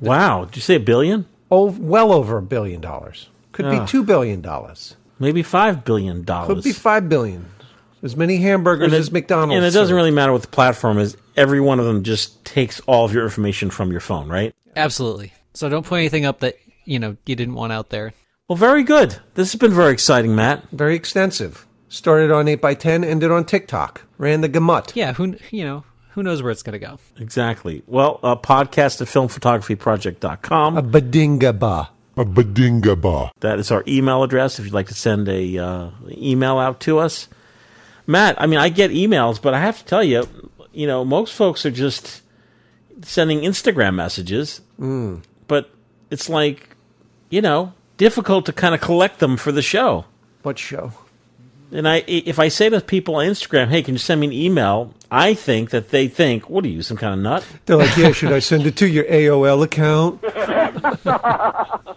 [0.00, 0.44] Wow.
[0.46, 1.26] Did you say a billion?
[1.50, 3.28] Oh, well over a billion dollars.
[3.52, 3.80] Could Ah.
[3.80, 4.96] be two billion dollars.
[5.18, 6.48] Maybe five billion dollars.
[6.48, 7.46] Could be five billion.
[8.02, 9.54] As many hamburgers it- as McDonald's.
[9.56, 9.96] And it doesn't serve.
[9.96, 11.16] really matter what the platform is.
[11.36, 14.54] Every one of them just takes all of your information from your phone, right?
[14.76, 15.32] absolutely.
[15.56, 18.12] So don't put anything up that you know you didn't want out there.
[18.46, 19.16] Well, very good.
[19.34, 20.68] This has been very exciting, Matt.
[20.70, 21.66] Very extensive.
[21.88, 24.02] Started on 8x10, ended on TikTok.
[24.18, 24.92] Ran the gamut.
[24.94, 26.98] Yeah, who you know who knows where it's going to go.
[27.18, 27.82] Exactly.
[27.86, 30.76] Well, uh, podcast at filmphotographyproject.com.
[30.76, 31.88] A badinga ba.
[32.18, 33.30] A badinga ba.
[33.40, 36.98] That is our email address if you'd like to send a uh, email out to
[36.98, 37.28] us.
[38.06, 40.28] Matt, I mean, I get emails, but I have to tell you,
[40.72, 42.20] you know, most folks are just
[43.02, 45.22] sending Instagram messages, Mm.
[46.10, 46.70] It's like,
[47.30, 50.04] you know, difficult to kind of collect them for the show.
[50.42, 50.92] What show?
[51.72, 54.32] And I, if I say to people on Instagram, "Hey, can you send me an
[54.32, 57.96] email?" I think that they think, "What are you, some kind of nut?" They're like,
[57.96, 60.22] yeah, should I send it to your AOL account?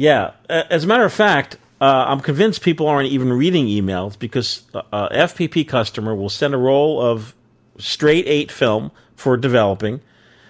[0.00, 0.30] Yeah.
[0.48, 4.80] As a matter of fact, uh, I'm convinced people aren't even reading emails because uh,
[4.90, 7.34] uh, FPP customer will send a roll of
[7.76, 10.00] straight eight film for developing.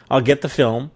[0.08, 0.92] I'll get the film,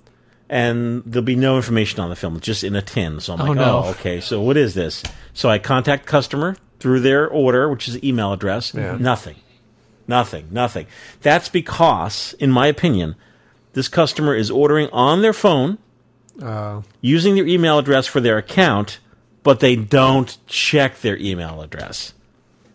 [0.55, 3.19] and there'll be no information on the film, just in a tin.
[3.19, 3.83] So I'm Oh, like, no.
[3.85, 4.21] oh, okay.
[4.21, 5.03] So what is this?
[5.33, 8.73] So I contact customer through their order, which is email address.
[8.73, 8.97] Yeah.
[9.01, 9.35] Nothing.
[10.07, 10.47] Nothing.
[10.53, 10.87] Nothing.
[11.23, 13.17] That's because, in my opinion,
[13.73, 15.79] this customer is ordering on their phone
[16.43, 18.99] Uh, using their email address for their account,
[19.43, 22.13] but they don't check their email address.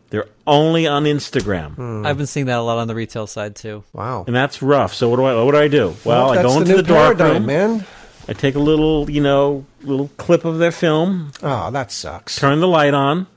[0.09, 2.05] They're only on Instagram, hmm.
[2.05, 3.83] I've been seeing that a lot on the retail side too.
[3.93, 4.23] wow.
[4.25, 4.93] and that's rough.
[4.93, 5.95] So what do I what do I do?
[6.03, 7.85] Well, I that's go the into new the dark paradigm, room, man.
[8.27, 12.37] I take a little, you know, little clip of their film, Oh, that sucks.
[12.37, 13.27] turn the light on.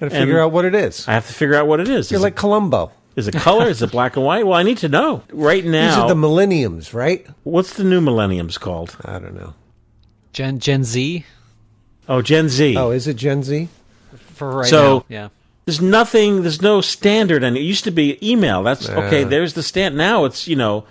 [0.00, 1.06] Gotta figure out what it is.
[1.08, 2.10] I have to figure out what it is.
[2.10, 2.92] You're Is like it, Columbo.
[3.16, 3.66] is it color?
[3.66, 4.46] is it black and white?
[4.46, 6.02] Well, I need to know right now These now.
[6.04, 7.26] are the millenniums, right?
[7.42, 8.96] what's the new millenniums called?
[9.04, 9.54] I don't know.
[10.32, 11.24] Gen Gen Z
[12.08, 12.76] Oh, Gen Z.
[12.76, 13.68] Oh, is it Gen Z?
[14.34, 15.04] for right So- now.
[15.08, 15.28] Yeah.
[15.68, 16.40] There's nothing.
[16.40, 18.62] There's no standard, and it used to be email.
[18.62, 19.24] That's okay.
[19.24, 19.98] There's the stand.
[19.98, 20.86] Now it's you know,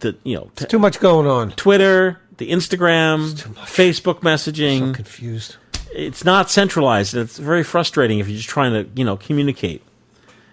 [0.00, 1.52] the you know, t- Too much going on.
[1.52, 3.32] Twitter, the Instagram,
[3.64, 4.88] Facebook messaging.
[4.88, 5.56] So confused.
[5.94, 7.14] it's not centralized.
[7.14, 9.82] and It's very frustrating if you're just trying to you know communicate.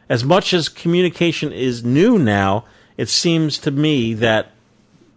[0.07, 2.63] As much as communication is new now,
[2.95, 4.53] it seems to me that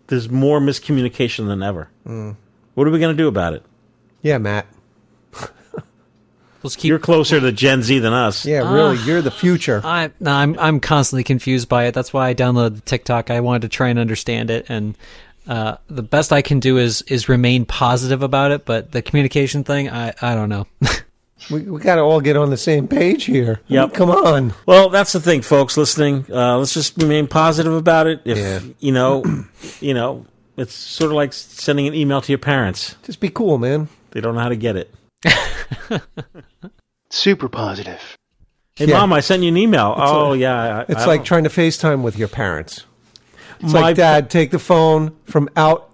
[0.09, 1.89] there's more miscommunication than ever.
[2.05, 2.35] Mm.
[2.74, 3.62] What are we going to do about it?
[4.22, 4.66] Yeah, Matt.
[6.62, 6.89] Let's keep.
[6.91, 8.45] You're closer to Gen Z than us.
[8.45, 8.97] Yeah, really.
[8.99, 9.05] Ah.
[9.07, 9.81] You're the future.
[9.85, 11.95] I no, I'm I'm constantly confused by it.
[11.95, 13.31] That's why I downloaded the TikTok.
[13.31, 14.97] I wanted to try and understand it, and
[15.49, 18.65] uh, the best I can do is is remain positive about it.
[18.66, 20.66] But the communication thing, I I don't know.
[21.51, 23.61] We, we got to all get on the same page here.
[23.70, 24.53] I mean, come on.
[24.66, 26.27] Well, that's the thing, folks listening.
[26.31, 28.20] Uh, let's just remain positive about it.
[28.27, 28.61] If Yeah.
[28.78, 29.24] you know,
[29.81, 30.27] you know,
[30.59, 32.95] it's sort of like sending an email to your parents.
[33.05, 33.89] Just be cool, man.
[34.11, 34.93] They don't know how to get it.
[37.10, 38.16] Super positive.
[38.76, 38.98] Hey, Yeah.
[38.98, 39.92] mom, I sent you an email.
[39.98, 40.78] It's oh, like- yeah.
[40.78, 42.84] I, It's I like don't- trying to FaceTime with your parents.
[43.60, 45.90] It's My- like, Dad, take the phone from out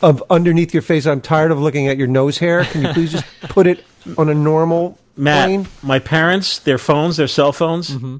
[0.00, 1.06] of underneath your face.
[1.06, 2.64] I'm tired of looking at your nose hair.
[2.64, 3.84] Can you please just put it
[4.16, 5.66] on a normal Matt, plane?
[5.82, 8.16] my parents, their phones, their cell phones, Mm-hmm.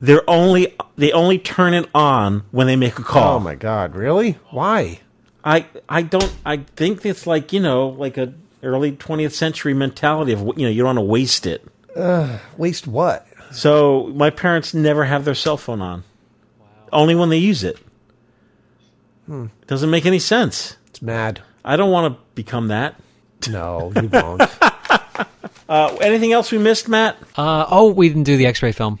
[0.00, 3.36] they're only they only turn it on when they make a call.
[3.36, 3.94] Oh my God!
[3.94, 4.38] Really?
[4.50, 5.00] Why?
[5.44, 8.32] I I don't I think it's like you know like a
[8.66, 11.66] early 20th century mentality of you know you don't want to waste it.
[11.94, 13.26] Uh, waste what?
[13.52, 16.04] So my parents never have their cell phone on.
[16.92, 17.78] Only when they use it.
[19.26, 19.46] Hmm.
[19.62, 20.76] It doesn't make any sense.
[20.88, 21.40] It's mad.
[21.64, 22.96] I don't want to become that.
[23.48, 24.42] No, you won't.
[25.68, 27.16] Uh, anything else we missed, Matt?
[27.36, 29.00] Uh, oh, we didn't do the X-ray film.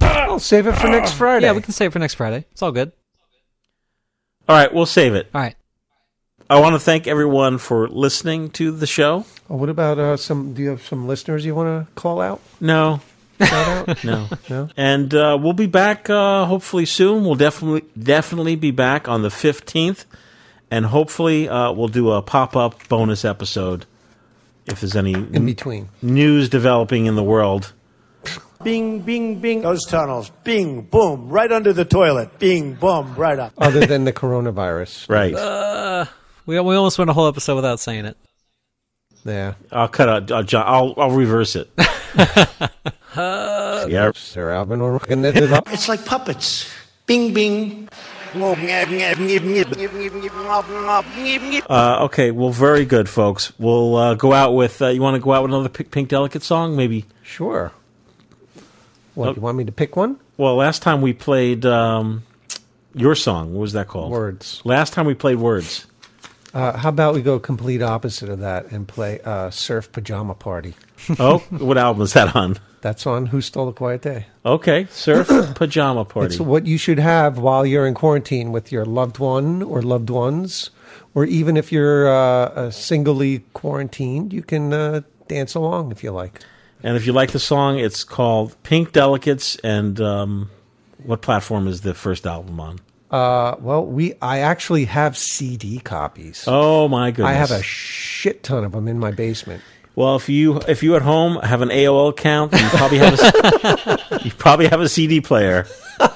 [0.00, 1.46] I'll save it for next Friday.
[1.46, 2.44] Yeah, we can save it for next Friday.
[2.52, 2.92] It's all good.
[4.48, 5.28] All right, we'll save it.
[5.34, 5.56] All right.
[6.50, 9.24] I want to thank everyone for listening to the show.
[9.50, 10.54] Oh, what about uh, some?
[10.54, 12.40] Do you have some listeners you want to call out?
[12.60, 13.00] No.
[13.40, 14.04] Shout out?
[14.04, 14.28] No.
[14.48, 14.68] No?
[14.76, 17.24] And uh, we'll be back uh, hopefully soon.
[17.24, 20.04] We'll definitely definitely be back on the 15th.
[20.70, 23.86] And hopefully uh, we'll do a pop-up bonus episode
[24.66, 25.88] if there's any In between.
[26.02, 27.72] news developing in the world
[28.64, 29.62] Bing, bing, bing.
[29.62, 30.30] Those tunnels.
[30.42, 32.38] Bing, boom, right under the toilet.
[32.40, 33.52] Bing, boom, right up.
[33.56, 35.08] Other than the coronavirus.
[35.08, 35.32] Right.
[35.32, 36.06] Uh,
[36.48, 38.16] we we almost went a whole episode without saying it.
[39.24, 39.54] Yeah.
[39.70, 40.32] I'll cut out.
[40.32, 41.70] I'll, John, I'll, I'll reverse it.
[43.16, 44.12] yeah.
[44.14, 45.70] Sir Alvin, we're working it up.
[45.70, 46.72] It's like puppets.
[47.04, 47.90] Bing, bing.
[51.68, 52.30] Uh, okay.
[52.30, 53.52] Well, very good, folks.
[53.58, 54.80] We'll uh, go out with.
[54.80, 57.04] Uh, you want to go out with another Pink, Pink Delicate song, maybe?
[57.22, 57.72] Sure.
[59.14, 60.18] What, you want me to pick one?
[60.38, 62.22] Well, last time we played um,
[62.94, 63.52] your song.
[63.52, 64.10] What was that called?
[64.10, 64.62] Words.
[64.64, 65.86] Last time we played Words.
[66.54, 70.74] Uh, how about we go complete opposite of that and play uh, Surf Pajama Party?
[71.18, 72.58] Oh, what album is that on?
[72.80, 74.26] That's on Who Stole the Quiet Day.
[74.46, 76.26] Okay, Surf Pajama Party.
[76.26, 80.10] It's what you should have while you're in quarantine with your loved one or loved
[80.10, 80.70] ones,
[81.14, 86.40] or even if you're uh, singly quarantined, you can uh, dance along if you like.
[86.82, 89.56] And if you like the song, it's called Pink Delicates.
[89.56, 90.50] And um,
[91.02, 92.78] what platform is the first album on?
[93.10, 96.44] Uh, well, we I actually have CD copies.
[96.46, 97.30] Oh my goodness!
[97.30, 99.62] I have a shit ton of them in my basement.
[99.94, 104.20] Well, if you if you at home have an AOL account, you probably have a,
[104.24, 105.66] you probably have a CD player.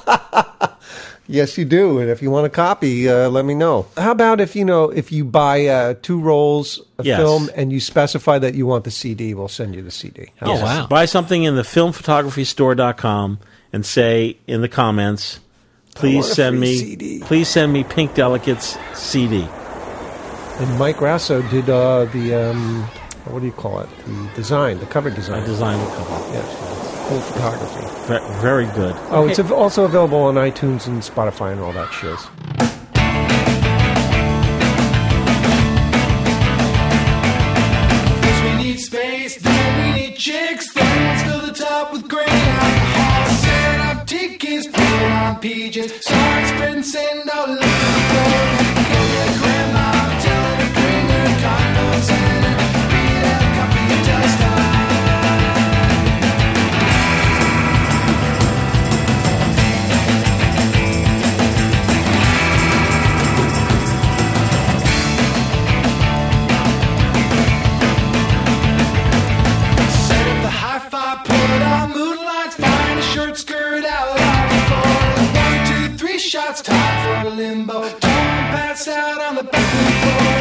[1.28, 1.98] Yes, you do.
[2.00, 3.86] And if you want a copy, uh, let me know.
[3.96, 7.18] How about if you know if you buy uh, two rolls of Yes.
[7.18, 10.26] film and you specify that you want the CD, we'll send you the CD.
[10.36, 10.88] How's that?
[10.88, 13.38] Buy something in the filmphotographystore.com
[13.72, 15.40] and say in the comments,
[15.94, 19.46] please send me CD." please send me Pink Delicates CD.
[20.58, 22.82] And Mike Raso did uh, the um,
[23.26, 23.88] what do you call it?
[24.06, 25.42] The design, the cover design.
[25.42, 26.10] I designed the cover.
[26.32, 28.12] Yes, full photography.
[28.12, 28.94] Ve- Very good.
[29.10, 32.18] Oh, it's av- also available on iTunes and Spotify and all that shiz.
[38.22, 42.28] First we need space, then we need chicks, then let's fill the top with great
[45.42, 47.81] PJs, start sand all over
[76.52, 77.80] shots, time for a limbo.
[77.82, 80.31] Don't pass out on the back floor.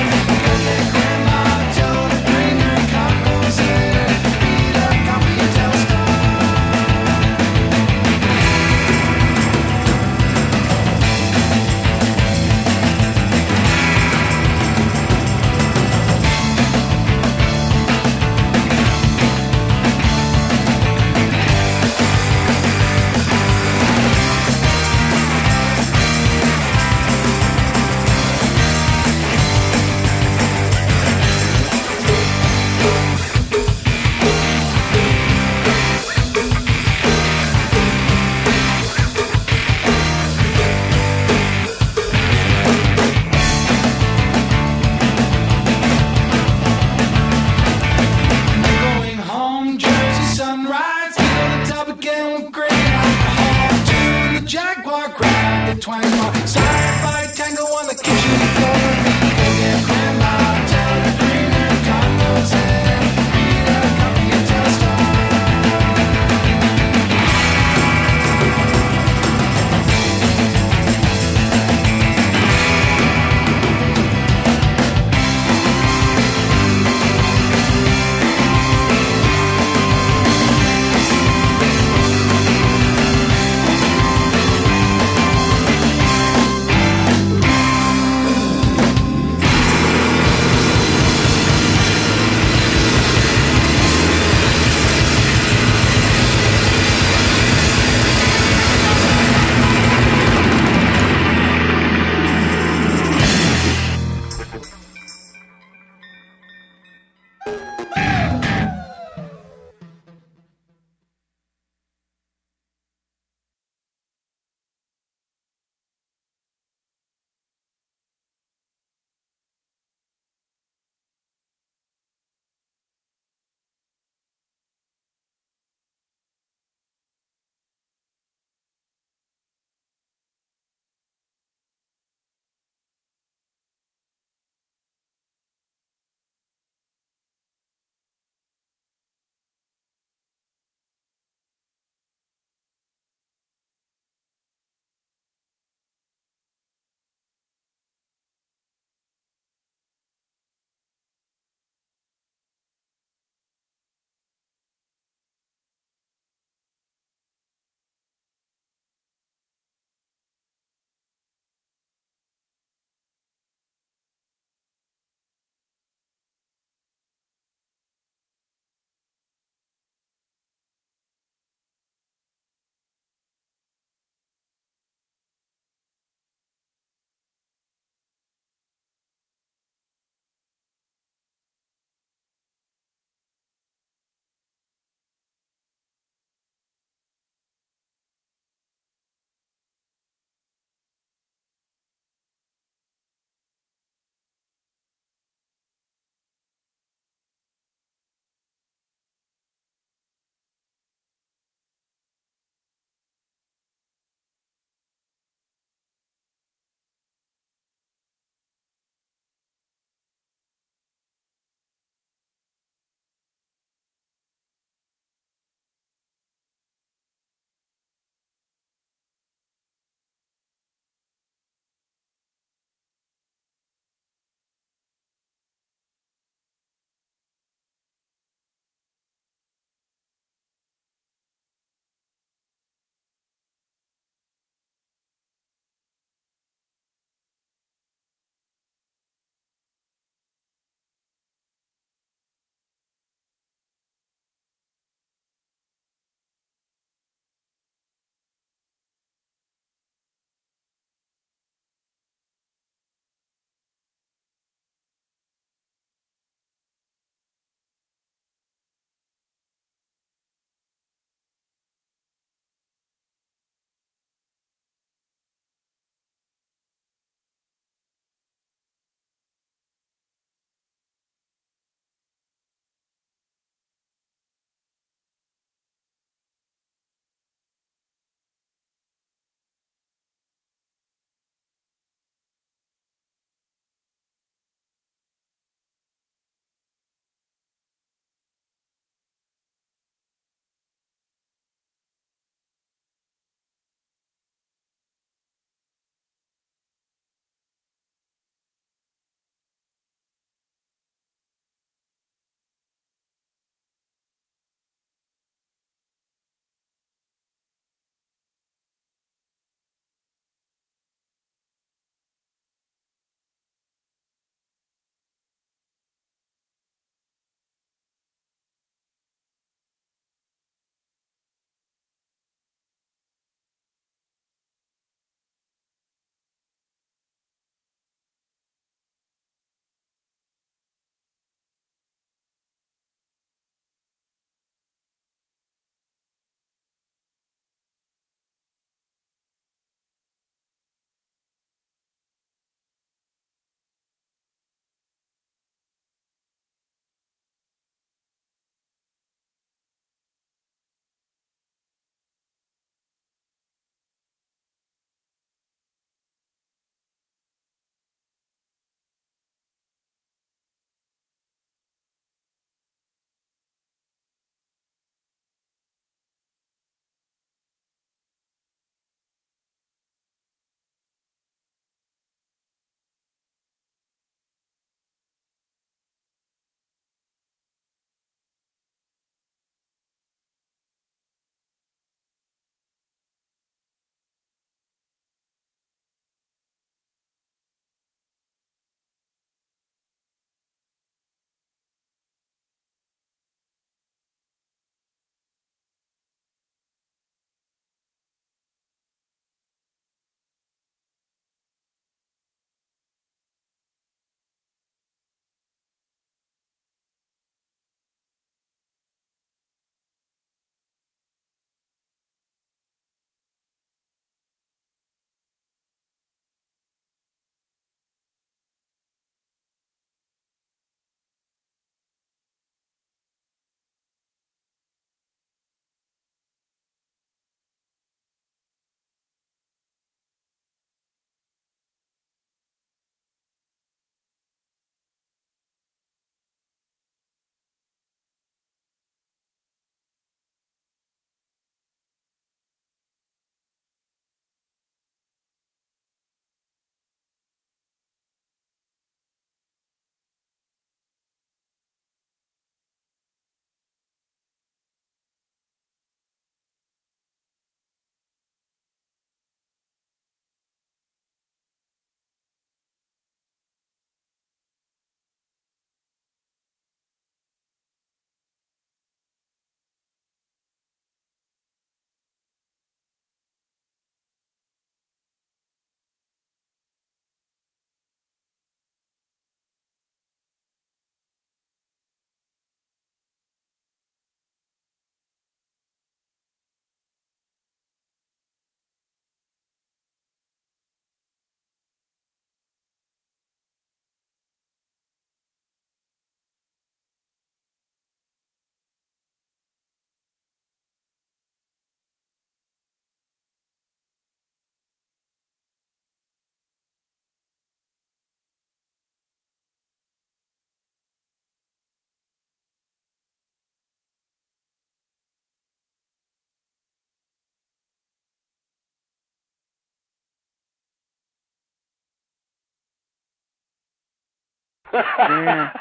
[524.73, 525.51] Yeah.